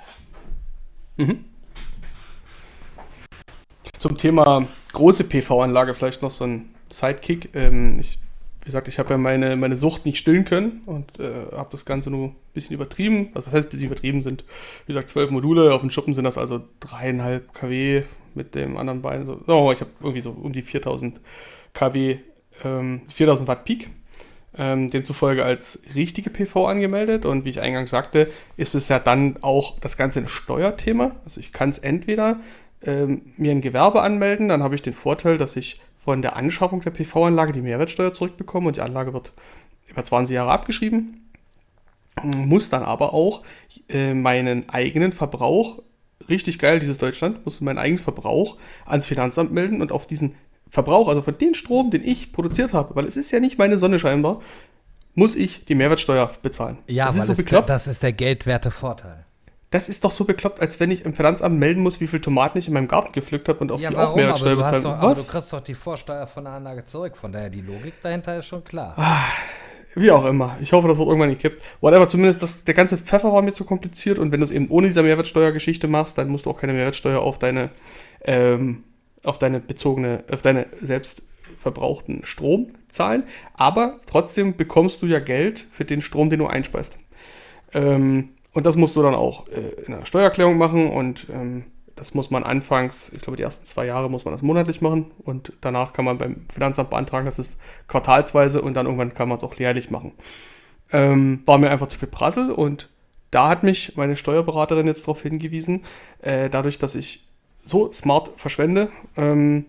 [4.03, 7.51] Zum Thema große PV-Anlage vielleicht noch so ein Sidekick.
[7.53, 8.19] Ähm, ich,
[8.59, 11.85] wie gesagt, ich habe ja meine, meine Sucht nicht stillen können und äh, habe das
[11.85, 13.29] Ganze nur ein bisschen übertrieben.
[13.33, 14.43] Also was heißt ein bisschen übertrieben sind,
[14.87, 15.73] wie gesagt, zwölf Module.
[15.73, 18.03] Auf dem Schuppen sind das also dreieinhalb kW
[18.35, 19.25] mit dem anderen Bein.
[19.25, 21.21] So, oh, ich habe irgendwie so um die 4000
[21.73, 22.17] kW,
[22.65, 23.89] ähm, 4000 Watt Peak.
[24.55, 29.37] Ähm, demzufolge als richtige PV angemeldet und wie ich eingangs sagte, ist es ja dann
[29.41, 31.15] auch das Ganze ein Steuerthema.
[31.23, 32.39] Also ich kann es entweder
[32.85, 36.81] ähm, mir ein Gewerbe anmelden, dann habe ich den Vorteil, dass ich von der Anschaffung
[36.81, 39.33] der PV-Anlage die Mehrwertsteuer zurückbekomme und die Anlage wird
[39.87, 41.29] über 20 Jahre abgeschrieben.
[42.21, 43.41] Muss dann aber auch
[43.89, 45.81] äh, meinen eigenen Verbrauch,
[46.29, 50.35] richtig geil, dieses Deutschland, muss meinen eigenen Verbrauch ans Finanzamt melden und auf diesen
[50.69, 53.77] Verbrauch, also von den Strom, den ich produziert habe, weil es ist ja nicht meine
[53.77, 54.41] Sonne scheinbar,
[55.15, 56.79] muss ich die Mehrwertsteuer bezahlen.
[56.87, 57.69] Ja, das weil ist so es der, bekloppt.
[57.69, 59.22] das ist der geldwerte Vorteil.
[59.73, 62.59] Das ist doch so bekloppt, als wenn ich im Finanzamt melden muss, wie viel Tomaten
[62.59, 64.17] ich in meinem Garten gepflückt habe und auf Ja, die auch warum?
[64.17, 64.83] Mehrwertsteuer bezahlen.
[64.83, 67.17] doch, aber du kriegst doch die Vorsteuer von der Anlage zurück.
[67.17, 68.95] Von daher, die Logik dahinter ist schon klar.
[69.95, 70.57] Wie auch immer.
[70.61, 71.63] Ich hoffe, das wird irgendwann gekippt.
[71.81, 74.67] Whatever, zumindest das, der ganze Pfeffer war mir zu kompliziert und wenn du es eben
[74.69, 77.71] ohne diese Mehrwertsteuergeschichte machst, dann musst du auch keine Mehrwertsteuer auf deine,
[78.25, 78.83] ähm,
[79.23, 81.23] auf deine bezogene, auf deine selbst
[81.59, 83.23] verbrauchten Strom zahlen.
[83.55, 86.99] Aber trotzdem bekommst du ja Geld für den Strom, den du einspeist.
[87.73, 91.65] Ähm, und das musst du dann auch äh, in einer Steuererklärung machen und ähm,
[91.95, 95.11] das muss man anfangs, ich glaube, die ersten zwei Jahre muss man das monatlich machen
[95.23, 99.37] und danach kann man beim Finanzamt beantragen, das ist quartalsweise und dann irgendwann kann man
[99.37, 100.11] es auch jährlich machen.
[100.91, 102.89] Ähm, war mir einfach zu viel Prassel und
[103.31, 105.83] da hat mich meine Steuerberaterin jetzt darauf hingewiesen,
[106.21, 107.27] äh, dadurch, dass ich
[107.63, 109.65] so smart verschwende, ähm,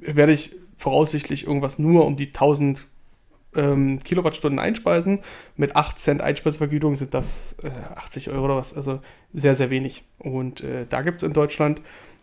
[0.00, 2.86] werde ich voraussichtlich irgendwas nur um die 1000
[3.54, 5.20] ähm, Kilowattstunden einspeisen.
[5.56, 9.00] Mit 8 Cent Einspeisevergütung sind das äh, 80 Euro oder was, also
[9.32, 10.04] sehr, sehr wenig.
[10.18, 11.80] Und äh, da gibt es in Deutschland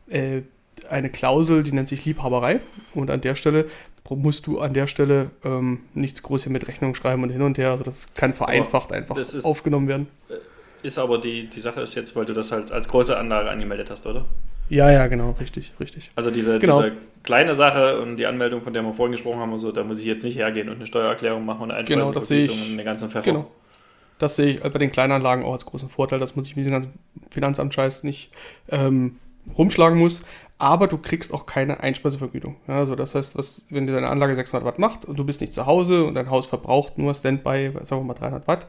[0.09, 0.41] äh,
[0.89, 2.59] eine Klausel, die nennt sich Liebhaberei.
[2.93, 3.65] Und an der Stelle
[4.09, 7.57] musst du an der Stelle ähm, nichts groß hier mit Rechnung schreiben und hin und
[7.57, 7.71] her.
[7.71, 10.07] Also das kann vereinfacht einfach das ist- aufgenommen werden.
[10.83, 13.89] Ist aber die, die Sache ist jetzt, weil du das halt als große Anlage angemeldet
[13.89, 14.25] hast, oder?
[14.69, 16.09] Ja, ja, genau, richtig, richtig.
[16.15, 16.81] Also diese, Genau.
[16.81, 19.83] diese kleine Sache und die Anmeldung, von der wir vorhin gesprochen haben, und so, da
[19.83, 22.51] muss ich jetzt nicht hergehen und eine Steuererklärung machen und eine Genau, das sehe ich.
[22.51, 23.25] Einspeisevergütung und den ganzen Pfeffer.
[23.25, 23.51] Genau.
[24.19, 26.73] Das sehe ich bei den Kleinanlagen auch als großen Vorteil, dass man sich mit diesem
[26.73, 26.93] ganzen
[27.31, 28.31] Finanzamt-Scheiß nicht
[28.69, 29.17] ähm,
[29.57, 30.23] rumschlagen muss.
[30.59, 32.55] Aber du kriegst auch keine Einspeisevergütung.
[32.67, 35.51] Ja, also das heißt, was, wenn deine Anlage 600 Watt macht und du bist nicht
[35.53, 38.67] zu Hause und dein Haus verbraucht nur Standby, sagen wir mal 300 Watt,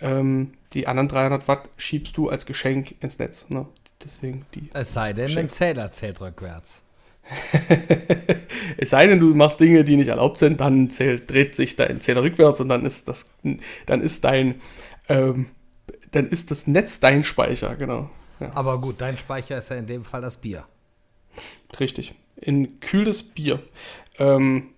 [0.00, 3.50] ähm, die anderen 300 Watt schiebst du als Geschenk ins Netz.
[3.50, 3.66] Ne?
[4.04, 4.70] Deswegen die.
[4.72, 5.50] Es sei denn, ein.
[5.50, 6.82] Zähler zählt rückwärts.
[8.76, 12.00] es sei denn, du machst Dinge, die nicht erlaubt sind, dann zählt, dreht sich dein
[12.00, 13.26] Zähler rückwärts und dann ist das,
[13.86, 14.60] dann ist dein,
[15.08, 15.46] ähm,
[16.10, 18.10] dann ist das Netz dein Speicher, genau.
[18.40, 18.50] Ja.
[18.54, 20.64] Aber gut, dein Speicher ist ja in dem Fall das Bier.
[21.80, 23.60] Richtig, in kühles Bier.
[24.18, 24.74] Ähm,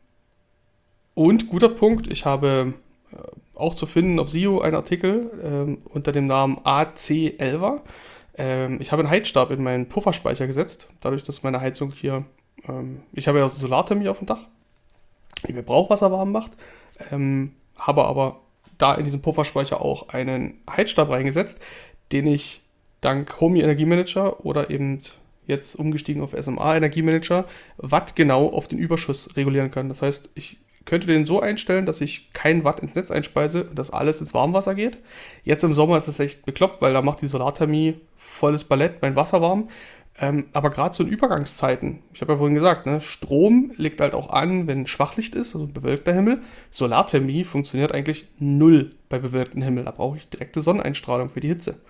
[1.15, 2.74] und guter Punkt, ich habe
[3.12, 3.16] äh,
[3.55, 7.81] auch zu finden auf SEO einen Artikel ähm, unter dem Namen AC11.
[8.36, 12.24] Ähm, ich habe einen Heizstab in meinen Pufferspeicher gesetzt, dadurch, dass meine Heizung hier,
[12.68, 14.46] ähm, ich habe ja Solarthermie auf dem Dach,
[15.46, 16.52] die mir Brauchwasser warm macht,
[17.10, 18.40] ähm, habe aber
[18.78, 21.58] da in diesem Pufferspeicher auch einen Heizstab reingesetzt,
[22.12, 22.62] den ich
[23.00, 25.00] dank Homey Energiemanager oder eben
[25.46, 27.46] jetzt umgestiegen auf SMA Energiemanager
[27.76, 29.88] Watt genau auf den Überschuss regulieren kann.
[29.88, 33.78] Das heißt, ich könnte den so einstellen, dass ich kein Watt ins Netz einspeise und
[33.78, 34.98] dass alles ins Warmwasser geht.
[35.44, 37.94] Jetzt im Sommer ist das echt bekloppt, weil da macht die Solarthermie
[38.36, 39.68] volles Ballett mein Wasser warm.
[40.18, 44.14] Ähm, aber gerade zu den Übergangszeiten, ich habe ja vorhin gesagt, ne, Strom liegt halt
[44.14, 46.40] auch an, wenn Schwachlicht ist, also bewölkter Himmel.
[46.70, 49.84] Solarthermie funktioniert eigentlich null bei bewölktem Himmel.
[49.84, 51.80] Da brauche ich direkte Sonneneinstrahlung für die Hitze.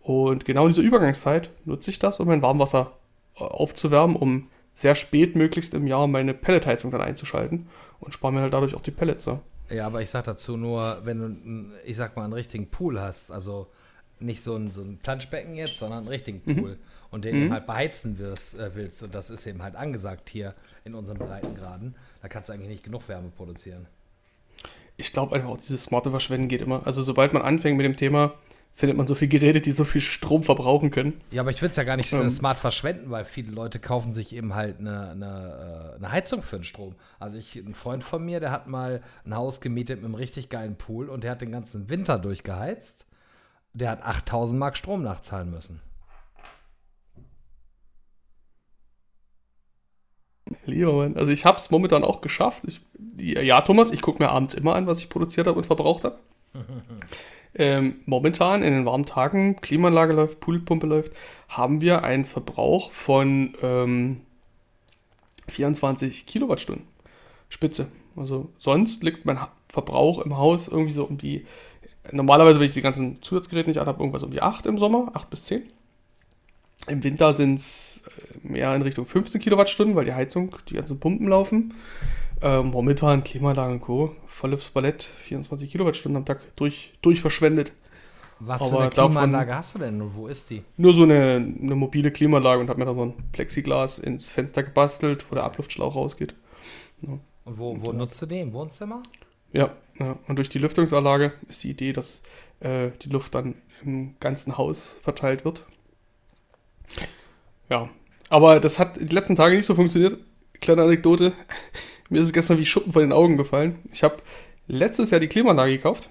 [0.00, 2.92] Und genau in dieser Übergangszeit nutze ich das, um mein Warmwasser
[3.36, 7.68] äh, aufzuwärmen, um sehr spät möglichst im Jahr meine Pelletheizung dann einzuschalten
[8.00, 9.28] und spare mir halt dadurch auch die Pellets.
[9.70, 13.30] Ja, aber ich sage dazu nur, wenn du, ich sag mal, einen richtigen Pool hast,
[13.30, 13.68] also
[14.22, 16.56] nicht so ein, so ein Planschbecken jetzt, sondern einen richtigen mhm.
[16.56, 16.78] Pool mhm.
[17.10, 17.42] und den mhm.
[17.44, 20.54] eben halt beheizen wirst, äh, willst und das ist eben halt angesagt hier
[20.84, 23.86] in unseren Breitengraden, da kannst du eigentlich nicht genug Wärme produzieren.
[24.96, 26.86] Ich glaube einfach auch, dieses smarte Verschwenden geht immer.
[26.86, 28.34] Also sobald man anfängt mit dem Thema,
[28.74, 31.20] findet man so viele Geräte, die so viel Strom verbrauchen können.
[31.30, 32.30] Ja, aber ich will es ja gar nicht ähm.
[32.30, 36.56] smart verschwenden, weil viele Leute kaufen sich eben halt eine, eine, äh, eine, Heizung für
[36.56, 36.94] den Strom.
[37.18, 40.48] Also ich, ein Freund von mir, der hat mal ein Haus gemietet mit einem richtig
[40.48, 43.06] geilen Pool und der hat den ganzen Winter durchgeheizt.
[43.74, 45.80] Der hat 8000 Mark Strom nachzahlen müssen.
[50.66, 51.16] Lieber Mann.
[51.16, 52.64] Also ich habe es momentan auch geschafft.
[52.66, 52.80] Ich,
[53.18, 56.18] ja, Thomas, ich gucke mir abends immer an, was ich produziert habe und verbraucht habe.
[57.54, 61.12] ähm, momentan in den warmen Tagen, Klimaanlage läuft, Poolpumpe läuft,
[61.48, 64.20] haben wir einen Verbrauch von ähm,
[65.48, 66.86] 24 Kilowattstunden.
[67.48, 67.88] Spitze.
[68.16, 69.38] Also sonst liegt mein
[69.68, 71.46] Verbrauch im Haus irgendwie so um die,
[72.10, 75.30] normalerweise, wenn ich die ganzen Zusatzgeräte nicht anhabe, irgendwas um die 8 im Sommer, 8
[75.30, 75.62] bis 10.
[76.88, 80.98] Im Winter sind es äh, mehr in Richtung 15 Kilowattstunden, weil die Heizung, die ganzen
[80.98, 81.74] Pumpen laufen.
[82.40, 84.16] Ähm, momentan Klimaanlage und Co.
[84.26, 87.72] Volles Ballett, 24 Kilowattstunden am Tag durch, durchverschwendet.
[88.40, 90.64] Was Aber für eine Klimaanlage hast du denn und wo ist die?
[90.76, 94.64] Nur so eine, eine mobile Klimaanlage und habe mir da so ein Plexiglas ins Fenster
[94.64, 96.34] gebastelt, wo der Abluftschlauch rausgeht.
[97.02, 97.20] Ja.
[97.44, 98.48] Und wo, wo nutzt du den?
[98.48, 99.04] Im Wohnzimmer?
[99.52, 102.22] Ja, ja, und durch die Lüftungsanlage ist die Idee, dass
[102.60, 103.54] äh, die Luft dann
[103.84, 105.66] im ganzen Haus verteilt wird.
[107.68, 107.88] Ja,
[108.28, 110.18] aber das hat die letzten Tage nicht so funktioniert.
[110.60, 111.32] Kleine Anekdote.
[112.08, 113.78] Mir ist es gestern wie Schuppen vor den Augen gefallen.
[113.92, 114.18] Ich habe
[114.66, 116.10] letztes Jahr die Klimaanlage gekauft.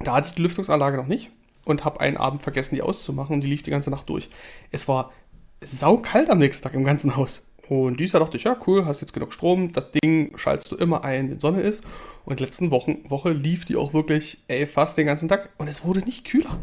[0.00, 1.30] Da hatte ich die Lüftungsanlage noch nicht
[1.64, 4.28] und habe einen Abend vergessen, die auszumachen und die lief die ganze Nacht durch.
[4.70, 5.12] Es war
[5.60, 7.46] saukalt am nächsten Tag im ganzen Haus.
[7.68, 10.76] Und dieses Jahr dachte ich, ja, cool, hast jetzt genug Strom, das Ding schaltest du
[10.76, 11.82] immer ein, wenn Sonne ist.
[12.26, 15.48] Und letzten Wochen, Woche lief die auch wirklich, ey, fast den ganzen Tag.
[15.58, 16.58] Und es wurde nicht kühler.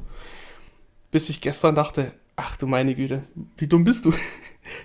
[1.09, 3.23] Bis ich gestern dachte, ach du meine Güte,
[3.57, 4.13] wie dumm bist du?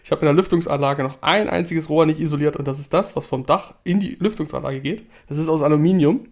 [0.02, 3.14] Ich habe in der Lüftungsanlage noch ein einziges Rohr nicht isoliert und das ist das,
[3.14, 5.06] was vom Dach in die Lüftungsanlage geht.
[5.28, 6.26] Das ist aus Aluminium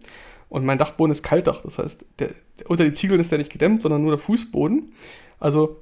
[0.49, 1.61] und mein Dachboden ist Kaltdach.
[1.61, 2.31] Das heißt, der,
[2.67, 4.91] unter den Ziegeln ist der nicht gedämmt, sondern nur der Fußboden.
[5.39, 5.81] Also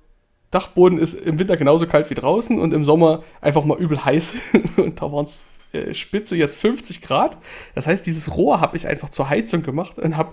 [0.51, 4.35] Dachboden ist im Winter genauso kalt wie draußen und im Sommer einfach mal übel heiß.
[4.77, 7.37] und da waren es äh, Spitze jetzt 50 Grad.
[7.75, 10.31] Das heißt, dieses Rohr habe ich einfach zur Heizung gemacht und habe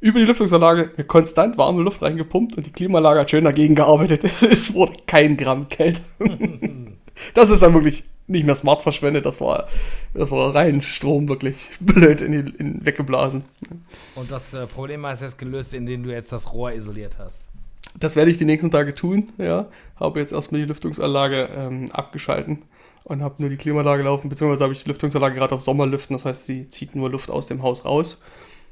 [0.00, 4.24] über die Lüftungsanlage eine konstant warme Luft reingepumpt und die Klimaanlage hat schön dagegen gearbeitet.
[4.42, 6.02] es wurde kein Gramm kälter.
[7.34, 9.68] das ist dann wirklich nicht mehr smart verschwendet, das war,
[10.14, 13.44] das war rein Strom wirklich blöd in die, in, weggeblasen.
[14.14, 17.48] Und das äh, Problem ist jetzt gelöst, indem du jetzt das Rohr isoliert hast.
[17.98, 19.66] Das werde ich die nächsten Tage tun, ja.
[19.96, 22.62] Habe jetzt erstmal die Lüftungsanlage ähm, abgeschalten
[23.04, 26.24] und habe nur die Klimaanlage laufen, beziehungsweise habe ich die Lüftungsanlage gerade auf Sommerlüften, das
[26.24, 28.22] heißt, sie zieht nur Luft aus dem Haus raus.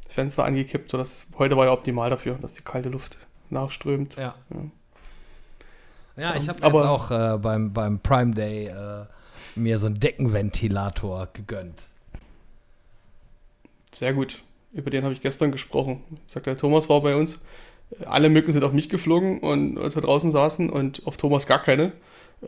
[0.08, 3.16] Fenster angekippt, sodass heute war ja optimal dafür, dass die kalte Luft
[3.48, 4.16] nachströmt.
[4.16, 4.34] Ja.
[6.16, 9.06] Ja, ja ich habe jetzt auch äh, beim, beim Prime Day äh,
[9.54, 11.84] mir so einen Deckenventilator gegönnt.
[13.92, 14.42] Sehr gut.
[14.72, 16.02] Über den habe ich gestern gesprochen.
[16.26, 17.40] Sagt der Thomas war bei uns.
[18.04, 21.60] Alle Mücken sind auf mich geflogen und als wir draußen saßen und auf Thomas gar
[21.60, 21.92] keine.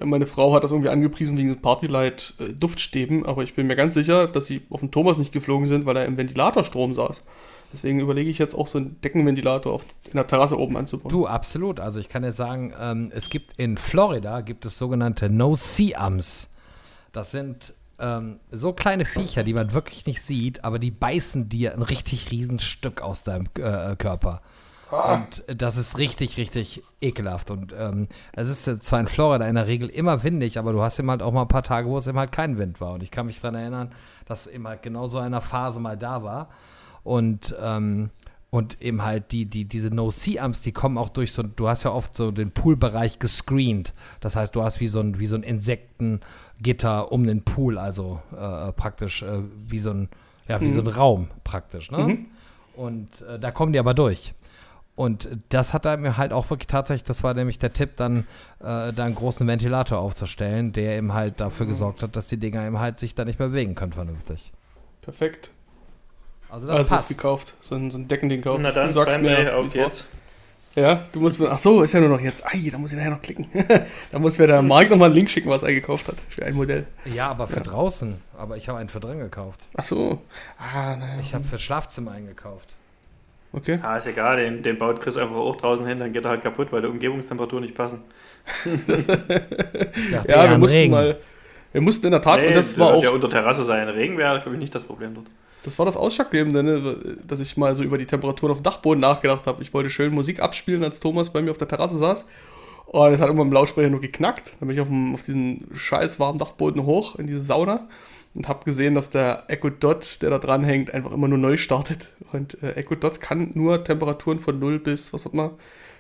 [0.01, 4.27] Meine Frau hat das irgendwie angepriesen wegen Partylight äh, aber ich bin mir ganz sicher,
[4.27, 7.25] dass sie auf den Thomas nicht geflogen sind, weil er im Ventilatorstrom saß.
[7.73, 11.11] Deswegen überlege ich jetzt auch so einen Deckenventilator auf, in der Terrasse oben anzubauen.
[11.11, 11.81] Du, absolut.
[11.81, 16.51] Also ich kann dir sagen, ähm, es gibt in Florida gibt es sogenannte No-See-Ams.
[17.13, 21.73] Das sind ähm, so kleine Viecher, die man wirklich nicht sieht, aber die beißen dir
[21.73, 24.43] ein richtig Riesenstück aus deinem äh, Körper.
[24.93, 27.51] Und das ist richtig, richtig ekelhaft.
[27.51, 30.99] Und ähm, es ist zwar in Florida in der Regel immer windig, aber du hast
[30.99, 32.93] eben halt auch mal ein paar Tage, wo es eben halt kein Wind war.
[32.93, 33.93] Und ich kann mich daran erinnern,
[34.27, 36.51] dass eben halt genau so einer Phase mal da war.
[37.05, 38.11] Und, ähm,
[38.51, 41.91] und eben halt die, die, diese No-See-Amps, die kommen auch durch so, du hast ja
[41.91, 43.95] oft so den Poolbereich gescreent.
[44.21, 48.21] Das heißt, du hast wie so ein, wie so ein Insektengitter um den Pool, also
[48.31, 49.39] äh, praktisch äh,
[49.69, 50.11] wie so ein,
[50.49, 50.73] ja, wie mhm.
[50.73, 51.99] so ein Raum praktisch, ne?
[51.99, 52.27] Mhm.
[52.75, 54.35] Und äh, da kommen die aber durch.
[54.95, 58.27] Und das hat er mir halt auch wirklich tatsächlich, das war nämlich der Tipp, dann
[58.61, 61.71] äh, da einen großen Ventilator aufzustellen, der eben halt dafür mhm.
[61.71, 64.53] gesorgt hat, dass die Dinger eben halt sich da nicht mehr bewegen können vernünftig.
[65.01, 65.51] Perfekt.
[66.51, 67.09] Also das also passt.
[67.09, 68.61] gekauft, so ein, so ein Deckending gekauft.
[68.63, 70.07] Na dann, du sagst mir, auf jetzt.
[70.75, 72.47] Ja, du musst mir, ach so, ist ja nur noch jetzt.
[72.47, 73.47] Ei, da muss ich nachher noch klicken.
[74.11, 76.55] da muss mir der Marc nochmal einen Link schicken, was er gekauft hat für ein
[76.55, 76.87] Modell.
[77.07, 77.63] Ja, aber für ja.
[77.63, 78.19] draußen.
[78.37, 79.61] Aber ich habe einen für drin gekauft.
[79.75, 80.23] Ach so.
[80.59, 81.21] Ah, nein.
[81.21, 82.75] Ich habe für Schlafzimmer eingekauft.
[83.55, 83.79] Okay.
[83.83, 86.43] Ah, ist egal, den, den baut Chris einfach auch draußen hin, dann geht er halt
[86.43, 88.03] kaputt, weil die Umgebungstemperatur nicht passen.
[90.11, 90.93] dachte, ja, wir mussten Regen.
[90.93, 91.19] mal,
[91.73, 93.03] wir mussten in der Tat, nee, und das war auch...
[93.03, 95.27] ja unter Terrasse sein, Regen wäre, glaube ich, nicht das Problem dort.
[95.65, 96.97] Das war das Ausschlaggebende, ne?
[97.27, 99.63] dass ich mal so über die Temperaturen auf dem Dachboden nachgedacht habe.
[99.63, 102.29] Ich wollte schön Musik abspielen, als Thomas bei mir auf der Terrasse saß.
[102.87, 104.55] Und es hat irgendwann im Lautsprecher nur geknackt.
[104.59, 107.87] Dann bin ich auf, dem, auf diesen scheiß warmen Dachboden hoch in diese Sauna
[108.35, 111.57] und habe gesehen, dass der Echo Dot, der da dran hängt, einfach immer nur neu
[111.57, 112.09] startet.
[112.33, 115.51] Und äh, Echo Dot kann nur Temperaturen von 0 bis, was hat man,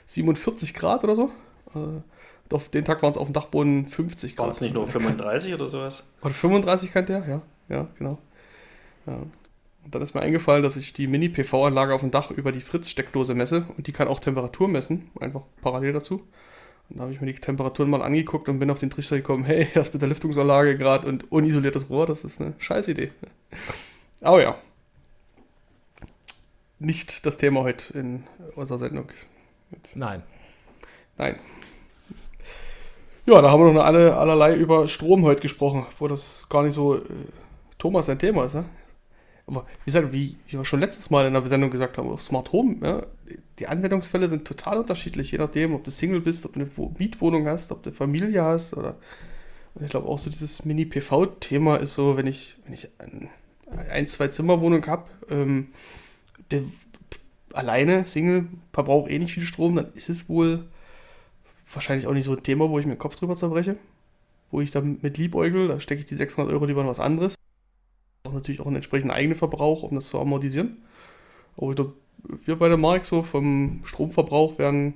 [0.06, 1.30] 47 Grad oder so.
[1.74, 4.46] Äh, auf den Tag waren es auf dem Dachboden 50 Grad.
[4.46, 6.04] War es nicht nur 35 oder sowas?
[6.22, 7.42] Oder 35 kann der, ja.
[7.68, 8.18] Ja, genau.
[9.06, 9.14] Ja.
[9.84, 13.34] Und dann ist mir eingefallen, dass ich die Mini-PV-Anlage auf dem Dach über die Fritz-Steckdose
[13.34, 16.22] messe und die kann auch Temperatur messen, einfach parallel dazu.
[16.92, 19.44] Und da habe ich mir die Temperaturen mal angeguckt und bin auf den Trichter gekommen,
[19.44, 23.12] hey, das mit der Lüftungsanlage gerade und unisoliertes Rohr, das ist eine scheiß Idee.
[24.20, 24.56] Aber ja.
[26.78, 28.24] Nicht das Thema heute in
[28.56, 29.08] unserer Sendung.
[29.94, 30.22] Nein.
[31.16, 31.38] Nein.
[33.24, 36.74] Ja, da haben wir noch alle, allerlei über Strom heute gesprochen, wo das gar nicht
[36.74, 37.02] so äh,
[37.78, 38.54] Thomas ein Thema ist.
[38.54, 38.64] Ne?
[39.46, 42.22] Aber wie gesagt, wie, wie wir schon letztes Mal in der Sendung gesagt haben, auf
[42.22, 43.06] Smart Home, ja,
[43.58, 47.46] die Anwendungsfälle sind total unterschiedlich, je nachdem, ob du Single bist, ob du eine Mietwohnung
[47.46, 48.96] hast, ob du Familie hast oder.
[49.74, 53.30] Und ich glaube auch so dieses Mini-PV-Thema ist so, wenn ich, wenn ich ein,
[53.90, 55.68] ein zwei Zimmerwohnung habe, ähm,
[56.50, 56.62] der
[57.52, 60.64] alleine, Single, verbraucht eh nicht viel Strom, dann ist es wohl
[61.72, 63.76] wahrscheinlich auch nicht so ein Thema, wo ich mir den Kopf drüber zerbreche.
[64.50, 67.36] Wo ich dann mit liebäugel, da stecke ich die 600 Euro lieber in was anderes
[68.26, 70.82] auch natürlich auch einen entsprechenden eigenen Verbrauch, um das zu amortisieren.
[71.56, 71.94] Aber ich glaube,
[72.44, 74.94] wir bei der Mark so vom Stromverbrauch werden,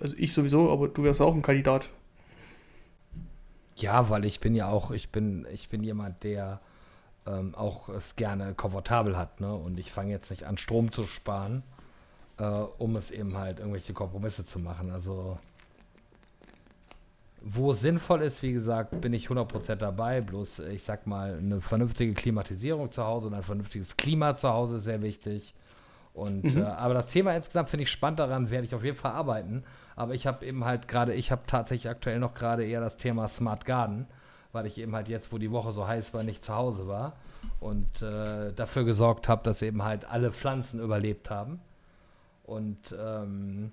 [0.00, 1.90] also ich sowieso, aber du wärst auch ein Kandidat.
[3.76, 6.60] Ja, weil ich bin ja auch, ich bin, ich bin jemand, der
[7.26, 9.54] ähm, auch es gerne komfortabel hat, ne?
[9.54, 11.62] Und ich fange jetzt nicht an, Strom zu sparen,
[12.38, 14.90] äh, um es eben halt irgendwelche Kompromisse zu machen.
[14.90, 15.38] Also
[17.48, 20.20] wo es sinnvoll ist, wie gesagt, bin ich 100% dabei.
[20.20, 24.76] Bloß, ich sag mal, eine vernünftige Klimatisierung zu Hause und ein vernünftiges Klima zu Hause
[24.76, 25.54] ist sehr wichtig.
[26.12, 26.62] Und, mhm.
[26.62, 29.62] äh, aber das Thema insgesamt finde ich spannend daran, werde ich auf jeden Fall arbeiten.
[29.94, 33.28] Aber ich habe eben halt gerade, ich habe tatsächlich aktuell noch gerade eher das Thema
[33.28, 34.08] Smart Garden,
[34.50, 37.12] weil ich eben halt jetzt, wo die Woche so heiß war, nicht zu Hause war
[37.60, 41.60] und äh, dafür gesorgt habe, dass eben halt alle Pflanzen überlebt haben.
[42.42, 43.72] Und ähm,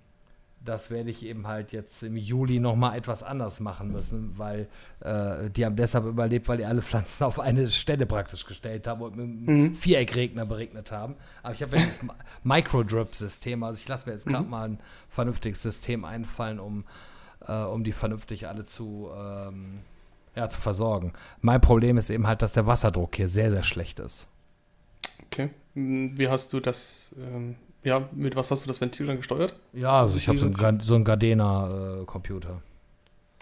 [0.66, 4.68] das werde ich eben halt jetzt im Juli nochmal etwas anders machen müssen, weil
[5.02, 9.02] äh, die haben deshalb überlebt, weil die alle Pflanzen auf eine Stelle praktisch gestellt haben
[9.02, 9.76] und mit einem mhm.
[9.76, 11.16] Viereckregner beregnet haben.
[11.42, 12.10] Aber ich habe jetzt das
[12.44, 14.50] Microdrip-System, also ich lasse mir jetzt gerade mhm.
[14.50, 14.80] mal ein
[15.10, 16.86] vernünftiges System einfallen, um,
[17.48, 19.80] äh, um die vernünftig alle zu, ähm,
[20.36, 21.14] ja, zu versorgen.
[21.42, 24.28] Mein Problem ist eben halt, dass der Wasserdruck hier sehr, sehr schlecht ist.
[25.26, 25.50] Okay.
[25.76, 29.56] Wie hast du das ähm, ja, mit was hast du das Ventil dann gesteuert?
[29.74, 32.62] Ja, also ich habe so, ein, so einen Gardena-Computer.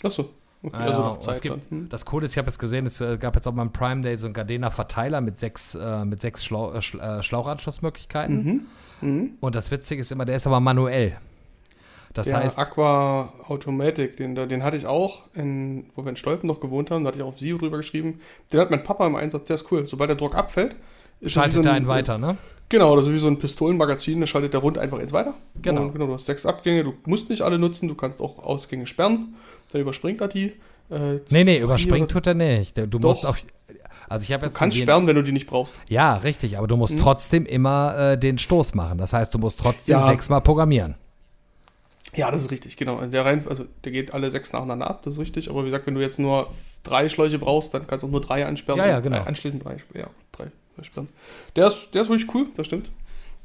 [0.02, 0.30] Äh, Achso.
[0.64, 1.90] Okay, ah, also noch Zeit gibt, hm.
[1.90, 4.16] Das Coole ist, ich habe jetzt gesehen, es äh, gab jetzt auch beim Prime Day
[4.16, 8.68] so einen Gardena-Verteiler mit sechs, äh, mit sechs Schlau äh, äh, Schlauchanschlussmöglichkeiten.
[9.02, 9.10] Mhm.
[9.10, 9.30] Mhm.
[9.40, 11.18] Und das Witzige ist immer, der ist aber manuell.
[12.14, 12.60] Das der heißt.
[12.60, 17.04] Aqua Automatic, den, den hatte ich auch, in, wo wir in Stolpen noch gewohnt haben,
[17.04, 18.20] da hatte ich auch auf SIO drüber geschrieben.
[18.54, 19.86] Den hat mein Papa im Einsatz, der ist cool.
[19.86, 20.76] Sobald der Druck abfällt,
[21.26, 22.38] schaltet so er einen weiter, ne?
[22.72, 25.34] Genau, das ist wie so ein Pistolenmagazin, da schaltet der Rund einfach jetzt weiter.
[25.62, 25.82] Genau.
[25.82, 26.06] Und genau.
[26.08, 29.36] Du hast sechs Abgänge, du musst nicht alle nutzen, du kannst auch Ausgänge sperren.
[29.74, 30.54] Dann überspringt er die.
[30.90, 32.78] Äh, nee, nee, überspringen tut er nicht.
[32.78, 33.02] Du Doch.
[33.02, 33.44] musst auf.
[34.08, 34.56] Also ich habe jetzt.
[34.56, 35.82] Du kannst sperren, wenn du die nicht brauchst.
[35.90, 37.00] Ja, richtig, aber du musst mhm.
[37.00, 38.98] trotzdem immer äh, den Stoß machen.
[38.98, 40.08] Das heißt, du musst trotzdem ja.
[40.08, 40.96] sechsmal programmieren.
[42.16, 43.06] Ja, das ist richtig, genau.
[43.06, 45.50] Der rein, also der geht alle sechs nacheinander ab, das ist richtig.
[45.50, 46.54] Aber wie gesagt, wenn du jetzt nur
[46.84, 48.80] drei Schläuche brauchst, dann kannst du auch nur drei ansperren.
[48.80, 49.18] Ja, ja, genau.
[49.18, 50.48] Äh, anschließend drei, ja, drei
[51.56, 52.90] Der ist, der ist wirklich cool, das stimmt.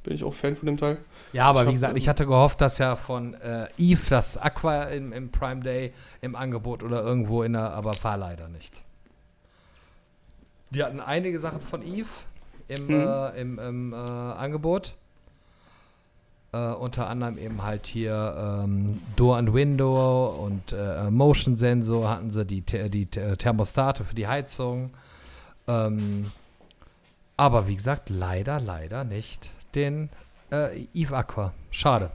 [0.04, 0.98] Bin ich auch Fan von dem Teil.
[1.32, 4.36] Ja, aber Ich wie hab, gesagt, ich hatte gehofft, dass ja von äh, Eve das
[4.38, 8.80] Aqua im, im Prime Day im Angebot oder irgendwo in der, aber war leider nicht.
[10.70, 12.08] Die hatten einige Sachen von Eve
[12.68, 12.92] im, Mhm.
[12.92, 14.94] äh, im, im äh, Angebot.
[16.52, 22.30] Äh, unter anderem eben halt hier ähm, Door and Window und äh, Motion Sensor hatten
[22.30, 24.90] sie die, die The- Thermostate für die Heizung.
[25.68, 26.30] Ähm,
[27.36, 30.10] aber wie gesagt, leider, leider nicht den
[30.50, 31.52] äh, Eve Aqua.
[31.70, 32.10] Schade.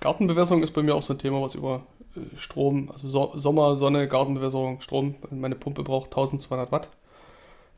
[0.00, 1.82] Gartenbewässerung ist bei mir auch so ein Thema, was über
[2.16, 5.14] äh, Strom, also so Sommer, Sonne, Gartenbewässerung, Strom.
[5.30, 6.88] Meine Pumpe braucht 1200 Watt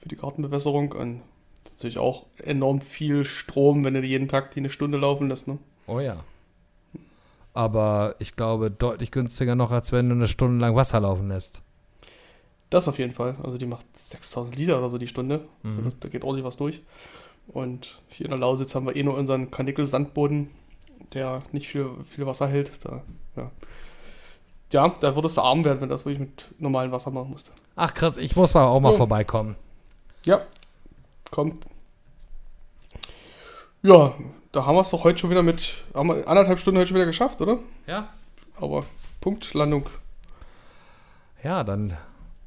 [0.00, 1.20] für die Gartenbewässerung und
[1.62, 5.28] das ist natürlich auch enorm viel Strom, wenn du jeden Tag die eine Stunde laufen
[5.28, 5.48] lässt.
[5.48, 5.58] Ne?
[5.86, 6.24] Oh ja.
[7.54, 11.60] Aber ich glaube, deutlich günstiger noch, als wenn du eine Stunde lang Wasser laufen lässt.
[12.72, 13.36] Das auf jeden Fall.
[13.42, 15.46] Also die macht 6000 Liter oder so die Stunde.
[15.62, 15.84] Also Mhm.
[15.84, 16.80] da, da geht ordentlich was durch.
[17.48, 20.48] Und hier in der Lausitz haben wir eh nur unseren Karnickel-Sandboden,
[21.12, 22.70] der nicht viel, viel Wasser hält.
[22.84, 23.02] Da,
[23.36, 23.50] ja.
[24.72, 27.50] ja, da würdest du arm werden, wenn du das wirklich mit normalem Wasser machen musst.
[27.76, 28.96] Ach krass, ich muss mal auch mal Oh.
[28.96, 29.56] vorbeikommen.
[30.24, 30.40] Ja,
[31.30, 31.66] kommt.
[33.82, 34.14] Ja,
[34.52, 36.94] da haben wir es doch heute schon wieder mit, haben wir anderthalb Stunden heute schon
[36.96, 37.58] wieder geschafft, oder?
[37.86, 38.08] Ja?
[38.60, 38.84] Aber
[39.20, 39.88] Punktlandung.
[41.42, 41.96] Ja, dann,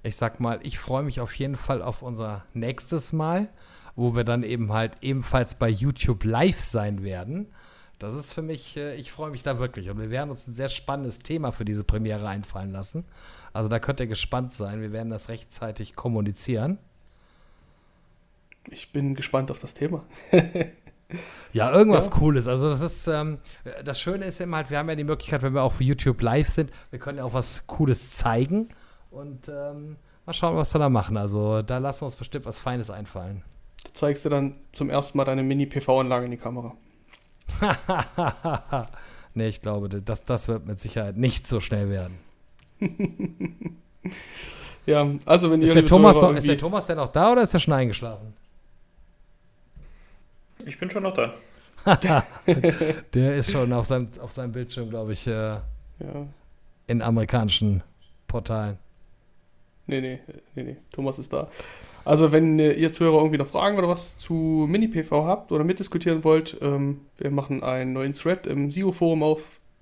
[0.05, 3.47] ich sag mal, ich freue mich auf jeden Fall auf unser nächstes Mal,
[3.95, 7.47] wo wir dann eben halt ebenfalls bei YouTube live sein werden.
[7.97, 9.89] Das ist für mich, äh, ich freue mich da wirklich.
[9.89, 13.05] Und wir werden uns ein sehr spannendes Thema für diese Premiere einfallen lassen.
[13.53, 14.81] Also da könnt ihr gespannt sein.
[14.81, 16.77] Wir werden das rechtzeitig kommunizieren.
[18.69, 20.03] Ich bin gespannt auf das Thema.
[21.53, 22.13] Ja, irgendwas Ja.
[22.13, 22.47] Cooles.
[22.47, 23.37] Also das ist, ähm,
[23.85, 26.49] das Schöne ist eben halt, wir haben ja die Möglichkeit, wenn wir auf YouTube live
[26.49, 28.69] sind, wir können ja auch was Cooles zeigen
[29.15, 31.17] und ähm, mal schauen, was wir da machen.
[31.17, 33.43] Also da lassen wir uns bestimmt was Feines einfallen.
[33.83, 36.75] Da zeigst du dann zum ersten Mal deine Mini-PV-Anlage in die Kamera.
[39.33, 42.17] nee, ich glaube, das, das wird mit Sicherheit nicht so schnell werden.
[44.85, 47.09] Ja, also wenn ihr Ist der, liebe Thomas Zuhörer, noch, ist der Thomas denn noch
[47.09, 48.33] da oder ist er schon eingeschlafen?
[50.63, 51.33] Ich bin schon noch da.
[53.13, 55.61] Der ist schon auf seinem, auf seinem Bildschirm, glaube ich, äh, Ja,
[56.87, 57.83] in amerikanischen
[58.27, 58.77] Portalen.
[59.87, 60.19] Nee, nee,
[60.55, 61.49] nee, nee, Thomas ist da.
[62.05, 66.23] Also wenn äh, ihr Zuhörer irgendwie noch Fragen oder was zu Mini-PV habt oder mitdiskutieren
[66.23, 69.41] wollt, ähm, wir machen einen neuen Thread im SIO-Forum auf.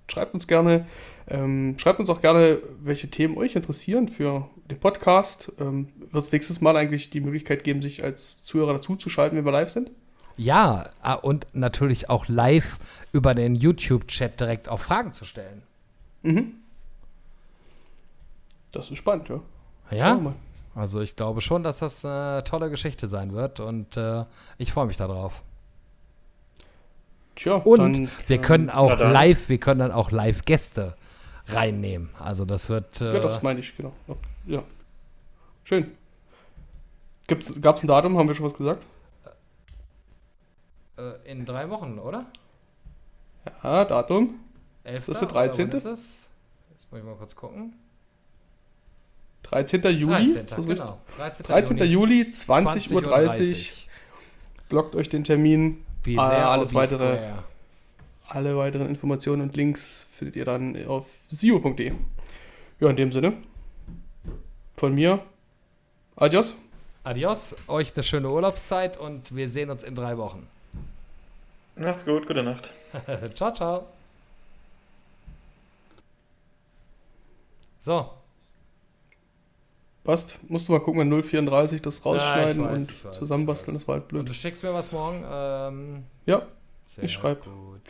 [0.10, 0.86] Schreibt uns gerne.
[1.28, 5.52] Ähm, schreibt uns auch gerne, welche Themen euch interessieren für den Podcast.
[5.60, 9.52] Ähm, Wird es nächstes Mal eigentlich die Möglichkeit geben, sich als Zuhörer dazuzuschalten, wenn wir
[9.52, 9.92] live sind?
[10.36, 12.80] Ja, ah, und natürlich auch live
[13.12, 15.62] über den YouTube-Chat direkt auch Fragen zu stellen.
[16.24, 16.54] Mhm.
[18.72, 19.42] Das ist spannend, ja.
[19.92, 20.20] Ja,
[20.76, 24.26] also ich glaube schon, dass das eine tolle Geschichte sein wird und äh,
[24.58, 25.44] ich freue mich darauf.
[27.36, 30.96] Tja, Und dann, wir können auch live, wir können dann auch Live-Gäste
[31.48, 32.10] reinnehmen.
[32.20, 33.02] Also das wird.
[33.02, 33.94] Äh, Ja, das meine ich, genau.
[34.46, 34.64] Ja.
[35.64, 35.92] Schön.
[37.28, 37.40] Gab
[37.76, 38.18] es ein Datum?
[38.18, 38.84] Haben wir schon was gesagt?
[40.98, 42.26] äh, in drei Wochen, oder?
[43.64, 44.36] Ja, Datum.
[44.84, 45.06] 11.
[45.06, 45.70] Das ist der oder wann 13..
[45.72, 46.30] Ist es?
[46.72, 47.74] Jetzt muss ich mal kurz gucken.
[49.44, 49.82] 13.
[49.92, 50.14] Juli.
[50.14, 50.28] 13.
[50.28, 50.78] ist das richtig?
[50.78, 51.00] genau.
[51.18, 51.46] 13.
[51.46, 51.78] 13.
[51.92, 53.02] Juli, 20.30 Uhr.
[53.04, 53.72] 20:30
[54.70, 55.84] Blockt euch den Termin.
[56.04, 57.34] Be Ah, alles weitere.
[58.28, 61.92] Alle weiteren Informationen und Links findet ihr dann auf sio.de.
[62.80, 63.34] Ja, in dem Sinne.
[64.76, 65.20] Von mir.
[66.16, 66.56] Adios.
[67.04, 70.48] Adios, euch eine schöne Urlaubszeit und wir sehen uns in drei Wochen.
[71.76, 72.72] Macht's gut, gute Nacht.
[73.36, 73.88] ciao, ciao.
[77.80, 78.23] So.
[80.04, 80.38] Passt.
[80.50, 83.78] Musst du mal gucken, wenn 034 das rausschneiden weiß, und weiß, zusammenbasteln.
[83.78, 84.30] Das war halt Und blöd.
[84.30, 85.24] du schickst mir was morgen?
[85.30, 86.42] Ähm, Ja,
[87.02, 87.46] ich schreib.
[87.46, 87.90] gut.